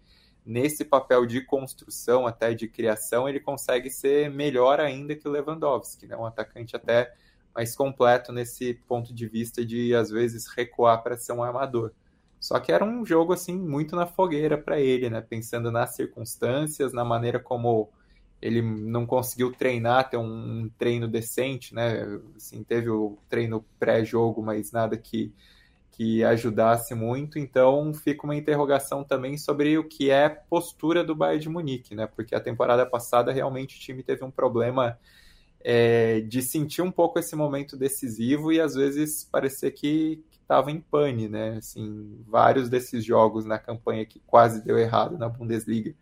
nesse 0.44 0.84
papel 0.84 1.24
de 1.24 1.40
construção, 1.40 2.26
até 2.26 2.52
de 2.52 2.66
criação, 2.66 3.28
ele 3.28 3.38
consegue 3.38 3.88
ser 3.90 4.28
melhor 4.28 4.80
ainda 4.80 5.14
que 5.14 5.28
o 5.28 5.30
Lewandowski, 5.30 6.08
né? 6.08 6.16
um 6.16 6.26
atacante 6.26 6.74
até 6.74 7.14
mais 7.54 7.76
completo 7.76 8.32
nesse 8.32 8.74
ponto 8.88 9.14
de 9.14 9.28
vista 9.28 9.64
de, 9.64 9.94
às 9.94 10.10
vezes, 10.10 10.48
recuar 10.48 11.00
para 11.00 11.16
ser 11.16 11.30
um 11.30 11.44
armador. 11.44 11.92
Só 12.40 12.58
que 12.58 12.72
era 12.72 12.84
um 12.84 13.06
jogo 13.06 13.32
assim 13.34 13.56
muito 13.56 13.94
na 13.94 14.04
fogueira 14.04 14.58
para 14.58 14.80
ele, 14.80 15.08
né? 15.08 15.20
Pensando 15.20 15.70
nas 15.70 15.94
circunstâncias, 15.94 16.92
na 16.92 17.04
maneira 17.04 17.38
como 17.38 17.92
ele 18.40 18.62
não 18.62 19.04
conseguiu 19.04 19.52
treinar, 19.52 20.08
ter 20.08 20.16
um, 20.16 20.70
treino 20.78 21.08
decente, 21.08 21.74
né? 21.74 22.20
Assim, 22.36 22.62
teve 22.62 22.88
o 22.88 23.18
treino 23.28 23.64
pré-jogo, 23.78 24.42
mas 24.42 24.70
nada 24.70 24.96
que, 24.96 25.32
que 25.90 26.22
ajudasse 26.22 26.94
muito. 26.94 27.38
Então 27.38 27.92
fica 27.92 28.24
uma 28.24 28.36
interrogação 28.36 29.02
também 29.02 29.36
sobre 29.36 29.76
o 29.76 29.84
que 29.84 30.10
é 30.10 30.28
postura 30.28 31.02
do 31.02 31.16
Bayern 31.16 31.42
de 31.42 31.48
Munique, 31.48 31.94
né? 31.96 32.06
Porque 32.06 32.34
a 32.34 32.40
temporada 32.40 32.86
passada 32.86 33.32
realmente 33.32 33.76
o 33.76 33.80
time 33.80 34.04
teve 34.04 34.24
um 34.24 34.30
problema 34.30 34.96
é, 35.60 36.20
de 36.20 36.40
sentir 36.40 36.82
um 36.82 36.92
pouco 36.92 37.18
esse 37.18 37.34
momento 37.34 37.76
decisivo 37.76 38.52
e 38.52 38.60
às 38.60 38.74
vezes 38.74 39.24
parecer 39.24 39.72
que 39.72 40.22
estava 40.40 40.70
em 40.70 40.80
pane, 40.80 41.28
né? 41.28 41.56
Assim, 41.58 42.22
vários 42.28 42.68
desses 42.68 43.04
jogos 43.04 43.44
na 43.44 43.58
campanha 43.58 44.06
que 44.06 44.20
quase 44.20 44.64
deu 44.64 44.78
errado 44.78 45.18
na 45.18 45.28
Bundesliga 45.28 45.92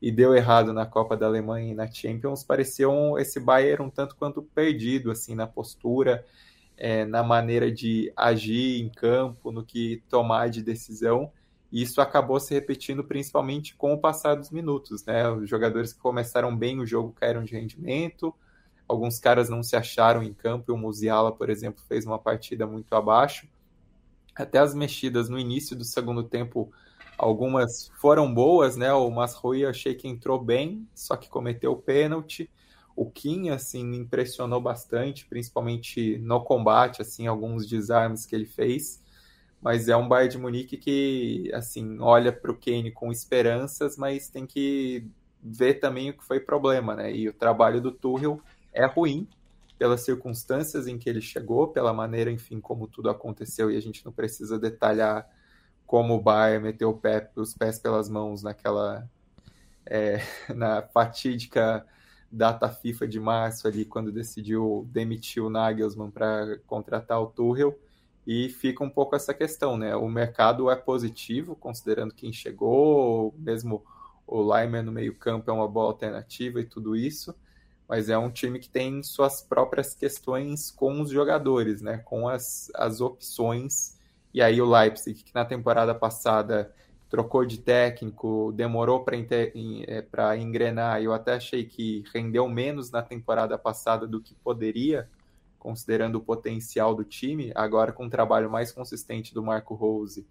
e 0.00 0.12
deu 0.12 0.34
errado 0.34 0.72
na 0.72 0.84
Copa 0.84 1.16
da 1.16 1.26
Alemanha 1.26 1.72
e 1.72 1.74
na 1.74 1.90
Champions, 1.90 2.44
pareciam 2.44 3.18
esse 3.18 3.40
Bayern 3.40 3.84
um 3.84 3.90
tanto 3.90 4.14
quanto 4.16 4.42
perdido, 4.42 5.10
assim, 5.10 5.34
na 5.34 5.46
postura, 5.46 6.24
é, 6.76 7.04
na 7.04 7.22
maneira 7.22 7.72
de 7.72 8.12
agir 8.14 8.82
em 8.82 8.88
campo, 8.90 9.50
no 9.50 9.64
que 9.64 10.02
tomar 10.08 10.50
de 10.50 10.62
decisão. 10.62 11.32
E 11.72 11.82
isso 11.82 12.00
acabou 12.00 12.38
se 12.38 12.54
repetindo 12.54 13.02
principalmente 13.02 13.74
com 13.74 13.94
o 13.94 13.98
passar 13.98 14.34
dos 14.34 14.50
minutos, 14.50 15.04
né? 15.04 15.28
Os 15.30 15.48
jogadores 15.48 15.92
que 15.92 15.98
começaram 15.98 16.54
bem 16.54 16.78
o 16.78 16.86
jogo 16.86 17.12
caíram 17.12 17.42
de 17.42 17.54
rendimento, 17.54 18.34
alguns 18.86 19.18
caras 19.18 19.48
não 19.48 19.62
se 19.62 19.74
acharam 19.74 20.22
em 20.22 20.32
campo, 20.32 20.70
e 20.70 20.72
o 20.72 20.76
Musiala, 20.76 21.32
por 21.32 21.50
exemplo, 21.50 21.82
fez 21.88 22.06
uma 22.06 22.18
partida 22.18 22.66
muito 22.66 22.94
abaixo. 22.94 23.48
Até 24.34 24.58
as 24.58 24.74
mexidas 24.74 25.28
no 25.28 25.38
início 25.38 25.74
do 25.74 25.84
segundo 25.84 26.22
tempo 26.22 26.70
Algumas 27.18 27.88
foram 28.00 28.32
boas, 28.32 28.76
né? 28.76 28.92
O 28.92 29.10
Masrui 29.10 29.64
achei 29.64 29.94
que 29.94 30.06
entrou 30.06 30.38
bem, 30.38 30.86
só 30.94 31.16
que 31.16 31.28
cometeu 31.28 31.72
o 31.72 31.76
pênalti. 31.76 32.50
O 32.94 33.10
Kim, 33.10 33.50
assim, 33.50 33.94
impressionou 33.94 34.60
bastante, 34.60 35.26
principalmente 35.26 36.18
no 36.18 36.40
combate, 36.42 37.02
assim, 37.02 37.26
alguns 37.26 37.66
desarmes 37.66 38.26
que 38.26 38.34
ele 38.34 38.46
fez. 38.46 39.02
Mas 39.60 39.88
é 39.88 39.96
um 39.96 40.08
Bayern 40.08 40.32
de 40.32 40.38
Munique 40.38 40.76
que, 40.76 41.50
assim, 41.54 41.98
olha 42.00 42.32
para 42.32 42.50
o 42.50 42.56
Kane 42.56 42.90
com 42.90 43.10
esperanças, 43.10 43.96
mas 43.96 44.28
tem 44.28 44.46
que 44.46 45.06
ver 45.42 45.74
também 45.74 46.10
o 46.10 46.16
que 46.16 46.24
foi 46.24 46.40
problema, 46.40 46.94
né? 46.94 47.14
E 47.14 47.28
o 47.28 47.32
trabalho 47.32 47.80
do 47.80 47.92
Tuchel 47.92 48.40
é 48.72 48.84
ruim 48.86 49.26
pelas 49.78 50.02
circunstâncias 50.02 50.86
em 50.86 50.98
que 50.98 51.08
ele 51.08 51.20
chegou, 51.20 51.68
pela 51.68 51.92
maneira, 51.92 52.30
enfim, 52.30 52.60
como 52.60 52.86
tudo 52.86 53.10
aconteceu, 53.10 53.70
e 53.70 53.76
a 53.76 53.80
gente 53.80 54.04
não 54.04 54.12
precisa 54.12 54.58
detalhar 54.58 55.26
como 55.86 56.14
o 56.14 56.20
Bayern 56.20 56.64
meteu 56.64 56.92
pé, 56.94 57.30
os 57.36 57.54
pés 57.54 57.78
pelas 57.78 58.08
mãos 58.08 58.42
naquela 58.42 59.08
é, 59.86 60.20
na 60.54 60.82
fatídica 60.82 61.86
data 62.30 62.68
FIFA 62.68 63.06
de 63.06 63.20
março 63.20 63.68
ali 63.68 63.84
quando 63.84 64.10
decidiu 64.10 64.86
demitir 64.90 65.42
o 65.42 65.50
Nagelsmann 65.50 66.10
para 66.10 66.58
contratar 66.66 67.20
o 67.20 67.26
Tuchel 67.26 67.78
e 68.26 68.48
fica 68.48 68.82
um 68.82 68.90
pouco 68.90 69.14
essa 69.14 69.32
questão, 69.32 69.76
né? 69.76 69.94
O 69.94 70.08
mercado 70.08 70.68
é 70.68 70.74
positivo 70.74 71.54
considerando 71.54 72.12
quem 72.12 72.32
chegou, 72.32 73.32
mesmo 73.38 73.84
o 74.26 74.42
Leimer 74.42 74.82
no 74.82 74.90
meio 74.90 75.14
campo 75.14 75.48
é 75.48 75.54
uma 75.54 75.68
boa 75.68 75.86
alternativa 75.86 76.60
e 76.60 76.64
tudo 76.64 76.96
isso, 76.96 77.32
mas 77.88 78.08
é 78.08 78.18
um 78.18 78.28
time 78.28 78.58
que 78.58 78.68
tem 78.68 79.00
suas 79.04 79.40
próprias 79.40 79.94
questões 79.94 80.72
com 80.72 81.00
os 81.00 81.10
jogadores, 81.10 81.80
né? 81.80 81.98
Com 81.98 82.28
as, 82.28 82.68
as 82.74 83.00
opções 83.00 83.95
e 84.36 84.42
aí 84.42 84.60
o 84.60 84.70
Leipzig, 84.70 85.24
que 85.24 85.34
na 85.34 85.46
temporada 85.46 85.94
passada 85.94 86.70
trocou 87.08 87.46
de 87.46 87.56
técnico, 87.56 88.52
demorou 88.54 89.02
para 89.02 89.16
é, 89.16 90.38
engrenar, 90.38 91.00
eu 91.00 91.14
até 91.14 91.36
achei 91.36 91.64
que 91.64 92.04
rendeu 92.12 92.46
menos 92.46 92.90
na 92.90 93.00
temporada 93.00 93.56
passada 93.56 94.06
do 94.06 94.20
que 94.20 94.34
poderia, 94.34 95.08
considerando 95.58 96.16
o 96.16 96.20
potencial 96.20 96.94
do 96.94 97.02
time, 97.02 97.50
agora 97.54 97.92
com 97.92 98.04
um 98.04 98.10
trabalho 98.10 98.50
mais 98.50 98.70
consistente 98.70 99.32
do 99.32 99.42
Marco 99.42 99.74
Rose, 99.74 100.26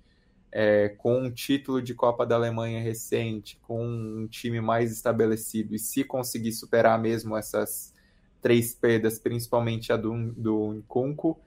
é, 0.51 0.89
com 0.89 1.23
um 1.23 1.31
título 1.31 1.81
de 1.81 1.95
Copa 1.95 2.27
da 2.27 2.35
Alemanha 2.35 2.83
recente, 2.83 3.57
com 3.63 3.83
um 3.83 4.27
time 4.27 4.61
mais 4.61 4.91
estabelecido, 4.91 5.73
e 5.73 5.79
se 5.79 6.03
conseguir 6.03 6.51
superar 6.51 7.01
mesmo 7.01 7.35
essas 7.35 7.91
três 8.39 8.71
perdas, 8.75 9.17
principalmente 9.17 9.91
a 9.91 9.97
do, 9.97 10.31
do 10.33 10.73
Nkunku, 10.73 11.39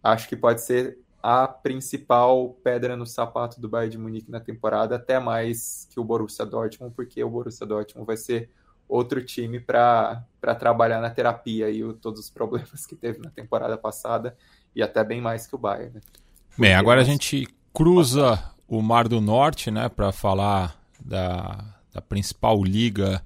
acho 0.00 0.28
que 0.28 0.36
pode 0.36 0.60
ser 0.62 1.02
a 1.26 1.48
principal 1.48 2.50
pedra 2.62 2.98
no 2.98 3.06
sapato 3.06 3.58
do 3.58 3.66
Bayern 3.66 3.92
de 3.92 3.96
Munique 3.96 4.30
na 4.30 4.40
temporada, 4.40 4.96
até 4.96 5.18
mais 5.18 5.88
que 5.90 5.98
o 5.98 6.04
Borussia 6.04 6.44
Dortmund, 6.44 6.92
porque 6.94 7.24
o 7.24 7.30
Borussia 7.30 7.66
Dortmund 7.66 8.06
vai 8.06 8.18
ser 8.18 8.50
outro 8.86 9.24
time 9.24 9.58
para 9.58 10.22
trabalhar 10.58 11.00
na 11.00 11.08
terapia 11.08 11.70
e 11.70 11.80
todos 11.94 12.20
os 12.20 12.28
problemas 12.28 12.84
que 12.84 12.94
teve 12.94 13.20
na 13.20 13.30
temporada 13.30 13.74
passada 13.78 14.36
e 14.76 14.82
até 14.82 15.02
bem 15.02 15.22
mais 15.22 15.46
que 15.46 15.54
o 15.54 15.58
Bayern. 15.58 15.94
Né? 15.94 16.00
Bem, 16.58 16.74
agora 16.74 17.00
a 17.00 17.04
gente 17.04 17.48
cruza 17.72 18.38
o 18.68 18.82
Mar 18.82 19.08
do 19.08 19.18
Norte, 19.18 19.70
né, 19.70 19.88
para 19.88 20.12
falar 20.12 20.78
da, 21.02 21.64
da 21.90 22.02
principal 22.02 22.62
liga 22.62 23.22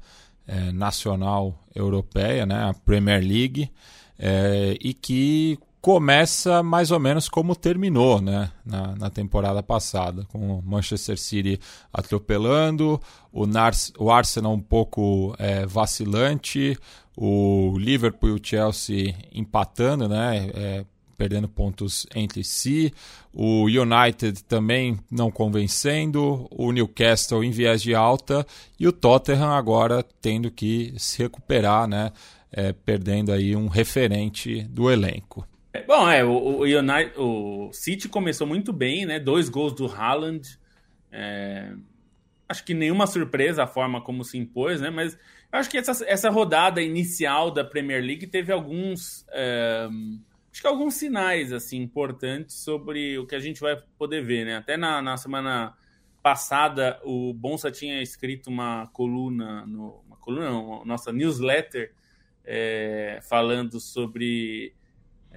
é, 0.46 0.70
nacional 0.70 1.52
europeia, 1.74 2.46
né, 2.46 2.70
a 2.70 2.74
Premier 2.74 3.20
League, 3.20 3.72
é, 4.16 4.76
e 4.80 4.94
que 4.94 5.58
começa 5.80 6.62
mais 6.62 6.90
ou 6.90 6.98
menos 6.98 7.28
como 7.28 7.54
terminou 7.54 8.20
né, 8.20 8.50
na, 8.64 8.96
na 8.96 9.10
temporada 9.10 9.62
passada, 9.62 10.24
com 10.24 10.58
o 10.58 10.62
Manchester 10.62 11.18
City 11.18 11.60
atropelando, 11.92 13.00
o, 13.32 13.46
Nars, 13.46 13.92
o 13.98 14.10
Arsenal 14.10 14.52
um 14.52 14.60
pouco 14.60 15.34
é, 15.38 15.64
vacilante, 15.66 16.76
o 17.16 17.76
Liverpool 17.78 18.30
e 18.30 18.32
o 18.32 18.40
Chelsea 18.42 19.14
empatando, 19.32 20.08
né, 20.08 20.50
é, 20.54 20.84
perdendo 21.16 21.48
pontos 21.48 22.06
entre 22.14 22.44
si, 22.44 22.92
o 23.32 23.64
United 23.64 24.44
também 24.44 24.98
não 25.10 25.30
convencendo, 25.30 26.46
o 26.50 26.70
Newcastle 26.70 27.42
em 27.42 27.50
viés 27.50 27.82
de 27.82 27.94
alta 27.94 28.46
e 28.78 28.86
o 28.86 28.92
Tottenham 28.92 29.50
agora 29.50 30.04
tendo 30.20 30.50
que 30.50 30.94
se 30.96 31.22
recuperar, 31.22 31.88
né, 31.88 32.12
é, 32.52 32.72
perdendo 32.72 33.32
aí 33.32 33.54
um 33.54 33.68
referente 33.68 34.62
do 34.62 34.90
elenco. 34.90 35.46
É, 35.78 35.82
bom, 35.84 36.10
é, 36.10 36.24
o, 36.24 36.30
o, 36.30 36.62
United, 36.62 37.12
o 37.16 37.70
City 37.72 38.08
começou 38.08 38.46
muito 38.46 38.72
bem, 38.72 39.06
né? 39.06 39.20
Dois 39.20 39.48
gols 39.48 39.72
do 39.72 39.86
Haaland. 39.86 40.58
É, 41.12 41.72
acho 42.48 42.64
que 42.64 42.74
nenhuma 42.74 43.06
surpresa 43.06 43.62
a 43.62 43.66
forma 43.66 44.00
como 44.00 44.24
se 44.24 44.36
impôs, 44.36 44.80
né? 44.80 44.90
Mas 44.90 45.16
acho 45.52 45.70
que 45.70 45.78
essa, 45.78 46.04
essa 46.04 46.30
rodada 46.30 46.82
inicial 46.82 47.52
da 47.52 47.64
Premier 47.64 48.02
League 48.02 48.26
teve 48.26 48.52
alguns. 48.52 49.24
É, 49.30 49.88
acho 50.50 50.60
que 50.60 50.66
alguns 50.66 50.94
sinais 50.94 51.52
assim 51.52 51.80
importantes 51.80 52.56
sobre 52.56 53.16
o 53.16 53.24
que 53.26 53.36
a 53.36 53.40
gente 53.40 53.60
vai 53.60 53.80
poder 53.96 54.24
ver, 54.24 54.44
né? 54.44 54.56
Até 54.56 54.76
na, 54.76 55.00
na 55.00 55.16
semana 55.16 55.76
passada 56.20 57.00
o 57.04 57.32
Bonsa 57.32 57.70
tinha 57.70 58.02
escrito 58.02 58.50
uma 58.50 58.88
coluna 58.88 59.64
no 59.64 60.02
uma 60.08 60.16
coluna, 60.16 60.50
não, 60.50 60.84
nossa 60.84 61.12
newsletter 61.12 61.92
é, 62.44 63.20
falando 63.22 63.78
sobre 63.78 64.74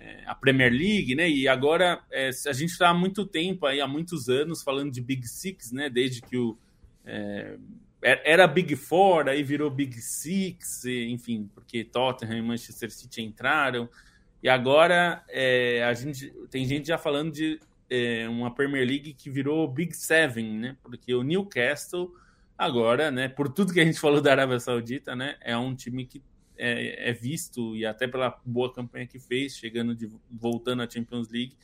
é, 0.02 0.24
a 0.26 0.34
Premier 0.34 0.72
League, 0.72 1.14
né? 1.14 1.30
E 1.30 1.48
agora 1.48 2.02
é, 2.12 2.30
a 2.48 2.54
gente 2.54 2.72
está 2.72 2.90
há 2.90 2.94
muito 2.94 3.26
tempo 3.26 3.68
aí, 3.68 3.80
há 3.80 3.88
muitos 3.88 4.28
anos, 4.28 4.64
falando 4.64 4.92
de 4.92 5.00
Big 5.00 5.28
Six, 5.28 5.72
né? 5.72 5.90
Desde 5.90 6.22
que 6.22 6.38
o 6.38 6.58
é, 7.06 7.58
era 8.02 8.48
Big 8.48 8.76
Four, 8.76 9.28
aí 9.28 9.44
virou 9.44 9.70
Big 9.70 10.02
Six, 10.02 10.86
enfim, 10.86 11.50
porque 11.54 11.84
Tottenham 11.84 12.38
e 12.38 12.42
Manchester 12.42 12.90
City 12.90 13.22
entraram. 13.22 13.88
E 14.42 14.50
agora 14.50 15.24
é, 15.30 15.84
a 15.84 15.94
gente 15.94 16.34
tem 16.50 16.66
gente 16.66 16.88
já 16.88 16.98
falando 16.98 17.32
de 17.32 17.60
é, 17.88 18.28
uma 18.28 18.54
Premier 18.54 18.88
League 18.88 19.14
que 19.14 19.30
virou 19.30 19.68
Big 19.68 19.96
Seven, 19.96 20.58
né? 20.58 20.78
Porque 20.82 21.14
o 21.14 21.22
Newcastle 21.22 22.12
agora, 22.58 23.12
né? 23.12 23.30
Por 23.30 23.50
tudo 23.50 23.72
que 23.72 23.80
a 23.80 23.86
gente 23.86 24.00
falou 24.00 24.20
da 24.20 24.32
Arábia 24.32 24.60
Saudita, 24.60 25.16
né? 25.16 25.36
É 25.42 25.56
um 25.56 25.76
time 25.76 26.06
que 26.06 26.24
é, 26.58 27.10
é, 27.10 27.14
visto, 27.14 27.76
e 27.76 27.86
até 27.86 28.08
pela 28.08 28.40
boa 28.46 28.72
campanha 28.74 29.08
que 29.08 29.20
fez, 29.20 29.56
chegando 29.56 29.96
de, 29.96 30.10
voltando 30.30 30.82
à 30.84 30.90
Champions 30.90 31.30
League, 31.30 31.56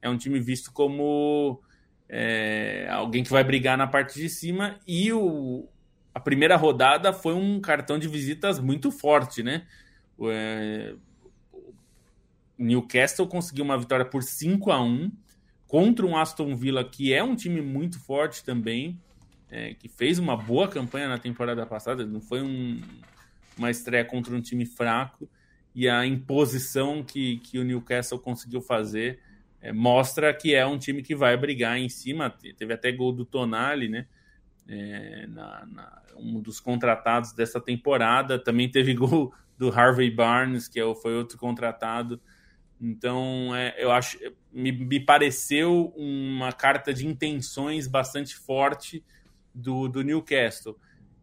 é 0.00 0.08
um 0.08 0.16
time 0.16 0.38
visto 0.38 0.72
como 0.72 1.60
é, 2.08 2.86
alguém 2.90 3.22
que 3.22 3.30
vai 3.30 3.42
brigar 3.42 3.76
na 3.76 3.86
parte 3.86 4.20
de 4.20 4.28
cima, 4.28 4.78
e 4.86 5.12
o, 5.12 5.68
a 6.14 6.20
primeira 6.20 6.56
rodada 6.56 7.12
foi 7.12 7.34
um 7.34 7.60
cartão 7.60 7.98
de 7.98 8.08
visitas 8.08 8.58
muito 8.58 8.90
forte, 8.90 9.42
né? 9.42 9.66
O, 10.16 10.30
é, 10.30 10.94
Newcastle 12.58 13.26
conseguiu 13.26 13.64
uma 13.64 13.78
vitória 13.78 14.04
por 14.04 14.22
5 14.22 14.70
a 14.70 14.82
1 14.82 15.10
contra 15.66 16.06
um 16.06 16.16
Aston 16.16 16.56
Villa 16.56 16.84
que 16.84 17.12
é 17.12 17.22
um 17.22 17.34
time 17.34 17.60
muito 17.60 17.98
forte 17.98 18.44
também, 18.44 18.98
é, 19.50 19.74
que 19.74 19.88
fez 19.88 20.18
uma 20.18 20.36
boa 20.36 20.68
campanha 20.68 21.08
na 21.08 21.18
temporada 21.18 21.66
passada, 21.66 22.06
não 22.06 22.20
foi 22.20 22.42
um, 22.42 22.80
uma 23.58 23.70
estreia 23.70 24.04
contra 24.04 24.34
um 24.34 24.40
time 24.40 24.66
fraco 24.66 25.28
e 25.74 25.88
a 25.88 26.06
imposição 26.06 27.02
que, 27.02 27.38
que 27.38 27.58
o 27.58 27.64
Newcastle 27.64 28.18
conseguiu 28.18 28.60
fazer 28.60 29.20
é, 29.60 29.72
mostra 29.72 30.32
que 30.32 30.54
é 30.54 30.64
um 30.64 30.78
time 30.78 31.02
que 31.02 31.14
vai 31.14 31.36
brigar 31.36 31.76
em 31.76 31.88
cima. 31.88 32.30
Teve 32.56 32.72
até 32.72 32.92
gol 32.92 33.12
do 33.12 33.24
Tonali, 33.24 33.88
né? 33.88 34.06
É, 34.68 35.26
na, 35.28 35.66
na, 35.66 36.02
um 36.16 36.40
dos 36.40 36.60
contratados 36.60 37.32
dessa 37.32 37.60
temporada. 37.60 38.38
Também 38.38 38.70
teve 38.70 38.94
gol 38.94 39.34
do 39.58 39.68
Harvey 39.70 40.10
Barnes, 40.10 40.68
que 40.68 40.78
é 40.78 40.94
foi 40.94 41.16
outro 41.16 41.36
contratado. 41.36 42.20
Então, 42.80 43.54
é, 43.56 43.74
eu 43.78 43.90
acho, 43.90 44.18
me, 44.52 44.70
me, 44.70 45.00
pareceu 45.00 45.92
uma 45.96 46.52
carta 46.52 46.92
de 46.94 47.06
intenções 47.06 47.88
bastante 47.88 48.36
forte 48.36 49.02
do, 49.52 49.88
do 49.88 50.02
Newcastle. 50.02 50.78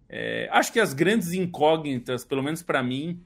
É, 0.10 0.48
acho 0.52 0.72
que 0.72 0.80
as 0.80 0.94
grandes 0.94 1.34
incógnitas, 1.34 2.24
pelo 2.24 2.44
menos 2.44 2.62
para 2.62 2.84
mim, 2.84 3.24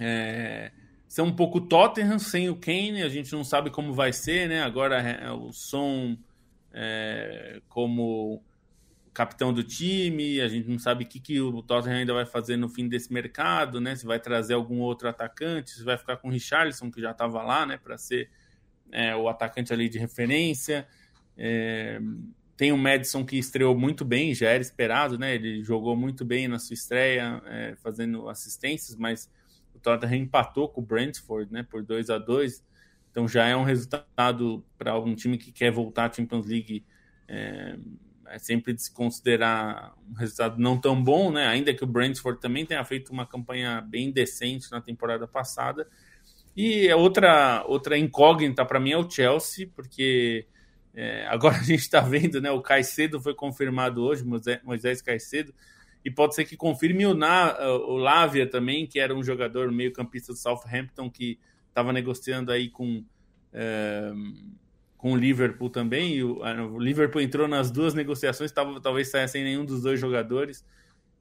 é, 0.00 0.70
são 1.06 1.26
um 1.26 1.34
pouco 1.34 1.60
Tottenham 1.60 2.18
sem 2.18 2.48
o 2.48 2.56
Kane. 2.56 3.02
A 3.02 3.08
gente 3.08 3.32
não 3.32 3.44
sabe 3.44 3.70
como 3.70 3.92
vai 3.92 4.12
ser, 4.12 4.48
né? 4.48 4.62
Agora 4.62 5.00
é, 5.00 5.30
o 5.30 5.52
som 5.52 6.16
é, 6.72 7.60
como 7.68 8.42
capitão 9.12 9.52
do 9.52 9.64
time, 9.64 10.40
a 10.40 10.46
gente 10.46 10.68
não 10.68 10.78
sabe 10.78 11.02
o 11.02 11.06
que, 11.06 11.18
que 11.18 11.40
o 11.40 11.60
Tottenham 11.60 11.98
ainda 11.98 12.14
vai 12.14 12.24
fazer 12.24 12.56
no 12.56 12.68
fim 12.68 12.88
desse 12.88 13.12
mercado, 13.12 13.80
né? 13.80 13.96
Se 13.96 14.06
vai 14.06 14.20
trazer 14.20 14.54
algum 14.54 14.78
outro 14.78 15.08
atacante, 15.08 15.70
se 15.70 15.82
vai 15.82 15.98
ficar 15.98 16.18
com 16.18 16.28
o 16.28 16.30
Richarlison, 16.30 16.90
que 16.90 17.00
já 17.00 17.10
estava 17.10 17.42
lá, 17.42 17.66
né? 17.66 17.76
Para 17.76 17.98
ser 17.98 18.30
é, 18.92 19.16
o 19.16 19.28
atacante 19.28 19.72
ali 19.72 19.88
de 19.88 19.98
referência. 19.98 20.86
É, 22.58 22.68
tem 22.68 22.72
o 22.72 22.76
Madison 22.76 23.24
que 23.24 23.38
estreou 23.38 23.78
muito 23.78 24.04
bem, 24.04 24.34
já 24.34 24.48
era 24.48 24.60
esperado, 24.60 25.16
né? 25.16 25.36
Ele 25.36 25.62
jogou 25.62 25.94
muito 25.94 26.24
bem 26.24 26.48
na 26.48 26.58
sua 26.58 26.74
estreia, 26.74 27.40
é, 27.46 27.76
fazendo 27.76 28.28
assistências, 28.28 28.96
mas 28.96 29.30
o 29.72 29.78
Tottenham 29.78 30.24
empatou 30.24 30.68
com 30.68 30.80
o 30.80 30.84
Brentford, 30.84 31.52
né? 31.52 31.62
Por 31.62 31.84
2 31.84 32.10
a 32.10 32.18
2 32.18 32.64
Então 33.10 33.28
já 33.28 33.46
é 33.46 33.56
um 33.56 33.62
resultado 33.62 34.64
para 34.76 34.98
um 34.98 35.14
time 35.14 35.38
que 35.38 35.52
quer 35.52 35.70
voltar 35.70 36.10
à 36.10 36.12
Champions 36.12 36.46
League. 36.46 36.84
É, 37.28 37.78
é, 38.26 38.38
sempre 38.38 38.74
de 38.74 38.82
se 38.82 38.92
considerar 38.92 39.94
um 40.10 40.14
resultado 40.14 40.58
não 40.58 40.78
tão 40.78 41.02
bom, 41.02 41.30
né? 41.30 41.46
Ainda 41.46 41.72
que 41.72 41.84
o 41.84 41.86
Brentford 41.86 42.40
também 42.40 42.66
tenha 42.66 42.84
feito 42.84 43.12
uma 43.12 43.26
campanha 43.26 43.80
bem 43.80 44.10
decente 44.10 44.70
na 44.70 44.80
temporada 44.80 45.26
passada. 45.28 45.88
E 46.56 46.92
outra 46.92 47.64
outra 47.68 47.96
incógnita 47.96 48.64
para 48.64 48.80
mim 48.80 48.90
é 48.90 48.98
o 48.98 49.08
Chelsea, 49.08 49.70
porque 49.74 50.46
é, 51.00 51.24
agora 51.28 51.56
a 51.58 51.62
gente 51.62 51.78
está 51.78 52.00
vendo, 52.00 52.40
né? 52.40 52.50
O 52.50 52.60
Caicedo 52.60 53.20
foi 53.20 53.32
confirmado 53.32 54.02
hoje, 54.02 54.24
Moisés 54.64 55.00
Caicedo, 55.00 55.54
e 56.04 56.10
pode 56.10 56.34
ser 56.34 56.44
que 56.44 56.56
confirme 56.56 57.06
o, 57.06 57.14
Na, 57.14 57.56
o 57.68 57.96
Lávia 57.96 58.50
também, 58.50 58.84
que 58.84 58.98
era 58.98 59.14
um 59.14 59.22
jogador 59.22 59.70
meio-campista 59.70 60.32
do 60.32 60.38
Southampton 60.38 61.08
que 61.08 61.38
estava 61.68 61.92
negociando 61.92 62.50
aí 62.50 62.68
com, 62.68 63.04
é, 63.52 64.10
com 64.96 65.12
o 65.12 65.16
Liverpool 65.16 65.70
também. 65.70 66.16
E 66.16 66.24
o, 66.24 66.40
o, 66.40 66.80
Liverpool 66.80 67.22
entrou 67.22 67.46
nas 67.46 67.70
duas 67.70 67.94
negociações, 67.94 68.50
tava, 68.50 68.80
talvez 68.80 69.08
saia 69.08 69.28
sem 69.28 69.44
nenhum 69.44 69.64
dos 69.64 69.82
dois 69.82 70.00
jogadores. 70.00 70.66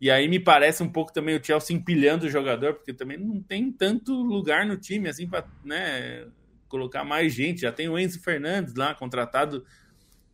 E 0.02 0.10
aí 0.10 0.28
me 0.28 0.40
parece 0.40 0.82
um 0.82 0.90
pouco 0.90 1.14
também 1.14 1.36
o 1.36 1.44
Chelsea 1.44 1.76
empilhando 1.76 2.26
o 2.26 2.32
jogador, 2.32 2.74
porque 2.74 2.94
também 2.94 3.20
não 3.20 3.44
tem 3.44 3.72
tanto 3.72 4.12
lugar 4.12 4.66
no 4.66 4.76
time 4.76 5.08
assim 5.08 5.28
para 5.28 5.46
né, 5.64 6.26
colocar 6.68 7.04
mais 7.04 7.34
gente. 7.34 7.62
Já 7.62 7.72
tem 7.72 7.90
o 7.90 7.98
Enzo 7.98 8.22
Fernandes 8.22 8.76
lá, 8.76 8.94
contratado 8.94 9.66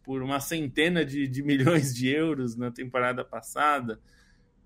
por 0.03 0.21
uma 0.21 0.39
centena 0.39 1.05
de, 1.05 1.27
de 1.27 1.41
milhões 1.43 1.93
de 1.93 2.07
euros 2.09 2.55
na 2.55 2.71
temporada 2.71 3.23
passada. 3.23 3.99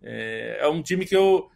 É, 0.02 0.60
é, 0.62 0.68
um 0.68 0.82
time 0.82 1.06
que 1.06 1.16
eu 1.16 1.50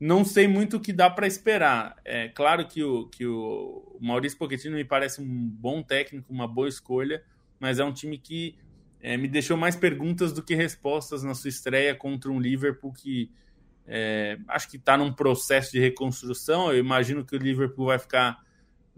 não 0.00 0.24
sei 0.24 0.46
muito 0.46 0.76
o 0.76 0.80
que 0.80 0.92
dá 0.92 1.08
para 1.08 1.26
esperar. 1.26 1.96
É 2.04 2.28
claro 2.28 2.66
que 2.66 2.82
o, 2.82 3.06
que 3.08 3.26
o 3.26 3.98
Maurício 4.00 4.38
Pochettino 4.38 4.76
me 4.76 4.84
parece 4.84 5.20
um 5.20 5.48
bom 5.48 5.82
técnico, 5.82 6.32
uma 6.32 6.46
boa 6.46 6.68
escolha, 6.68 7.22
mas 7.58 7.78
é 7.78 7.84
um 7.84 7.92
time 7.92 8.18
que 8.18 8.56
é, 9.00 9.16
me 9.16 9.28
deixou 9.28 9.56
mais 9.56 9.76
perguntas 9.76 10.32
do 10.32 10.42
que 10.42 10.54
respostas 10.54 11.22
na 11.22 11.34
sua 11.34 11.48
estreia 11.48 11.94
contra 11.94 12.30
um 12.30 12.40
Liverpool 12.40 12.92
que 12.92 13.30
é, 13.90 14.38
acho 14.48 14.68
que 14.68 14.76
está 14.76 14.96
num 14.96 15.12
processo 15.12 15.72
de 15.72 15.80
reconstrução. 15.80 16.70
Eu 16.70 16.78
imagino 16.78 17.24
que 17.24 17.34
o 17.34 17.38
Liverpool 17.38 17.86
vai 17.86 17.98
ficar 17.98 18.38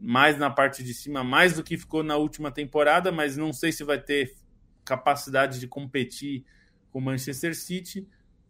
mais 0.01 0.39
na 0.39 0.49
parte 0.49 0.83
de 0.83 0.95
cima, 0.95 1.23
mais 1.23 1.55
do 1.55 1.63
que 1.63 1.77
ficou 1.77 2.03
na 2.03 2.17
última 2.17 2.51
temporada, 2.51 3.13
mas 3.13 3.37
não 3.37 3.53
sei 3.53 3.71
se 3.71 3.85
vai 3.85 4.01
ter 4.01 4.35
capacidade 4.85 5.61
de 5.61 5.69
competir 5.69 6.45
com 6.91 6.99
o 6.99 7.03
Manchester 7.03 7.55
City, 7.55 8.07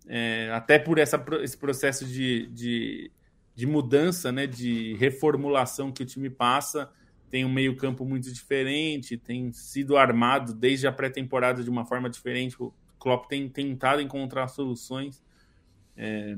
é, 0.06 0.50
até 0.52 0.78
por 0.78 0.98
essa, 0.98 1.22
esse 1.42 1.56
processo 1.56 2.06
de, 2.06 2.46
de, 2.48 3.10
de, 3.54 3.66
mudança, 3.66 4.32
né, 4.32 4.46
de 4.46 4.94
reformulação 4.94 5.92
que 5.92 6.02
o 6.02 6.06
time 6.06 6.30
passa. 6.30 6.90
Tem 7.28 7.44
um 7.44 7.52
meio-campo 7.52 8.04
muito 8.04 8.32
diferente, 8.32 9.16
tem 9.16 9.52
sido 9.52 9.96
armado 9.96 10.54
desde 10.54 10.86
a 10.86 10.92
pré-temporada 10.92 11.62
de 11.62 11.70
uma 11.70 11.84
forma 11.84 12.08
diferente. 12.08 12.56
O 12.60 12.72
Klopp 12.98 13.28
tem 13.28 13.48
tentado 13.48 14.00
encontrar 14.00 14.48
soluções. 14.48 15.22
É, 15.96 16.36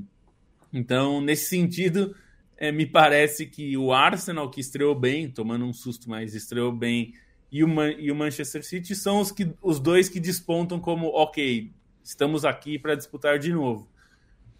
então, 0.73 1.21
nesse 1.21 1.49
sentido, 1.49 2.15
é, 2.63 2.71
me 2.71 2.87
parece 2.87 3.45
que 3.45 3.77
o 3.77 3.93
Arsenal, 3.93 4.49
que 4.49 4.61
estreou 4.61 4.95
bem, 4.95 5.29
tomando 5.29 5.65
um 5.65 5.73
susto, 5.73 6.09
mas 6.09 6.33
estreou 6.33 6.71
bem, 6.71 7.13
e 7.51 7.65
o, 7.65 7.67
Man 7.67 7.91
e 7.91 8.09
o 8.09 8.15
Manchester 8.15 8.65
City 8.65 8.95
são 8.95 9.19
os, 9.19 9.33
que, 9.33 9.53
os 9.61 9.81
dois 9.81 10.09
que 10.09 10.21
despontam 10.21 10.79
como, 10.79 11.09
ok, 11.09 11.73
estamos 12.05 12.45
aqui 12.45 12.79
para 12.79 12.95
disputar 12.95 13.37
de 13.37 13.53
novo. 13.53 13.91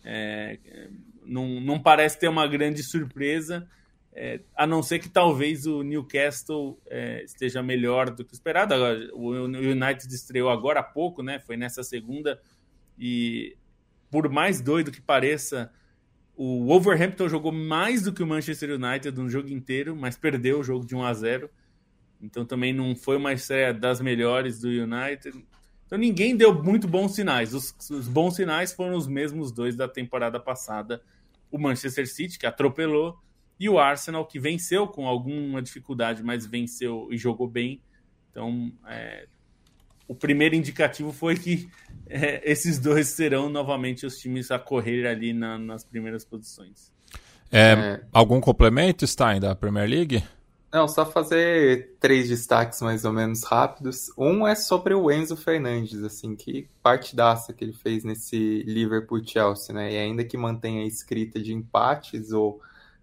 É, 0.03 0.59
não, 1.25 1.61
não 1.61 1.79
parece 1.79 2.19
ter 2.19 2.27
uma 2.27 2.45
grande 2.49 2.83
surpresa, 2.83 3.69
é, 4.13 4.41
a 4.57 4.67
não 4.67 4.83
ser 4.83 4.99
que 4.99 5.09
talvez 5.09 5.65
o 5.65 5.85
Newcastle 5.85 6.77
é, 6.91 7.23
esteja 7.23 7.63
melhor 7.63 8.11
do 8.11 8.25
que 8.25 8.35
esperado. 8.35 8.75
Agora, 8.75 9.11
o 9.15 9.31
United 9.31 10.13
estreou 10.13 10.51
agora 10.51 10.81
há 10.81 10.83
pouco, 10.83 11.23
né? 11.23 11.39
Foi 11.39 11.57
nessa 11.57 11.85
segunda, 11.85 12.43
e 12.99 13.57
por 14.11 14.29
mais 14.29 14.61
doido 14.61 14.91
que 14.91 15.01
pareça, 15.01 15.71
o 16.45 16.65
Wolverhampton 16.65 17.29
jogou 17.29 17.53
mais 17.53 18.03
do 18.03 18.13
que 18.13 18.21
o 18.21 18.27
Manchester 18.27 18.71
United 18.71 19.17
no 19.17 19.31
jogo 19.31 19.49
inteiro, 19.49 19.95
mas 19.95 20.17
perdeu 20.17 20.59
o 20.59 20.65
jogo 20.65 20.85
de 20.85 20.93
1 20.93 21.05
a 21.05 21.15
0. 21.15 21.51
Então 22.21 22.45
também 22.45 22.73
não 22.73 22.97
foi 22.97 23.17
uma 23.17 23.33
estreia 23.33 23.73
das 23.73 24.01
melhores 24.01 24.59
do 24.59 24.67
United. 24.67 25.41
Então 25.87 25.97
ninguém 25.97 26.37
deu 26.37 26.53
muito 26.61 26.89
bons 26.89 27.15
sinais. 27.15 27.55
Os, 27.55 27.73
os, 27.89 28.09
bons 28.09 28.35
sinais 28.35 28.73
foram 28.73 28.97
os 28.97 29.07
mesmos 29.07 29.53
dois 29.53 29.77
da 29.77 29.87
temporada 29.87 30.41
passada. 30.41 31.01
O 31.49 31.59
Manchester 31.59 32.13
City, 32.13 32.37
que 32.37 32.47
atropelou, 32.47 33.17
e 33.61 33.69
o 33.69 33.79
Arsenal, 33.79 34.27
que 34.27 34.41
venceu 34.41 34.89
com 34.89 35.07
alguma 35.07 35.63
dificuldade, 35.63 36.25
mas 36.25 36.45
venceu 36.45 37.07
e 37.13 37.17
jogou 37.17 37.47
bem. 37.47 37.81
Então, 38.33 38.73
é, 38.89 39.29
o 40.09 40.15
primeiro 40.15 40.57
indicativo 40.57 41.13
foi 41.13 41.37
que 41.37 41.71
é, 42.13 42.43
esses 42.45 42.79
dois 42.79 43.09
serão 43.09 43.49
novamente 43.49 44.05
os 44.05 44.19
times 44.19 44.51
a 44.51 44.59
correr 44.59 45.07
ali 45.07 45.33
na, 45.33 45.59
nas 45.59 45.85
primeiras 45.85 46.25
posições. 46.25 46.93
É, 47.51 47.73
é. 47.73 48.01
Algum 48.13 48.41
complemento, 48.41 49.07
Stein, 49.07 49.41
da 49.41 49.55
Premier 49.55 49.89
League? 49.89 50.23
Não, 50.73 50.89
só 50.89 51.05
fazer 51.05 51.97
três 52.01 52.31
destaques 52.31 52.81
mais 52.81 53.05
ou 53.05 53.13
menos 53.13 53.45
rápidos. 53.45 54.11
Um 54.17 54.47
é 54.47 54.55
sobre 54.55 54.95
o 54.95 55.11
Enzo 55.11 55.37
Fernandes, 55.37 56.03
assim, 56.03 56.35
que 56.35 56.67
partidaça 56.83 57.53
que 57.53 57.63
ele 57.63 57.75
fez 57.75 58.05
nesse 58.05 58.63
Liverpool-Chelsea, 58.63 59.75
né? 59.75 59.93
E 59.93 59.99
ainda 59.99 60.25
que 60.25 60.39
mantenha 60.39 60.83
a 60.83 60.87
escrita 60.87 61.39
de 61.39 61.53
empates 61.53 62.33
ou 62.33 62.59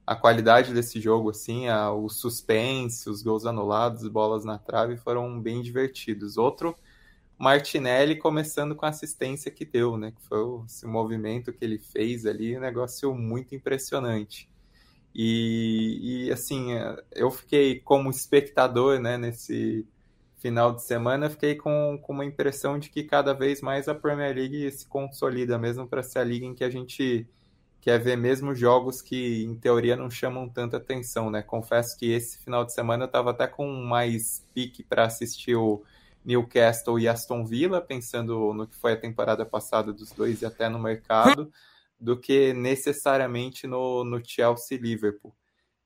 a 0.05 0.15
qualidade 0.15 0.73
desse 0.73 0.99
jogo, 0.99 1.29
assim, 1.29 1.67
a, 1.67 1.91
o 1.91 2.09
suspense, 2.09 3.07
os 3.07 3.21
gols 3.21 3.45
anulados, 3.45 4.07
bolas 4.07 4.43
na 4.43 4.57
trave 4.57 4.97
foram 4.97 5.39
bem 5.39 5.61
divertidos. 5.61 6.37
Outro, 6.37 6.75
Martinelli 7.39 8.17
começando 8.17 8.75
com 8.75 8.85
a 8.85 8.89
assistência 8.89 9.49
que 9.49 9.63
deu, 9.63 9.97
né? 9.97 10.11
Que 10.11 10.21
foi 10.27 10.39
esse 10.65 10.85
movimento 10.85 11.53
que 11.53 11.63
ele 11.63 11.79
fez 11.79 12.25
ali, 12.25 12.57
um 12.57 12.59
negócio 12.59 13.15
muito 13.15 13.55
impressionante. 13.55 14.49
E, 15.15 16.25
e, 16.27 16.31
assim, 16.31 16.71
eu 17.13 17.31
fiquei 17.31 17.79
como 17.79 18.09
espectador, 18.11 18.99
né, 18.99 19.17
nesse 19.17 19.87
final 20.37 20.73
de 20.73 20.83
semana, 20.83 21.29
fiquei 21.29 21.55
com, 21.55 21.97
com 22.01 22.13
uma 22.13 22.25
impressão 22.25 22.77
de 22.77 22.89
que 22.89 23.03
cada 23.03 23.33
vez 23.33 23.61
mais 23.61 23.87
a 23.87 23.95
Premier 23.95 24.35
League 24.35 24.71
se 24.71 24.85
consolida 24.87 25.57
mesmo 25.57 25.87
para 25.87 26.03
ser 26.03 26.19
a 26.19 26.23
liga 26.23 26.45
em 26.45 26.53
que 26.53 26.63
a 26.63 26.69
gente 26.69 27.27
quer 27.81 27.99
ver 27.99 28.17
mesmo 28.17 28.53
jogos 28.53 29.01
que 29.01 29.43
em 29.43 29.55
teoria 29.55 29.95
não 29.95 30.09
chamam 30.09 30.47
tanta 30.47 30.77
atenção, 30.77 31.29
né? 31.29 31.41
Confesso 31.41 31.97
que 31.97 32.11
esse 32.11 32.37
final 32.43 32.65
de 32.65 32.73
semana 32.73 33.03
eu 33.03 33.07
estava 33.07 33.31
até 33.31 33.47
com 33.47 33.67
mais 33.67 34.45
pique 34.53 34.83
para 34.83 35.05
assistir 35.05 35.55
o 35.55 35.83
Newcastle 36.23 36.99
e 36.99 37.07
Aston 37.07 37.45
Villa, 37.45 37.81
pensando 37.81 38.53
no 38.53 38.67
que 38.67 38.75
foi 38.75 38.93
a 38.93 38.99
temporada 38.99 39.45
passada 39.45 39.93
dos 39.93 40.11
dois 40.11 40.41
e 40.41 40.45
até 40.45 40.69
no 40.69 40.79
mercado 40.79 41.51
do 41.99 42.17
que 42.17 42.53
necessariamente 42.53 43.67
no, 43.67 44.03
no 44.03 44.21
Chelsea 44.23 44.77
Liverpool. 44.77 45.35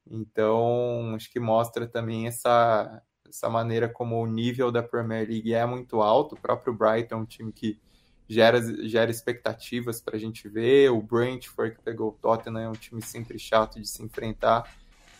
Então, 0.10 1.14
acho 1.16 1.32
que 1.32 1.40
mostra 1.40 1.88
também 1.88 2.28
essa, 2.28 3.02
essa 3.28 3.50
maneira 3.50 3.88
como 3.88 4.22
o 4.22 4.28
nível 4.28 4.72
da 4.72 4.84
Premier 4.84 5.28
League 5.28 5.54
é 5.54 5.66
muito 5.66 6.02
alto. 6.02 6.36
O 6.36 6.40
próprio 6.40 6.74
Brighton 6.74 7.16
é 7.16 7.18
um 7.18 7.26
time 7.26 7.52
que 7.52 7.80
gera, 8.28 8.62
gera 8.88 9.10
expectativas 9.10 10.02
para 10.02 10.18
a 10.18 10.20
gente 10.20 10.48
ver. 10.50 10.92
O 10.92 11.02
Brentford, 11.02 11.76
que 11.76 11.82
pegou 11.82 12.10
o 12.10 12.14
Tottenham, 12.14 12.60
é 12.60 12.70
um 12.70 12.74
time 12.74 13.02
sempre 13.02 13.40
chato 13.40 13.80
de 13.80 13.88
se 13.88 14.04
enfrentar. 14.04 14.70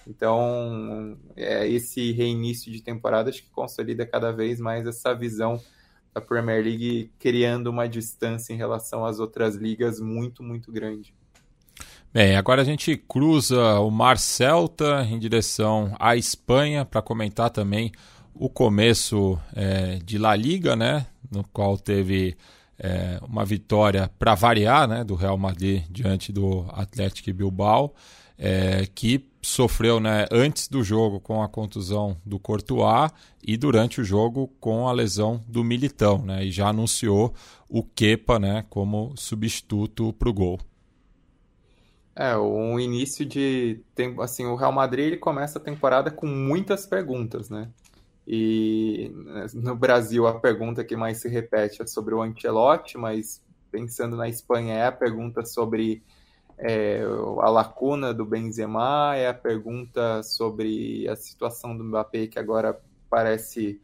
Então, 0.08 1.18
é 1.36 1.68
esse 1.68 2.12
reinício 2.12 2.72
de 2.72 2.82
temporada 2.82 3.30
acho 3.30 3.44
que 3.44 3.50
consolida 3.50 4.06
cada 4.06 4.32
vez 4.32 4.60
mais 4.60 4.86
essa 4.86 5.14
visão 5.14 5.60
a 6.14 6.22
Premier 6.22 6.64
League 6.64 7.12
criando 7.18 7.68
uma 7.68 7.88
distância 7.88 8.54
em 8.54 8.58
relação 8.58 9.06
às 9.06 9.20
outras 9.20 9.56
ligas 9.56 10.00
muito, 10.00 10.44
muito 10.44 10.72
grande. 10.72 11.14
Bem, 12.14 12.36
agora 12.36 12.62
a 12.62 12.66
gente 12.66 12.96
cruza 12.96 13.80
o 13.80 13.90
Mar 13.90 14.20
Celta 14.20 15.04
em 15.10 15.18
direção 15.18 15.96
à 16.00 16.16
Espanha 16.16 16.86
para 16.86 17.02
comentar 17.02 17.50
também 17.50 17.92
o 18.36 18.48
começo 18.48 19.40
é, 19.56 20.00
de 20.04 20.20
La 20.20 20.36
Liga, 20.36 20.76
né, 20.76 21.08
no 21.32 21.44
qual 21.46 21.78
teve 21.78 22.38
é, 22.78 23.20
uma 23.28 23.44
vitória 23.44 24.12
para 24.20 24.36
variar 24.36 24.88
né, 24.88 25.04
do 25.04 25.16
Real 25.16 25.38
Madrid 25.38 25.84
diante 25.90 26.32
do 26.32 26.66
Atlético 26.70 27.34
Bilbao, 27.34 27.96
é, 28.38 28.88
que 28.94 29.26
sofreu 29.44 30.00
né, 30.00 30.26
antes 30.32 30.68
do 30.68 30.84
jogo 30.84 31.20
com 31.20 31.44
a 31.44 31.50
contusão 31.50 32.18
do 32.26 32.40
Courtois 32.40 33.12
e 33.46 33.58
durante 33.58 34.00
o 34.00 34.04
jogo 34.04 34.48
com 34.60 34.88
a 34.88 34.92
lesão 34.94 35.44
do 35.48 35.64
Militão, 35.64 36.24
né, 36.24 36.46
e 36.46 36.52
já 36.52 36.70
anunciou 36.70 37.34
o 37.70 37.84
Kepa 37.84 38.40
né, 38.40 38.66
como 38.70 39.14
substituto 39.18 40.14
para 40.14 40.30
o 40.30 40.34
gol. 40.34 40.60
É, 42.16 42.38
um 42.38 42.80
início 42.80 43.26
de 43.26 43.82
tempo, 43.94 44.22
assim, 44.22 44.46
o 44.46 44.56
Real 44.56 44.72
Madrid 44.72 45.08
ele 45.08 45.18
começa 45.18 45.60
a 45.60 45.62
temporada 45.62 46.12
com 46.12 46.28
muitas 46.28 46.86
perguntas, 46.86 47.50
né? 47.50 47.70
E 48.26 49.12
no 49.54 49.76
Brasil 49.76 50.28
a 50.28 50.40
pergunta 50.40 50.84
que 50.84 50.96
mais 50.96 51.18
se 51.18 51.28
repete 51.28 51.82
é 51.82 51.88
sobre 51.88 52.14
o 52.14 52.22
Ancelotti, 52.22 52.98
mas 52.98 53.44
pensando 53.72 54.16
na 54.16 54.30
Espanha 54.30 54.76
é 54.76 54.86
a 54.86 54.92
pergunta 54.92 55.44
sobre 55.44 56.04
é, 56.58 57.02
a 57.40 57.50
lacuna 57.50 58.14
do 58.14 58.26
Benzema, 58.26 59.16
é 59.16 59.28
a 59.28 59.34
pergunta 59.34 60.22
sobre 60.24 61.08
a 61.08 61.16
situação 61.16 61.76
do 61.76 61.84
Mbappé, 61.84 62.28
que 62.28 62.40
agora 62.40 62.80
parece 63.10 63.82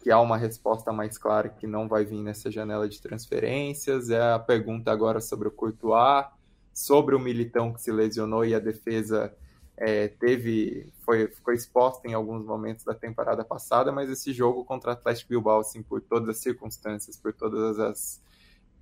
que 0.00 0.10
há 0.10 0.20
uma 0.20 0.36
resposta 0.36 0.92
mais 0.92 1.18
clara 1.18 1.48
que 1.48 1.66
não 1.66 1.88
vai 1.88 2.04
vir 2.04 2.22
nessa 2.22 2.50
janela 2.50 2.88
de 2.88 3.00
transferências, 3.00 4.10
é 4.10 4.32
a 4.32 4.38
pergunta 4.38 4.92
agora 4.92 5.20
sobre 5.20 5.48
o 5.48 5.50
Courtois, 5.50 6.26
sobre 6.72 7.14
o 7.14 7.18
Militão 7.18 7.72
que 7.72 7.82
se 7.82 7.90
lesionou 7.90 8.44
e 8.44 8.54
a 8.54 8.60
defesa 8.60 9.34
é, 9.76 10.08
teve 10.08 10.92
foi, 11.04 11.28
ficou 11.28 11.54
exposta 11.54 12.06
em 12.08 12.14
alguns 12.14 12.44
momentos 12.44 12.84
da 12.84 12.94
temporada 12.94 13.44
passada, 13.44 13.92
mas 13.92 14.10
esse 14.10 14.32
jogo 14.32 14.64
contra 14.64 14.90
o 14.90 14.92
Atlético 14.92 15.30
Bilbao, 15.30 15.60
assim, 15.60 15.82
por 15.82 16.00
todas 16.00 16.28
as 16.28 16.38
circunstâncias, 16.38 17.16
por 17.16 17.32
todas 17.32 17.78
as 17.78 18.20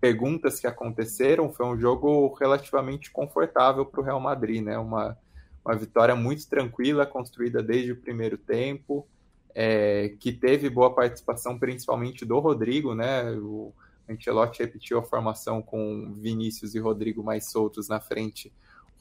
perguntas 0.01 0.61
que 0.61 0.67
aconteceram, 0.67 1.53
foi 1.53 1.67
um 1.67 1.79
jogo 1.79 2.35
relativamente 2.35 3.11
confortável 3.11 3.85
para 3.85 4.01
o 4.01 4.05
Real 4.05 4.21
Madrid, 4.21 4.63
né? 4.63 4.79
Uma, 4.79 5.17
uma 5.65 5.75
vitória 5.75 6.15
muito 6.15 6.49
tranquila, 6.49 7.07
construída 7.07 7.63
desde 7.63 7.93
o 7.93 7.97
primeiro 7.97 8.37
tempo, 8.37 9.07
é, 9.55 10.15
que 10.21 10.33
teve 10.33 10.69
boa 10.69 10.95
participação, 10.95 11.59
principalmente 11.59 12.25
do 12.25 12.39
Rodrigo, 12.39 12.95
né? 12.95 13.31
O 13.33 13.73
Ancelotti 14.09 14.63
repetiu 14.63 14.99
a 14.99 15.03
formação 15.03 15.63
com 15.63 16.13
Vinícius 16.15 16.75
e 16.75 16.79
Rodrigo 16.79 17.23
mais 17.25 17.51
soltos 17.51 17.89
na 17.89 18.01
frente. 18.01 18.53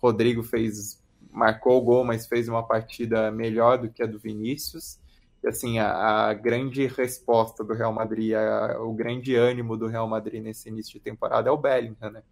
Rodrigo 0.02 0.44
fez 0.44 1.04
marcou 1.32 1.78
o 1.78 1.82
gol, 1.82 2.04
mas 2.06 2.28
fez 2.28 2.48
uma 2.48 2.64
partida 2.64 3.30
melhor 3.32 3.78
do 3.78 3.90
que 3.90 4.02
a 4.02 4.06
do 4.06 4.18
Vinícius 4.18 5.00
assim, 5.48 5.80
a, 5.80 6.28
a, 6.30 6.34
grande 6.34 6.88
resposta 6.88 7.64
do 7.64 7.74
Real 7.74 7.94
Madrid, 7.94 8.34
a, 8.34 8.80
o 8.82 8.94
grande 8.94 9.36
ânimo 9.36 9.78
do 9.78 9.88
Real 9.88 10.08
Madrid 10.08 10.42
nesse 10.42 10.70
início 10.70 10.94
de 10.94 11.00
temporada 11.00 11.50
é 11.50 11.52
o 11.52 11.58
Bellingham, 11.58 12.12
né? 12.12 12.24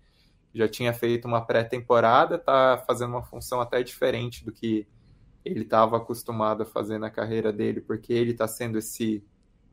Já 0.54 0.68
tinha 0.68 0.94
feito 0.94 1.28
uma 1.28 1.46
pré-temporada, 1.46 2.38
tá 2.38 2.84
fazendo 2.86 3.12
uma 3.12 3.24
função 3.24 3.60
até 3.60 3.82
diferente 3.82 4.46
do 4.46 4.52
que 4.52 4.88
ele 5.44 5.64
estava 5.64 5.98
acostumado 5.98 6.64
a 6.64 6.66
fazer 6.66 6.98
na 6.98 7.10
carreira 7.10 7.52
dele, 7.52 7.82
porque 7.82 8.14
ele 8.14 8.32
está 8.32 8.48
sendo 8.48 8.78
esse 8.78 9.24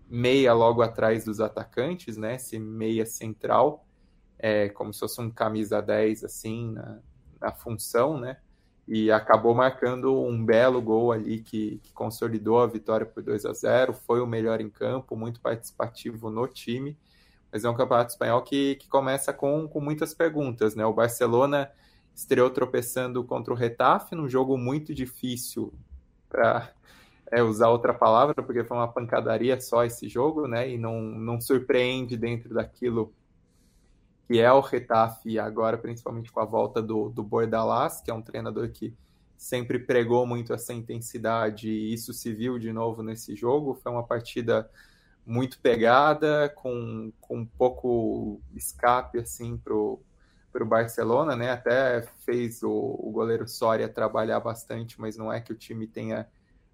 meia 0.08 0.52
logo 0.52 0.82
atrás 0.82 1.24
dos 1.24 1.40
atacantes, 1.40 2.16
né? 2.16 2.36
Esse 2.36 2.58
meia 2.58 3.06
central, 3.06 3.86
é, 4.38 4.68
como 4.70 4.92
se 4.92 5.00
fosse 5.00 5.20
um 5.20 5.30
camisa 5.30 5.80
10, 5.80 6.24
assim, 6.24 6.72
na, 6.72 6.98
na 7.40 7.52
função, 7.52 8.18
né? 8.18 8.38
E 8.92 9.08
acabou 9.08 9.54
marcando 9.54 10.20
um 10.20 10.44
belo 10.44 10.82
gol 10.82 11.12
ali 11.12 11.38
que, 11.38 11.78
que, 11.80 11.92
consolidou 11.92 12.58
a 12.58 12.66
vitória 12.66 13.06
por 13.06 13.22
2 13.22 13.46
a 13.46 13.52
0 13.52 13.92
foi 13.92 14.20
o 14.20 14.26
melhor 14.26 14.60
em 14.60 14.68
campo, 14.68 15.14
muito 15.14 15.40
participativo 15.40 16.28
no 16.28 16.48
time, 16.48 16.98
mas 17.52 17.64
é 17.64 17.70
um 17.70 17.76
campeonato 17.76 18.10
espanhol 18.10 18.42
que, 18.42 18.74
que 18.74 18.88
começa 18.88 19.32
com, 19.32 19.68
com 19.68 19.80
muitas 19.80 20.12
perguntas, 20.12 20.74
né? 20.74 20.84
O 20.84 20.92
Barcelona 20.92 21.70
estreou 22.12 22.50
tropeçando 22.50 23.22
contra 23.22 23.54
o 23.54 23.56
Retafe 23.56 24.16
num 24.16 24.28
jogo 24.28 24.58
muito 24.58 24.92
difícil 24.92 25.72
para 26.28 26.72
é, 27.30 27.44
usar 27.44 27.68
outra 27.68 27.94
palavra, 27.94 28.42
porque 28.42 28.64
foi 28.64 28.76
uma 28.76 28.92
pancadaria 28.92 29.60
só 29.60 29.84
esse 29.84 30.08
jogo, 30.08 30.48
né? 30.48 30.68
E 30.68 30.76
não, 30.76 31.00
não 31.00 31.40
surpreende 31.40 32.16
dentro 32.16 32.52
daquilo 32.52 33.14
que 34.30 34.38
é 34.38 34.52
o 34.52 34.60
Retafe 34.60 35.40
agora, 35.40 35.76
principalmente 35.76 36.30
com 36.30 36.38
a 36.38 36.44
volta 36.44 36.80
do, 36.80 37.08
do 37.08 37.20
Bordalás, 37.20 38.00
que 38.00 38.12
é 38.12 38.14
um 38.14 38.22
treinador 38.22 38.70
que 38.70 38.96
sempre 39.36 39.76
pregou 39.76 40.24
muito 40.24 40.54
essa 40.54 40.72
intensidade 40.72 41.68
e 41.68 41.92
isso 41.92 42.12
se 42.12 42.32
viu 42.32 42.56
de 42.56 42.72
novo 42.72 43.02
nesse 43.02 43.34
jogo. 43.34 43.74
Foi 43.74 43.90
uma 43.90 44.06
partida 44.06 44.70
muito 45.26 45.58
pegada, 45.58 46.48
com, 46.54 47.12
com 47.20 47.44
pouco 47.44 48.40
escape 48.54 49.18
assim 49.18 49.56
para 49.56 49.74
o 49.74 50.00
Barcelona, 50.64 51.34
né? 51.34 51.50
Até 51.50 52.02
fez 52.24 52.62
o, 52.62 52.70
o 52.70 53.10
goleiro 53.10 53.48
Soria 53.48 53.88
trabalhar 53.88 54.38
bastante, 54.38 55.00
mas 55.00 55.16
não 55.16 55.32
é 55.32 55.40
que 55.40 55.52
o 55.52 55.56
time 55.56 55.88
tenha 55.88 56.28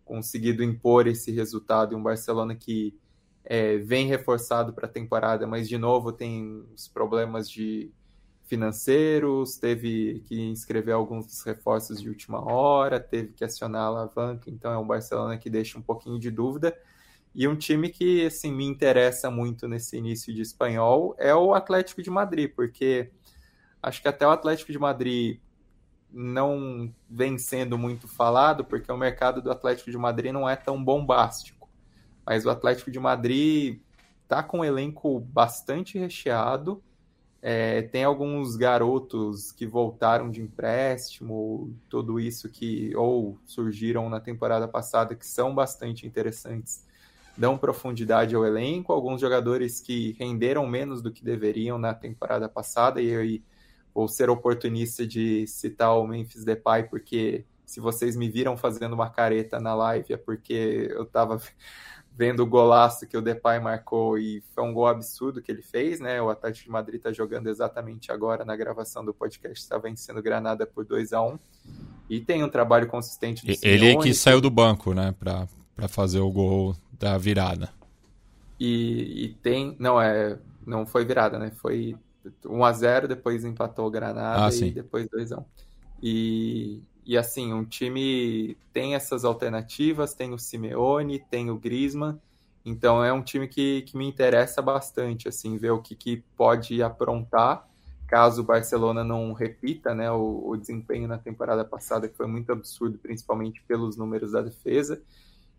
conseguido 0.04 0.62
impor 0.62 1.06
esse 1.06 1.32
resultado. 1.32 1.94
E 1.94 1.96
um 1.96 2.02
Barcelona 2.02 2.54
que 2.54 2.94
é, 3.48 3.78
vem 3.78 4.08
reforçado 4.08 4.72
para 4.72 4.86
a 4.86 4.90
temporada, 4.90 5.46
mas 5.46 5.68
de 5.68 5.78
novo 5.78 6.12
tem 6.12 6.66
os 6.74 6.88
problemas 6.88 7.48
de 7.48 7.92
financeiros, 8.42 9.56
teve 9.56 10.24
que 10.26 10.40
inscrever 10.50 10.94
alguns 10.94 11.26
dos 11.26 11.42
reforços 11.42 12.02
de 12.02 12.08
última 12.08 12.44
hora, 12.44 12.98
teve 12.98 13.32
que 13.32 13.44
acionar 13.44 13.82
a 13.82 13.86
alavanca, 13.86 14.50
então 14.50 14.72
é 14.72 14.78
um 14.78 14.86
Barcelona 14.86 15.38
que 15.38 15.48
deixa 15.48 15.78
um 15.78 15.82
pouquinho 15.82 16.18
de 16.18 16.30
dúvida. 16.30 16.76
E 17.32 17.46
um 17.46 17.54
time 17.54 17.88
que 17.88 18.26
assim 18.26 18.52
me 18.52 18.64
interessa 18.64 19.30
muito 19.30 19.68
nesse 19.68 19.96
início 19.96 20.34
de 20.34 20.42
espanhol 20.42 21.14
é 21.18 21.34
o 21.34 21.54
Atlético 21.54 22.02
de 22.02 22.10
Madrid, 22.10 22.52
porque 22.54 23.10
acho 23.80 24.02
que 24.02 24.08
até 24.08 24.26
o 24.26 24.30
Atlético 24.30 24.72
de 24.72 24.78
Madrid 24.78 25.38
não 26.10 26.92
vem 27.08 27.38
sendo 27.38 27.78
muito 27.78 28.08
falado, 28.08 28.64
porque 28.64 28.90
o 28.90 28.96
mercado 28.96 29.40
do 29.40 29.52
Atlético 29.52 29.90
de 29.90 29.98
Madrid 29.98 30.32
não 30.32 30.48
é 30.48 30.56
tão 30.56 30.82
bombástico 30.82 31.55
mas 32.26 32.44
o 32.44 32.50
Atlético 32.50 32.90
de 32.90 32.98
Madrid 32.98 33.78
tá 34.26 34.42
com 34.42 34.58
um 34.58 34.64
elenco 34.64 35.20
bastante 35.20 35.98
recheado. 35.98 36.82
É, 37.40 37.82
tem 37.82 38.02
alguns 38.02 38.56
garotos 38.56 39.52
que 39.52 39.66
voltaram 39.66 40.30
de 40.30 40.42
empréstimo, 40.42 41.72
tudo 41.88 42.18
isso 42.18 42.48
que 42.48 42.94
ou 42.96 43.38
surgiram 43.44 44.08
na 44.08 44.18
temporada 44.18 44.66
passada 44.66 45.14
que 45.14 45.26
são 45.26 45.54
bastante 45.54 46.06
interessantes, 46.06 46.84
dão 47.36 47.56
profundidade 47.56 48.34
ao 48.34 48.44
elenco. 48.44 48.92
Alguns 48.92 49.20
jogadores 49.20 49.80
que 49.80 50.16
renderam 50.18 50.66
menos 50.66 51.00
do 51.00 51.12
que 51.12 51.22
deveriam 51.22 51.78
na 51.78 51.94
temporada 51.94 52.48
passada 52.48 53.00
e 53.00 53.14
aí 53.14 53.44
vou 53.94 54.08
ser 54.08 54.28
oportunista 54.28 55.06
de 55.06 55.46
citar 55.46 55.96
o 55.96 56.06
Memphis 56.06 56.44
Depay 56.44 56.84
porque 56.84 57.44
se 57.64 57.80
vocês 57.80 58.16
me 58.16 58.28
viram 58.28 58.56
fazendo 58.56 58.94
uma 58.94 59.10
careta 59.10 59.60
na 59.60 59.74
live 59.74 60.14
é 60.14 60.16
porque 60.16 60.88
eu 60.90 61.04
estava 61.04 61.40
vendo 62.16 62.40
o 62.40 62.46
golaço 62.46 63.06
que 63.06 63.16
o 63.16 63.20
Depay 63.20 63.60
marcou 63.60 64.18
e 64.18 64.42
foi 64.54 64.64
um 64.64 64.72
gol 64.72 64.86
absurdo 64.86 65.42
que 65.42 65.52
ele 65.52 65.60
fez, 65.60 66.00
né? 66.00 66.20
O 66.22 66.30
Atlético 66.30 66.64
de 66.64 66.70
Madrid 66.70 66.96
está 66.96 67.12
jogando 67.12 67.48
exatamente 67.48 68.10
agora 68.10 68.42
na 68.42 68.56
gravação 68.56 69.04
do 69.04 69.12
podcast, 69.12 69.58
está 69.58 69.76
vencendo 69.76 70.22
Granada 70.22 70.66
por 70.66 70.86
2 70.86 71.12
a 71.12 71.20
1 71.20 71.38
e 72.08 72.20
tem 72.20 72.42
um 72.42 72.48
trabalho 72.48 72.86
consistente 72.86 73.44
do 73.44 73.50
Ele 73.50 73.58
Simeone, 73.58 74.02
que 74.02 74.14
saiu 74.14 74.40
do 74.40 74.50
banco, 74.50 74.94
né, 74.94 75.14
para 75.18 75.46
fazer 75.88 76.20
o 76.20 76.30
gol 76.30 76.74
da 76.98 77.18
virada. 77.18 77.68
E, 78.58 79.24
e, 79.24 79.28
tem, 79.42 79.76
não 79.78 80.00
é, 80.00 80.38
não 80.66 80.86
foi 80.86 81.04
virada, 81.04 81.38
né? 81.38 81.50
Foi 81.50 81.94
1 82.46 82.64
a 82.64 82.72
0, 82.72 83.08
depois 83.08 83.44
empatou 83.44 83.86
o 83.86 83.90
Granada 83.90 84.46
ah, 84.46 84.50
e 84.50 84.70
depois 84.70 85.06
2 85.10 85.32
a 85.32 85.38
1. 85.38 85.44
E 86.02 86.82
e 87.06 87.16
assim, 87.16 87.52
um 87.52 87.64
time 87.64 88.58
tem 88.72 88.96
essas 88.96 89.24
alternativas, 89.24 90.12
tem 90.12 90.34
o 90.34 90.38
Simeone, 90.38 91.20
tem 91.30 91.50
o 91.50 91.56
Griezmann, 91.56 92.20
então 92.64 93.02
é 93.04 93.12
um 93.12 93.22
time 93.22 93.46
que, 93.46 93.82
que 93.82 93.96
me 93.96 94.04
interessa 94.04 94.60
bastante, 94.60 95.28
assim, 95.28 95.56
ver 95.56 95.70
o 95.70 95.80
que, 95.80 95.94
que 95.94 96.24
pode 96.36 96.82
aprontar. 96.82 97.64
Caso 98.08 98.42
o 98.42 98.44
Barcelona 98.44 99.04
não 99.04 99.32
repita 99.32 99.94
né, 99.94 100.10
o, 100.10 100.48
o, 100.48 100.56
desempenho 100.56 101.06
na 101.06 101.16
temporada 101.16 101.64
passada, 101.64 102.08
que 102.08 102.16
foi 102.16 102.26
muito 102.26 102.50
absurdo, 102.50 102.98
principalmente 102.98 103.62
pelos 103.68 103.96
números 103.96 104.32
da 104.32 104.42
defesa, 104.42 105.00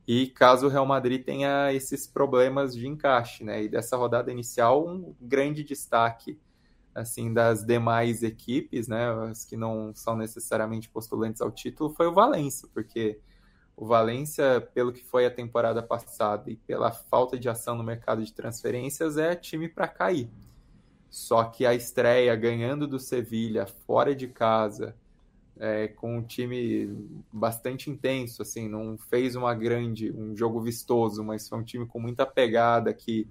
e 0.06 0.28
caso 0.28 0.68
o 0.68 0.70
Real 0.70 0.86
Madrid 0.86 1.24
tenha 1.24 1.72
esses 1.72 2.06
problemas 2.08 2.76
de 2.76 2.88
encaixe, 2.88 3.44
né? 3.44 3.64
E 3.64 3.70
dessa 3.70 3.96
rodada 3.96 4.32
inicial, 4.32 4.86
um 4.86 5.14
grande 5.22 5.64
destaque 5.64 6.38
assim 6.98 7.32
das 7.32 7.64
demais 7.64 8.24
equipes, 8.24 8.88
né, 8.88 9.08
as 9.30 9.46
que 9.46 9.56
não 9.56 9.94
são 9.94 10.16
necessariamente 10.16 10.90
postulantes 10.90 11.42
ao 11.42 11.52
título, 11.52 11.94
foi 11.94 12.08
o 12.08 12.14
Valência, 12.14 12.68
porque 12.74 13.20
o 13.76 13.86
Valência, 13.86 14.60
pelo 14.74 14.92
que 14.92 15.04
foi 15.04 15.28
a 15.28 15.32
temporada 15.32 15.84
passada 15.84 16.50
e 16.50 16.56
pela 16.56 16.92
falta 16.92 17.38
de 17.38 17.48
ação 17.48 17.76
no 17.76 17.84
mercado 17.84 18.26
de 18.26 18.34
transferências, 18.34 19.16
é 19.16 19.36
time 19.36 19.70
para 19.70 19.88
cair. 19.88 20.28
Só 21.08 21.44
que 21.44 21.68
a 21.68 21.76
estreia 21.76 22.36
ganhando 22.36 22.88
do 22.88 23.00
Sevilha 23.00 23.68
fora 23.68 24.16
de 24.16 24.28
casa, 24.28 24.96
é, 25.60 25.88
com 25.88 26.18
um 26.18 26.24
time 26.24 26.92
bastante 27.32 27.92
intenso, 27.92 28.42
assim, 28.42 28.68
não 28.68 28.98
fez 28.98 29.36
uma 29.36 29.54
grande, 29.54 30.12
um 30.12 30.36
jogo 30.36 30.60
vistoso, 30.60 31.24
mas 31.24 31.48
foi 31.48 31.60
um 31.60 31.64
time 31.64 31.86
com 31.86 32.00
muita 32.00 32.26
pegada 32.26 32.92
que, 32.92 33.28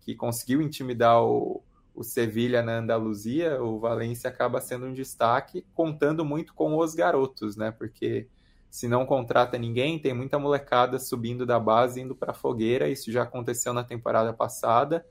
que 0.00 0.14
conseguiu 0.14 0.60
intimidar 0.60 1.22
o, 1.24 1.62
o 1.96 2.04
Sevilha 2.04 2.62
na 2.62 2.78
Andaluzia, 2.78 3.60
o 3.62 3.80
Valência 3.80 4.28
acaba 4.28 4.60
sendo 4.60 4.84
um 4.84 4.92
destaque, 4.92 5.64
contando 5.74 6.26
muito 6.26 6.52
com 6.52 6.76
os 6.76 6.94
garotos, 6.94 7.56
né? 7.56 7.70
Porque 7.70 8.28
se 8.70 8.86
não 8.86 9.06
contrata 9.06 9.56
ninguém, 9.56 9.98
tem 9.98 10.12
muita 10.12 10.38
molecada 10.38 10.98
subindo 10.98 11.46
da 11.46 11.58
base 11.58 12.02
indo 12.02 12.14
para 12.14 12.32
a 12.32 12.34
fogueira. 12.34 12.86
Isso 12.90 13.10
já 13.10 13.22
aconteceu 13.22 13.72
na 13.72 13.82
temporada 13.82 14.30
passada 14.34 15.06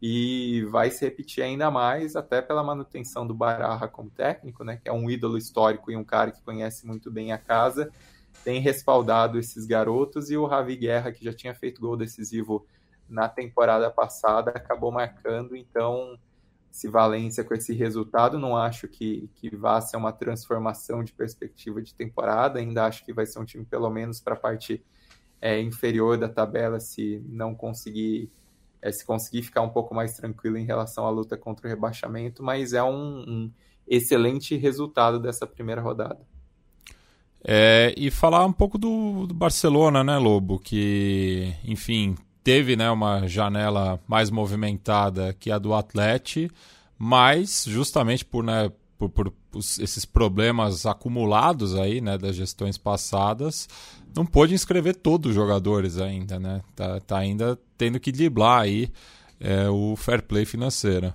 e 0.00 0.64
vai 0.70 0.92
se 0.92 1.04
repetir 1.04 1.42
ainda 1.42 1.68
mais, 1.68 2.14
até 2.14 2.40
pela 2.40 2.62
manutenção 2.62 3.26
do 3.26 3.34
Barra 3.34 3.88
como 3.88 4.08
técnico, 4.08 4.62
né? 4.62 4.76
Que 4.80 4.88
é 4.88 4.92
um 4.92 5.10
ídolo 5.10 5.36
histórico 5.36 5.90
e 5.90 5.96
um 5.96 6.04
cara 6.04 6.30
que 6.30 6.40
conhece 6.42 6.86
muito 6.86 7.10
bem 7.10 7.32
a 7.32 7.38
casa. 7.38 7.90
Tem 8.44 8.60
respaldado 8.60 9.36
esses 9.36 9.66
garotos 9.66 10.30
e 10.30 10.36
o 10.36 10.46
Ravi 10.46 10.76
Guerra, 10.76 11.10
que 11.10 11.24
já 11.24 11.32
tinha 11.32 11.54
feito 11.54 11.80
gol 11.80 11.96
decisivo 11.96 12.64
na 13.10 13.28
temporada 13.28 13.90
passada 13.90 14.52
acabou 14.52 14.90
marcando, 14.92 15.56
então 15.56 16.18
se 16.70 16.88
Valência 16.88 17.42
com 17.42 17.52
esse 17.52 17.74
resultado, 17.74 18.38
não 18.38 18.56
acho 18.56 18.86
que, 18.86 19.28
que 19.34 19.54
vá 19.54 19.80
ser 19.80 19.96
uma 19.96 20.12
transformação 20.12 21.02
de 21.02 21.12
perspectiva 21.12 21.82
de 21.82 21.92
temporada, 21.92 22.60
ainda 22.60 22.86
acho 22.86 23.04
que 23.04 23.12
vai 23.12 23.26
ser 23.26 23.40
um 23.40 23.44
time 23.44 23.64
pelo 23.64 23.90
menos 23.90 24.20
para 24.20 24.34
a 24.34 24.38
parte 24.38 24.82
é, 25.40 25.60
inferior 25.60 26.16
da 26.16 26.28
tabela 26.28 26.78
se 26.78 27.22
não 27.28 27.54
conseguir 27.54 28.30
é, 28.80 28.90
se 28.92 29.04
conseguir 29.04 29.42
ficar 29.42 29.62
um 29.62 29.68
pouco 29.68 29.94
mais 29.94 30.14
tranquilo 30.14 30.56
em 30.56 30.64
relação 30.64 31.04
à 31.06 31.10
luta 31.10 31.36
contra 31.36 31.66
o 31.66 31.70
rebaixamento, 31.70 32.42
mas 32.42 32.72
é 32.72 32.82
um, 32.82 33.18
um 33.28 33.52
excelente 33.86 34.56
resultado 34.56 35.18
dessa 35.18 35.46
primeira 35.46 35.82
rodada. 35.82 36.20
É, 37.42 37.94
e 37.96 38.10
falar 38.10 38.44
um 38.44 38.52
pouco 38.52 38.78
do, 38.78 39.26
do 39.26 39.34
Barcelona, 39.34 40.04
né, 40.04 40.18
Lobo? 40.18 40.58
Que, 40.58 41.54
enfim, 41.64 42.16
teve 42.42 42.76
né, 42.76 42.90
uma 42.90 43.26
janela 43.26 44.00
mais 44.06 44.30
movimentada 44.30 45.34
que 45.38 45.50
a 45.50 45.58
do 45.58 45.74
Atlético, 45.74 46.54
mas 46.98 47.64
justamente 47.66 48.24
por, 48.24 48.44
né, 48.44 48.70
por, 48.98 49.08
por, 49.08 49.32
esses 49.54 50.04
problemas 50.04 50.86
acumulados 50.86 51.74
aí, 51.74 52.00
né, 52.00 52.16
das 52.16 52.36
gestões 52.36 52.78
passadas, 52.78 53.68
não 54.14 54.26
pôde 54.26 54.54
inscrever 54.54 54.96
todos 54.96 55.30
os 55.30 55.34
jogadores 55.34 55.98
ainda, 55.98 56.38
né? 56.38 56.60
Tá, 56.74 57.00
tá 57.00 57.18
ainda 57.18 57.58
tendo 57.78 58.00
que 58.00 58.10
driblar 58.10 58.62
aí 58.62 58.90
é, 59.38 59.68
o 59.68 59.94
fair 59.96 60.22
play 60.22 60.44
financeiro. 60.44 61.14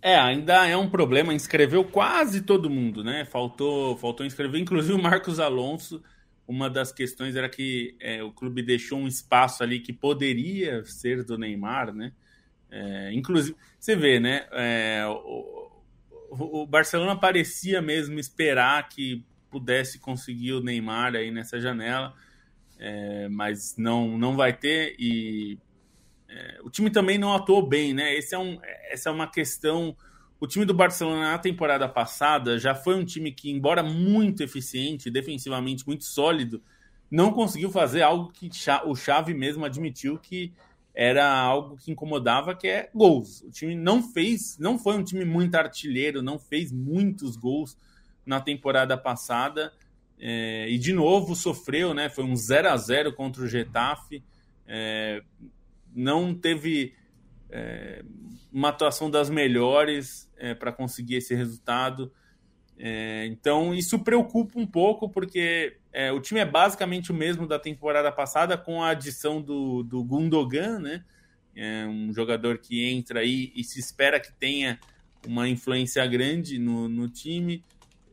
É, 0.00 0.16
ainda 0.16 0.66
é 0.66 0.76
um 0.76 0.88
problema. 0.88 1.34
Inscreveu 1.34 1.84
quase 1.84 2.40
todo 2.42 2.70
mundo, 2.70 3.04
né? 3.04 3.24
Faltou, 3.24 3.96
faltou 3.96 4.24
inscrever, 4.24 4.60
inclusive 4.60 4.94
o 4.94 5.02
Marcos 5.02 5.38
Alonso 5.38 6.02
uma 6.48 6.70
das 6.70 6.90
questões 6.90 7.36
era 7.36 7.46
que 7.46 7.94
é, 8.00 8.22
o 8.22 8.32
clube 8.32 8.62
deixou 8.62 8.98
um 8.98 9.06
espaço 9.06 9.62
ali 9.62 9.80
que 9.80 9.92
poderia 9.92 10.82
ser 10.86 11.22
do 11.22 11.36
Neymar, 11.36 11.92
né? 11.92 12.10
É, 12.70 13.12
inclusive, 13.12 13.54
você 13.78 13.94
vê, 13.94 14.18
né? 14.18 14.46
É, 14.52 15.04
o, 15.06 15.70
o, 16.30 16.66
Barcelona 16.66 17.14
parecia 17.14 17.82
mesmo 17.82 18.18
esperar 18.18 18.88
que 18.88 19.22
pudesse 19.50 19.98
conseguir 19.98 20.54
o 20.54 20.62
Neymar 20.62 21.14
aí 21.14 21.30
nessa 21.30 21.60
janela, 21.60 22.14
é, 22.78 23.28
mas 23.28 23.76
não, 23.76 24.16
não 24.16 24.34
vai 24.34 24.54
ter 24.54 24.96
e 24.98 25.58
é, 26.30 26.60
o 26.62 26.70
time 26.70 26.90
também 26.90 27.18
não 27.18 27.34
atuou 27.34 27.66
bem, 27.66 27.92
né? 27.92 28.14
Esse 28.14 28.34
é 28.34 28.38
um, 28.38 28.58
essa 28.90 29.10
é 29.10 29.12
uma 29.12 29.30
questão 29.30 29.94
o 30.40 30.46
time 30.46 30.64
do 30.64 30.74
Barcelona 30.74 31.32
na 31.32 31.38
temporada 31.38 31.88
passada 31.88 32.58
já 32.58 32.74
foi 32.74 32.94
um 32.94 33.04
time 33.04 33.32
que, 33.32 33.50
embora 33.50 33.82
muito 33.82 34.42
eficiente, 34.42 35.10
defensivamente 35.10 35.86
muito 35.86 36.04
sólido, 36.04 36.62
não 37.10 37.32
conseguiu 37.32 37.70
fazer 37.70 38.02
algo 38.02 38.30
que 38.32 38.50
o 38.84 38.94
Xavi 38.94 39.34
mesmo 39.34 39.64
admitiu 39.64 40.18
que 40.18 40.52
era 40.94 41.28
algo 41.28 41.76
que 41.76 41.90
incomodava, 41.90 42.54
que 42.54 42.66
é 42.66 42.90
gols. 42.94 43.42
O 43.42 43.50
time 43.50 43.74
não 43.74 44.02
fez, 44.02 44.58
não 44.58 44.78
foi 44.78 44.96
um 44.96 45.04
time 45.04 45.24
muito 45.24 45.54
artilheiro, 45.54 46.22
não 46.22 46.38
fez 46.38 46.72
muitos 46.72 47.36
gols 47.36 47.76
na 48.26 48.40
temporada 48.40 48.96
passada. 48.96 49.72
É, 50.20 50.68
e 50.68 50.76
de 50.76 50.92
novo 50.92 51.34
sofreu, 51.36 51.94
né? 51.94 52.08
Foi 52.08 52.24
um 52.24 52.34
0 52.34 52.68
a 52.70 52.76
0 52.76 53.12
contra 53.12 53.42
o 53.42 53.46
Getafe. 53.46 54.22
É, 54.66 55.22
não 55.94 56.34
teve 56.34 56.94
é, 57.48 58.04
uma 58.52 58.70
atuação 58.70 59.10
das 59.10 59.30
melhores 59.30 60.27
é, 60.38 60.54
para 60.54 60.72
conseguir 60.72 61.16
esse 61.16 61.34
resultado. 61.34 62.12
É, 62.78 63.26
então 63.26 63.74
isso 63.74 63.98
preocupa 63.98 64.58
um 64.58 64.66
pouco, 64.66 65.08
porque 65.08 65.76
é, 65.92 66.12
o 66.12 66.20
time 66.20 66.40
é 66.40 66.44
basicamente 66.44 67.10
o 67.10 67.14
mesmo 67.14 67.46
da 67.46 67.58
temporada 67.58 68.10
passada, 68.12 68.56
com 68.56 68.82
a 68.82 68.90
adição 68.90 69.42
do, 69.42 69.82
do 69.82 70.02
Gundogan, 70.04 70.78
né? 70.78 71.04
É 71.56 71.86
um 71.86 72.12
jogador 72.12 72.58
que 72.58 72.84
entra 72.88 73.20
aí 73.20 73.52
e 73.54 73.64
se 73.64 73.80
espera 73.80 74.20
que 74.20 74.32
tenha 74.32 74.78
uma 75.26 75.48
influência 75.48 76.06
grande 76.06 76.56
no, 76.56 76.88
no 76.88 77.08
time, 77.08 77.64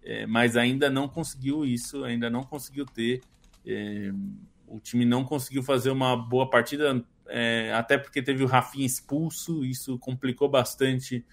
é, 0.03 0.25
mas 0.25 0.57
ainda 0.57 0.89
não 0.89 1.07
conseguiu 1.07 1.63
isso, 1.63 2.03
ainda 2.03 2.27
não 2.27 2.43
conseguiu 2.43 2.87
ter. 2.87 3.21
É, 3.67 4.11
o 4.67 4.79
time 4.79 5.05
não 5.05 5.23
conseguiu 5.23 5.61
fazer 5.61 5.91
uma 5.91 6.17
boa 6.17 6.49
partida 6.49 7.05
até 7.75 7.97
porque 7.97 8.21
teve 8.21 8.43
o 8.43 8.47
Rafinha 8.47 8.85
expulso, 8.85 9.65
isso 9.65 9.97
complicou 9.97 10.47
bastante, 10.47 11.25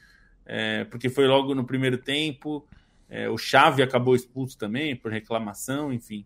é, 0.47 0.84
porque 0.84 1.09
foi 1.09 1.26
logo 1.26 1.55
no 1.55 1.64
primeiro 1.64 1.99
tempo. 1.99 2.66
É, 3.09 3.28
o 3.28 3.36
Chave 3.36 3.82
acabou 3.82 4.14
expulso 4.14 4.57
também 4.57 4.97
por 4.97 5.12
reclamação, 5.12 5.93
enfim. 5.93 6.24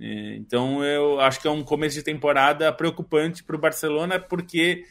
É, 0.00 0.36
então 0.36 0.84
eu 0.84 1.20
acho 1.20 1.40
que 1.40 1.48
é 1.48 1.50
um 1.50 1.62
começo 1.62 1.96
de 1.96 2.02
temporada 2.02 2.72
preocupante 2.72 3.42
para 3.42 3.56
o 3.56 3.58
Barcelona, 3.58 4.18
porque 4.18 4.84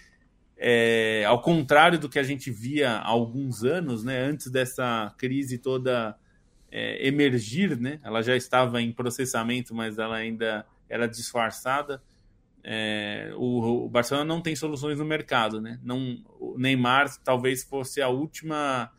é, 0.58 1.24
ao 1.26 1.42
contrário 1.42 2.00
do 2.00 2.10
que 2.10 2.20
a 2.20 2.24
gente 2.24 2.52
via 2.52 2.92
há 2.92 3.08
alguns 3.08 3.64
anos, 3.64 4.04
né, 4.04 4.20
antes 4.20 4.50
dessa 4.50 5.14
crise 5.18 5.58
toda 5.58 6.18
é, 6.72 7.08
emergir, 7.08 7.80
né, 7.80 8.00
ela 8.04 8.22
já 8.22 8.36
estava 8.36 8.82
em 8.82 8.92
processamento, 8.92 9.74
mas 9.74 9.98
ela 9.98 10.16
ainda 10.16 10.66
era 10.90 11.08
disfarçada 11.08 12.02
é, 12.64 13.32
o, 13.36 13.86
o, 13.86 13.90
Barcelona 13.90 14.26
não 14.26 14.42
tem 14.42 14.56
soluções 14.56 15.00
no 15.00 15.06
mercado, 15.06 15.62
né? 15.62 15.80
Não, 15.84 16.24
o 16.40 16.58
Neymar 16.58 17.08
talvez 17.24 17.64
fosse 17.64 18.02
a 18.02 18.10
última 18.10 18.92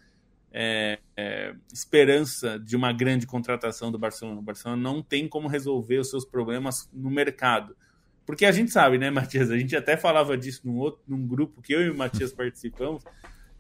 é, 0.53 0.99
é, 1.17 1.55
esperança 1.73 2.59
de 2.59 2.77
uma 2.77 2.93
grande 2.93 3.27
contratação 3.27 3.93
do 3.93 3.99
Barcelona. 3.99 4.41
O 4.41 4.43
Barcelona 4.43 4.81
não 4.81 5.03
tem 5.03 5.29
como 5.29 5.49
resolver 5.49 5.99
os 5.99 6.11
seus 6.11 6.25
problemas 6.25 6.89
no 6.93 7.11
mercado. 7.11 7.77
Porque 8.25 8.45
a 8.45 8.53
gente 8.53 8.71
sabe, 8.71 8.99
né, 8.99 9.11
Matias? 9.11 9.51
A 9.51 9.59
gente 9.59 9.77
até 9.77 9.97
falava 9.97 10.37
disso 10.37 10.63
num, 10.65 10.77
outro, 10.77 11.01
num 11.07 11.27
grupo 11.27 11.63
que 11.63 11.73
eu 11.73 11.83
e 11.83 11.91
o 11.91 11.97
Matias 11.97 12.33
participamos. 12.33 13.03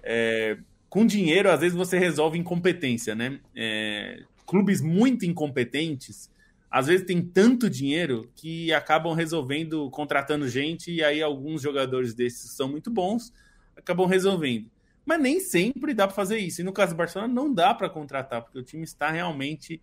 É, 0.03 0.59
com 0.89 1.07
dinheiro, 1.07 1.51
às 1.51 1.61
vezes 1.61 1.77
você 1.77 1.99
resolve 1.99 2.39
incompetência, 2.39 3.15
né? 3.15 3.41
É, 3.55 4.23
clubes 4.47 4.81
muito 4.81 5.27
incompetentes 5.27 6.31
às 6.71 6.87
vezes 6.87 7.07
tem 7.07 7.23
tanto 7.23 7.71
dinheiro 7.71 8.31
que 8.35 8.73
acabam 8.73 9.15
resolvendo, 9.15 9.91
contratando 9.91 10.49
gente, 10.49 10.93
e 10.93 11.03
aí 11.03 11.23
alguns 11.23 11.63
jogadores 11.63 12.15
desses 12.15 12.53
são 12.53 12.69
muito 12.69 12.91
bons, 12.91 13.33
acabam 13.77 14.07
resolvendo. 14.07 14.71
Mas 15.05 15.21
nem 15.21 15.41
sempre 15.41 15.95
dá 15.95 16.07
para 16.07 16.15
fazer 16.15 16.39
isso. 16.39 16.61
E 16.61 16.65
no 16.65 16.73
caso 16.73 16.93
do 16.93 16.99
Barcelona, 16.99 17.33
não 17.33 17.53
dá 17.53 17.73
para 17.73 17.89
contratar, 17.89 18.43
porque 18.43 18.59
o 18.59 18.63
time 18.63 18.85
está 18.85 19.11
realmente. 19.11 19.81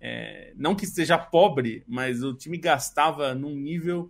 É, 0.00 0.52
não 0.56 0.76
que 0.76 0.86
seja 0.86 1.18
pobre, 1.18 1.82
mas 1.88 2.22
o 2.22 2.32
time 2.32 2.56
gastava 2.56 3.34
num 3.34 3.56
nível 3.56 4.08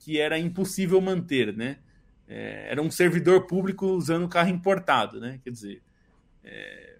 que 0.00 0.18
era 0.18 0.36
impossível 0.36 1.00
manter, 1.00 1.56
né? 1.56 1.78
É, 2.26 2.72
era 2.72 2.82
um 2.82 2.90
servidor 2.90 3.46
público 3.46 3.86
usando 3.86 4.28
carro 4.28 4.48
importado, 4.48 5.20
né? 5.20 5.38
Quer 5.44 5.50
dizer, 5.50 5.82
é, 6.42 6.98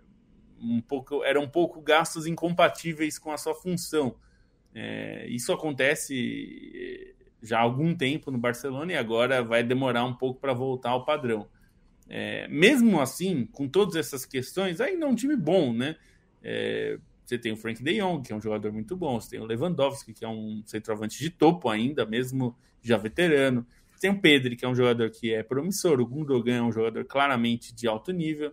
um 0.61 0.81
pouco, 0.81 1.25
eram 1.25 1.43
um 1.43 1.49
pouco 1.49 1.81
gastos 1.81 2.27
incompatíveis 2.27 3.19
com 3.19 3.33
a 3.33 3.37
sua 3.37 3.57
função. 3.57 4.15
É, 4.75 5.27
isso 5.29 5.53
acontece 5.53 6.73
é, 6.75 7.13
já 7.43 7.59
há 7.59 7.63
algum 7.63 7.95
tempo 7.95 8.31
no 8.31 8.39
Barcelona 8.39 8.93
e 8.93 8.97
agora 8.97 9.43
vai 9.43 9.63
demorar 9.63 10.05
um 10.05 10.15
pouco 10.15 10.41
para 10.41 10.53
voltar 10.53 10.91
ao 10.91 11.05
padrão. 11.05 11.49
É, 12.09 12.47
mesmo 12.49 13.01
assim, 13.01 13.47
com 13.47 13.69
todas 13.69 13.97
essas 13.97 14.25
questões, 14.25 14.81
ainda 14.81 15.07
é 15.07 15.09
um 15.09 15.15
time 15.15 15.37
bom, 15.37 15.73
né? 15.73 15.97
É, 16.43 16.99
você 17.25 17.39
tem 17.39 17.53
o 17.53 17.57
Frank 17.57 17.83
de 17.83 17.99
Jong, 17.99 18.23
que 18.23 18.33
é 18.33 18.37
um 18.37 18.41
jogador 18.41 18.73
muito 18.73 18.97
bom, 18.97 19.21
você 19.21 19.31
tem 19.31 19.41
o 19.41 19.45
Lewandowski, 19.45 20.13
que 20.13 20.25
é 20.25 20.29
um 20.29 20.63
centroavante 20.67 21.19
de 21.19 21.31
topo 21.31 21.69
ainda, 21.69 22.05
mesmo 22.05 22.57
já 22.83 22.97
veterano. 22.97 23.67
Você 23.87 24.01
tem 24.01 24.11
o 24.11 24.21
Pedri, 24.21 24.57
que 24.57 24.65
é 24.65 24.69
um 24.69 24.75
jogador 24.75 25.09
que 25.11 25.33
é 25.33 25.43
promissor, 25.43 26.01
o 26.01 26.07
Gundogan 26.07 26.57
é 26.57 26.63
um 26.63 26.73
jogador 26.73 27.05
claramente 27.05 27.75
de 27.75 27.87
alto 27.87 28.13
nível. 28.13 28.53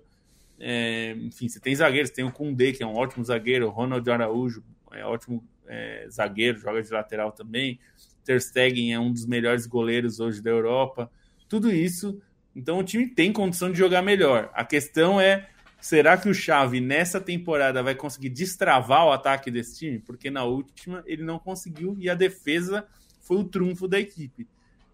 É, 0.59 1.13
enfim, 1.19 1.49
você 1.49 1.59
tem 1.59 1.73
zagueiros, 1.75 2.11
tem 2.11 2.23
o 2.23 2.31
Koundé, 2.31 2.71
que 2.71 2.83
é 2.83 2.87
um 2.87 2.95
ótimo 2.95 3.23
zagueiro, 3.23 3.67
o 3.67 3.69
Ronald 3.69 4.07
Araújo, 4.09 4.63
é 4.91 5.03
ótimo 5.03 5.43
é, 5.69 6.07
zagueiro, 6.09 6.59
joga 6.59 6.81
de 6.81 6.91
lateral 6.91 7.31
também. 7.31 7.79
Ter 8.25 8.41
Stegen 8.41 8.93
é 8.93 8.99
um 8.99 9.11
dos 9.11 9.25
melhores 9.25 9.65
goleiros 9.65 10.19
hoje 10.19 10.41
da 10.41 10.49
Europa. 10.49 11.09
Tudo 11.47 11.71
isso, 11.71 12.21
então 12.55 12.79
o 12.79 12.83
time 12.83 13.07
tem 13.07 13.31
condição 13.31 13.71
de 13.71 13.77
jogar 13.77 14.01
melhor. 14.01 14.49
A 14.53 14.65
questão 14.65 15.21
é, 15.21 15.47
será 15.79 16.17
que 16.17 16.27
o 16.27 16.33
Xavi 16.33 16.81
nessa 16.81 17.21
temporada 17.21 17.81
vai 17.81 17.95
conseguir 17.95 18.29
destravar 18.29 19.05
o 19.05 19.11
ataque 19.11 19.49
desse 19.49 19.77
time? 19.77 19.99
Porque 19.99 20.29
na 20.29 20.43
última 20.43 21.03
ele 21.05 21.23
não 21.23 21.39
conseguiu 21.39 21.95
e 21.99 22.09
a 22.09 22.15
defesa 22.15 22.85
foi 23.21 23.37
o 23.37 23.43
trunfo 23.43 23.87
da 23.87 23.99
equipe. 23.99 24.47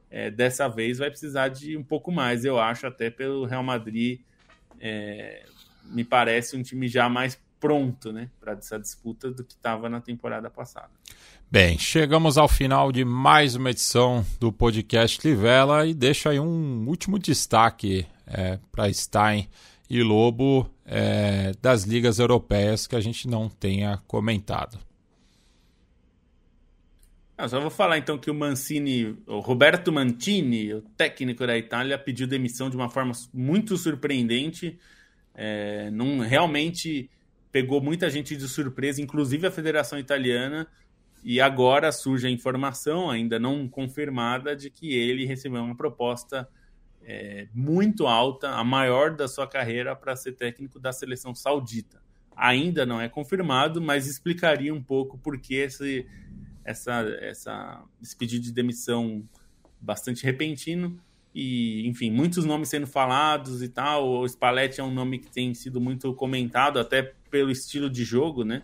É, 0.09 0.29
dessa 0.29 0.67
vez 0.67 0.99
vai 0.99 1.09
precisar 1.09 1.49
de 1.49 1.75
um 1.75 1.83
pouco 1.83 2.11
mais, 2.11 2.45
eu 2.45 2.59
acho, 2.59 2.85
até 2.85 3.09
pelo 3.09 3.45
Real 3.45 3.63
Madrid. 3.63 4.21
É, 4.79 5.45
me 5.85 6.03
parece 6.03 6.55
um 6.55 6.63
time 6.63 6.87
já 6.87 7.09
mais 7.09 7.35
pronto 7.59 8.11
né, 8.11 8.29
para 8.39 8.53
essa 8.53 8.79
disputa 8.79 9.31
do 9.31 9.43
que 9.43 9.53
estava 9.53 9.89
na 9.89 10.01
temporada 10.01 10.49
passada. 10.49 10.91
Bem, 11.49 11.77
chegamos 11.77 12.37
ao 12.37 12.47
final 12.47 12.91
de 12.91 13.05
mais 13.05 13.55
uma 13.55 13.69
edição 13.69 14.25
do 14.39 14.51
podcast 14.51 15.25
Livela 15.27 15.85
e 15.85 15.93
deixo 15.93 16.27
aí 16.27 16.39
um 16.39 16.87
último 16.87 17.19
destaque 17.19 18.05
é, 18.27 18.59
para 18.71 18.91
Stein 18.91 19.47
e 19.89 20.01
Lobo 20.01 20.69
é, 20.85 21.53
das 21.61 21.83
ligas 21.83 22.19
europeias 22.19 22.87
que 22.87 22.95
a 22.95 23.01
gente 23.01 23.27
não 23.27 23.47
tenha 23.47 23.97
comentado. 24.07 24.79
Ah, 27.37 27.49
só 27.49 27.59
vou 27.59 27.69
falar 27.69 27.97
então 27.97 28.17
que 28.17 28.31
o 28.31 28.33
Mancini, 28.33 29.17
o 29.27 29.39
Roberto 29.39 29.91
Mantini, 29.91 30.73
o 30.73 30.81
técnico 30.81 31.45
da 31.45 31.57
Itália, 31.57 31.97
pediu 31.97 32.25
demissão 32.25 32.69
de 32.69 32.77
uma 32.77 32.89
forma 32.89 33.11
muito 33.33 33.77
surpreendente. 33.77 34.79
É, 35.33 35.89
não 35.91 36.19
realmente 36.19 37.09
pegou 37.55 37.81
muita 37.81 38.09
gente 38.09 38.35
de 38.35 38.49
surpresa, 38.49 39.01
inclusive 39.01 39.47
a 39.47 39.49
Federação 39.49 39.97
Italiana, 39.97 40.67
e 41.23 41.39
agora 41.39 41.89
surge 41.89 42.27
a 42.27 42.29
informação, 42.29 43.09
ainda 43.09 43.39
não 43.39 43.65
confirmada, 43.65 44.53
de 44.53 44.69
que 44.69 44.93
ele 44.93 45.25
recebeu 45.25 45.63
uma 45.63 45.73
proposta 45.73 46.49
é, 47.01 47.47
muito 47.53 48.07
alta, 48.07 48.49
a 48.49 48.61
maior 48.61 49.15
da 49.15 49.25
sua 49.25 49.47
carreira, 49.47 49.95
para 49.95 50.17
ser 50.17 50.33
técnico 50.33 50.81
da 50.81 50.91
seleção 50.91 51.33
saudita. 51.33 52.01
Ainda 52.35 52.85
não 52.85 52.99
é 52.99 53.07
confirmado, 53.07 53.81
mas 53.81 54.05
explicaria 54.05 54.73
um 54.73 54.83
pouco 54.83 55.17
por 55.17 55.39
que 55.39 55.55
esse, 55.55 56.05
essa, 56.65 57.03
essa, 57.21 57.85
esse 58.01 58.17
pedido 58.17 58.43
de 58.43 58.51
demissão 58.51 59.23
bastante 59.79 60.25
repentino. 60.25 60.99
E, 61.37 61.85
enfim, 61.85 62.09
muitos 62.09 62.45
nomes 62.45 62.69
sendo 62.69 62.87
falados 62.87 63.61
e 63.61 63.67
tal. 63.67 64.07
O 64.07 64.25
Spalletti 64.25 64.79
é 64.79 64.83
um 64.83 64.93
nome 64.93 65.19
que 65.19 65.29
tem 65.29 65.53
sido 65.53 65.81
muito 65.81 66.13
comentado, 66.13 66.79
até 66.79 67.13
pelo 67.29 67.51
estilo 67.51 67.89
de 67.89 68.05
jogo, 68.05 68.45
né? 68.45 68.63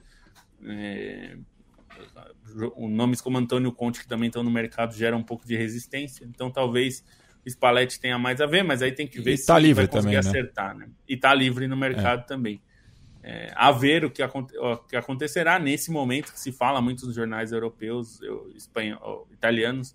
É, 0.64 1.36
nomes 2.90 3.20
como 3.20 3.38
Antônio 3.38 3.74
Conte, 3.74 4.00
que 4.00 4.08
também 4.08 4.28
estão 4.28 4.42
no 4.42 4.50
mercado, 4.50 4.96
geram 4.96 5.18
um 5.18 5.24
pouco 5.24 5.46
de 5.46 5.54
resistência. 5.54 6.24
Então, 6.24 6.50
talvez 6.50 7.04
o 7.46 7.50
Spalletti 7.50 8.00
tenha 8.00 8.18
mais 8.18 8.40
a 8.40 8.46
ver, 8.46 8.64
mas 8.64 8.82
aí 8.82 8.94
tem 8.94 9.06
que 9.06 9.20
ver 9.20 9.34
e 9.34 9.38
se 9.38 9.48
tá 9.48 9.60
livre 9.60 9.86
vai 9.86 9.88
conseguir 9.88 10.16
também, 10.16 10.34
né? 10.34 10.40
acertar. 10.40 10.78
Né? 10.78 10.90
E 11.10 11.16
está 11.16 11.34
livre 11.34 11.68
no 11.68 11.76
mercado 11.76 12.22
é. 12.22 12.24
também. 12.24 12.62
É, 13.22 13.52
a 13.54 13.70
ver 13.74 14.06
o 14.06 14.10
que, 14.10 14.24
o 14.24 14.78
que, 14.78 14.96
acontecerá 14.96 15.60
nesse 15.60 15.92
momento 15.92 16.32
que 16.32 16.40
se 16.40 16.54
fala 16.54 16.82
muito 16.82 17.06
nos 17.06 17.14
jornais 17.14 17.52
europeus, 17.52 18.22
espanhol, 18.56 19.28
italianos, 19.30 19.94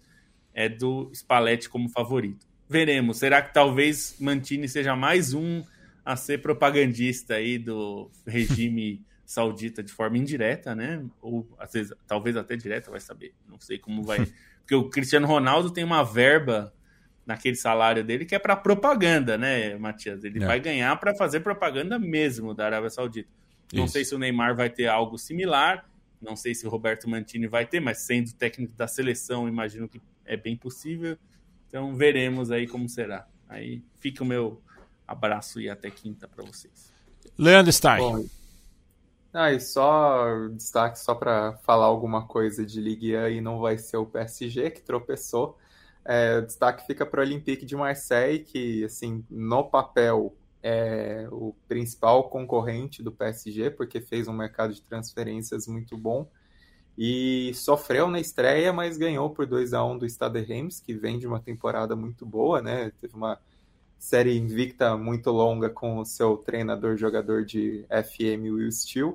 é 0.53 0.68
do 0.68 1.11
Spalletti 1.14 1.70
como 1.70 1.89
favorito. 1.89 2.47
Veremos. 2.68 3.18
Será 3.18 3.40
que 3.42 3.54
talvez 3.54 4.16
Mantini 4.18 4.68
seja 4.68 4.96
mais 4.96 5.32
um 5.32 5.62
a 6.04 6.16
ser 6.16 6.42
propagandista 6.42 7.34
aí 7.34 7.58
do 7.58 8.10
regime 8.26 9.04
saudita 9.24 9.82
de 9.82 9.92
forma 9.92 10.18
indireta, 10.18 10.74
né? 10.74 11.04
Ou 11.20 11.48
às 11.58 11.72
vezes, 11.72 11.92
talvez 12.06 12.36
até 12.36 12.56
direta, 12.56 12.90
vai 12.90 13.00
saber. 13.00 13.34
Não 13.48 13.58
sei 13.58 13.78
como 13.78 14.02
vai. 14.02 14.26
Porque 14.60 14.74
o 14.74 14.88
Cristiano 14.88 15.26
Ronaldo 15.26 15.70
tem 15.70 15.84
uma 15.84 16.02
verba 16.02 16.72
naquele 17.24 17.56
salário 17.56 18.04
dele 18.04 18.24
que 18.24 18.34
é 18.34 18.38
para 18.38 18.56
propaganda, 18.56 19.36
né, 19.36 19.76
Matias? 19.76 20.22
Ele 20.22 20.42
é. 20.42 20.46
vai 20.46 20.60
ganhar 20.60 20.94
para 20.98 21.14
fazer 21.14 21.40
propaganda 21.40 21.98
mesmo 21.98 22.54
da 22.54 22.66
Arábia 22.66 22.90
Saudita. 22.90 23.28
Não 23.72 23.84
Isso. 23.84 23.94
sei 23.94 24.04
se 24.04 24.14
o 24.14 24.18
Neymar 24.18 24.54
vai 24.54 24.70
ter 24.70 24.86
algo 24.86 25.18
similar, 25.18 25.88
não 26.22 26.36
sei 26.36 26.54
se 26.54 26.66
o 26.66 26.70
Roberto 26.70 27.08
Mantini 27.08 27.48
vai 27.48 27.66
ter, 27.66 27.80
mas 27.80 27.98
sendo 27.98 28.32
técnico 28.32 28.74
da 28.74 28.86
seleção, 28.86 29.48
imagino 29.48 29.88
que 29.88 30.00
é 30.24 30.36
bem 30.36 30.56
possível. 30.56 31.18
Então 31.68 31.94
veremos 31.94 32.50
aí 32.50 32.66
como 32.66 32.88
será. 32.88 33.26
Aí 33.48 33.82
fica 34.00 34.22
o 34.22 34.26
meu 34.26 34.62
Abraço 35.06 35.60
e 35.60 35.70
até 35.70 35.90
quinta 35.90 36.26
para 36.26 36.44
vocês. 36.44 36.92
Leandro 37.38 37.72
Stein. 37.72 37.98
Bom, 37.98 38.24
ah, 39.32 39.52
e 39.52 39.60
só 39.60 40.48
destaque 40.48 40.98
só 40.98 41.14
para 41.14 41.52
falar 41.58 41.84
alguma 41.84 42.26
coisa 42.26 42.64
de 42.64 42.80
Ligue 42.80 43.16
1 43.16 43.28
e 43.28 43.40
não 43.40 43.60
vai 43.60 43.78
ser 43.78 43.98
o 43.98 44.06
PSG 44.06 44.70
que 44.70 44.80
tropeçou. 44.80 45.58
É, 46.04 46.38
o 46.38 46.42
destaque 46.42 46.86
fica 46.86 47.04
para 47.04 47.20
o 47.20 47.22
Olympique 47.22 47.66
de 47.66 47.76
Marseille, 47.76 48.42
que 48.42 48.84
assim 48.84 49.24
no 49.30 49.64
papel 49.64 50.34
é 50.62 51.28
o 51.30 51.54
principal 51.68 52.30
concorrente 52.30 53.02
do 53.02 53.12
PSG, 53.12 53.70
porque 53.70 54.00
fez 54.00 54.26
um 54.26 54.32
mercado 54.32 54.72
de 54.72 54.82
transferências 54.82 55.66
muito 55.66 55.96
bom 55.96 56.28
e 56.97 57.53
sofreu 57.55 58.09
na 58.09 58.18
estreia, 58.18 58.72
mas 58.72 58.97
ganhou 58.97 59.28
por 59.30 59.47
2 59.47 59.74
a 59.74 59.84
1 59.84 59.99
do 59.99 60.07
Stade 60.07 60.40
Reims, 60.40 60.80
que 60.80 60.94
vem 60.94 61.18
de 61.18 61.26
uma 61.26 61.40
temporada 61.40 61.94
muito 61.94 62.24
boa, 62.24 62.62
né? 62.62 62.90
Teve 63.01 63.14
uma 63.14 63.38
série 63.99 64.36
invicta 64.36 64.97
muito 64.97 65.30
longa 65.30 65.68
com 65.68 65.99
o 65.99 66.05
seu 66.05 66.36
treinador-jogador 66.38 67.44
de 67.44 67.84
FM, 67.90 68.44
Will 68.53 68.72
Steele, 68.72 69.14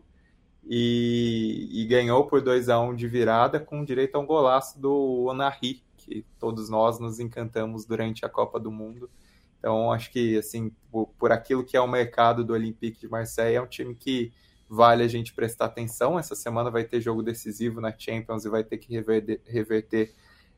e, 0.63 1.69
e, 1.71 1.85
ganhou 1.85 2.27
por 2.27 2.41
2 2.41 2.69
a 2.69 2.79
1 2.79 2.89
um 2.89 2.95
de 2.95 3.07
virada 3.07 3.59
com 3.59 3.83
direito 3.83 4.15
a 4.15 4.19
um 4.19 4.25
golaço 4.27 4.79
do 4.79 5.25
Onari, 5.25 5.81
que 5.97 6.23
todos 6.39 6.69
nós 6.69 6.99
nos 6.99 7.19
encantamos 7.19 7.83
durante 7.83 8.23
a 8.23 8.29
Copa 8.29 8.59
do 8.59 8.71
Mundo. 8.71 9.09
Então, 9.57 9.91
acho 9.91 10.11
que, 10.11 10.37
assim, 10.37 10.71
por, 10.91 11.07
por 11.17 11.31
aquilo 11.31 11.63
que 11.63 11.75
é 11.75 11.81
o 11.81 11.87
mercado 11.87 12.43
do 12.43 12.53
Olympique 12.53 12.99
de 12.99 13.07
Marseille, 13.07 13.55
é 13.55 13.61
um 13.61 13.67
time 13.67 13.95
que 13.95 14.31
vale 14.71 15.03
a 15.03 15.07
gente 15.09 15.33
prestar 15.33 15.65
atenção. 15.65 16.17
Essa 16.17 16.33
semana 16.33 16.71
vai 16.71 16.85
ter 16.85 17.01
jogo 17.01 17.21
decisivo 17.21 17.81
na 17.81 17.93
Champions 17.95 18.45
e 18.45 18.49
vai 18.49 18.63
ter 18.63 18.77
que 18.77 18.93
reverter, 18.93 19.41
reverter 19.45 20.13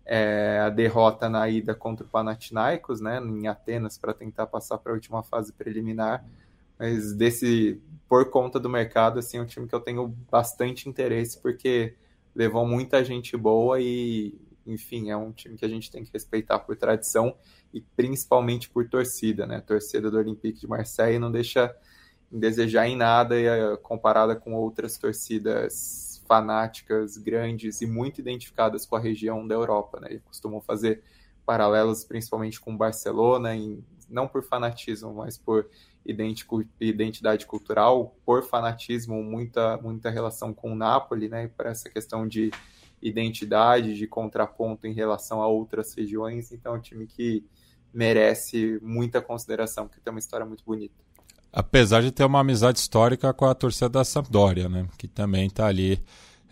é, 0.05 0.59
a 0.63 0.69
derrota 0.69 1.27
na 1.27 1.49
ida 1.49 1.73
contra 1.73 2.05
o 2.05 2.09
Panathinaikos, 2.09 3.01
né, 3.01 3.17
em 3.17 3.47
Atenas, 3.47 3.97
para 3.97 4.13
tentar 4.13 4.45
passar 4.45 4.77
para 4.77 4.91
a 4.91 4.93
última 4.93 5.23
fase 5.23 5.51
preliminar. 5.51 6.23
Mas 6.77 7.11
desse, 7.13 7.81
por 8.07 8.29
conta 8.29 8.59
do 8.59 8.69
mercado, 8.69 9.17
assim, 9.17 9.37
é 9.37 9.41
um 9.41 9.47
time 9.47 9.67
que 9.67 9.73
eu 9.73 9.79
tenho 9.79 10.07
bastante 10.29 10.87
interesse, 10.87 11.41
porque 11.41 11.95
levou 12.35 12.67
muita 12.67 13.03
gente 13.03 13.35
boa 13.35 13.81
e 13.81 14.39
enfim, 14.65 15.09
é 15.09 15.17
um 15.17 15.31
time 15.31 15.57
que 15.57 15.65
a 15.65 15.67
gente 15.67 15.89
tem 15.89 16.05
que 16.05 16.13
respeitar 16.13 16.59
por 16.59 16.77
tradição 16.77 17.35
e 17.73 17.81
principalmente 17.81 18.69
por 18.69 18.87
torcida, 18.87 19.45
né? 19.47 19.59
Torcida 19.59 20.09
do 20.09 20.17
Olympique 20.17 20.61
de 20.61 20.67
Marseille 20.67 21.19
não 21.19 21.31
deixa 21.31 21.75
desejar 22.33 22.87
em 22.87 22.95
nada 22.95 23.39
eh, 23.39 23.77
comparada 23.77 24.35
com 24.35 24.53
outras 24.53 24.97
torcidas 24.97 26.21
fanáticas, 26.27 27.17
grandes 27.17 27.81
e 27.81 27.85
muito 27.85 28.19
identificadas 28.19 28.85
com 28.85 28.95
a 28.95 28.99
região 28.99 29.47
da 29.47 29.53
Europa, 29.53 29.99
né? 29.99 30.13
E 30.13 30.19
costumam 30.19 30.59
fazer 30.59 31.03
paralelos 31.45 32.03
principalmente 32.03 32.59
com 32.59 32.75
Barcelona, 32.75 33.55
em, 33.55 33.83
não 34.09 34.27
por 34.27 34.43
fanatismo, 34.43 35.13
mas 35.13 35.37
por 35.37 35.69
identidade 36.05 37.45
cultural, 37.45 38.15
por 38.25 38.43
fanatismo, 38.43 39.21
muita, 39.23 39.77
muita 39.77 40.09
relação 40.09 40.53
com 40.53 40.73
o 40.73 40.75
Napoli, 40.75 41.29
né? 41.29 41.47
Para 41.49 41.69
essa 41.69 41.89
questão 41.89 42.27
de 42.27 42.49
identidade, 43.01 43.95
de 43.95 44.07
contraponto 44.07 44.87
em 44.87 44.93
relação 44.93 45.41
a 45.41 45.47
outras 45.47 45.93
regiões. 45.93 46.51
Então, 46.51 46.75
é 46.75 46.77
um 46.77 46.81
time 46.81 47.05
que 47.05 47.45
merece 47.93 48.79
muita 48.81 49.21
consideração, 49.21 49.87
porque 49.87 50.01
tem 50.01 50.11
uma 50.11 50.19
história 50.19 50.45
muito 50.45 50.63
bonita. 50.65 50.95
Apesar 51.53 52.01
de 52.01 52.11
ter 52.11 52.25
uma 52.25 52.39
amizade 52.39 52.79
histórica 52.79 53.31
com 53.31 53.45
a 53.45 53.53
torcida 53.53 53.87
da 53.87 54.03
Sampdoria, 54.03 54.67
né? 54.67 54.87
Que 54.97 55.07
também 55.07 55.45
está 55.45 55.67
ali 55.67 56.03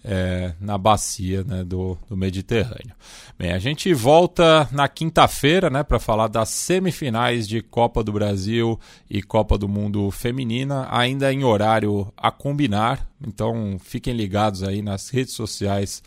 é, 0.03 0.53
na 0.59 0.77
bacia 0.77 1.43
né, 1.43 1.63
do, 1.63 1.97
do, 2.09 2.17
Mediterrâneo. 2.17 2.93
Bem, 3.37 3.51
a 3.51 3.59
gente 3.59 3.93
volta 3.93 4.67
na 4.71 4.87
quinta-feira 4.87 5.69
né, 5.69 5.83
para 5.83 5.99
falar 5.99 6.27
das 6.27 6.49
semifinais 6.49 7.47
de 7.47 7.61
Copa 7.61 8.03
do 8.03 8.11
Brasil 8.11 8.79
e 9.09 9.21
Copa 9.21 9.57
do 9.57 9.67
Mundo 9.67 10.09
Feminina, 10.11 10.87
ainda 10.89 11.31
em 11.31 11.43
horário 11.43 12.11
a 12.17 12.31
combinar. 12.31 13.07
Então 13.25 13.77
fiquem 13.79 14.13
ligados 14.13 14.63
aí 14.63 14.81
nas 14.81 15.09
redes 15.09 15.33
sociais 15.33 16.01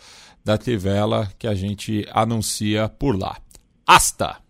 da 0.45 0.59
Tivela 0.59 1.31
que 1.39 1.47
a 1.47 1.55
gente 1.55 2.07
anuncia 2.13 2.89
por 2.89 3.19
lá. 3.19 3.37
Hasta! 3.87 4.44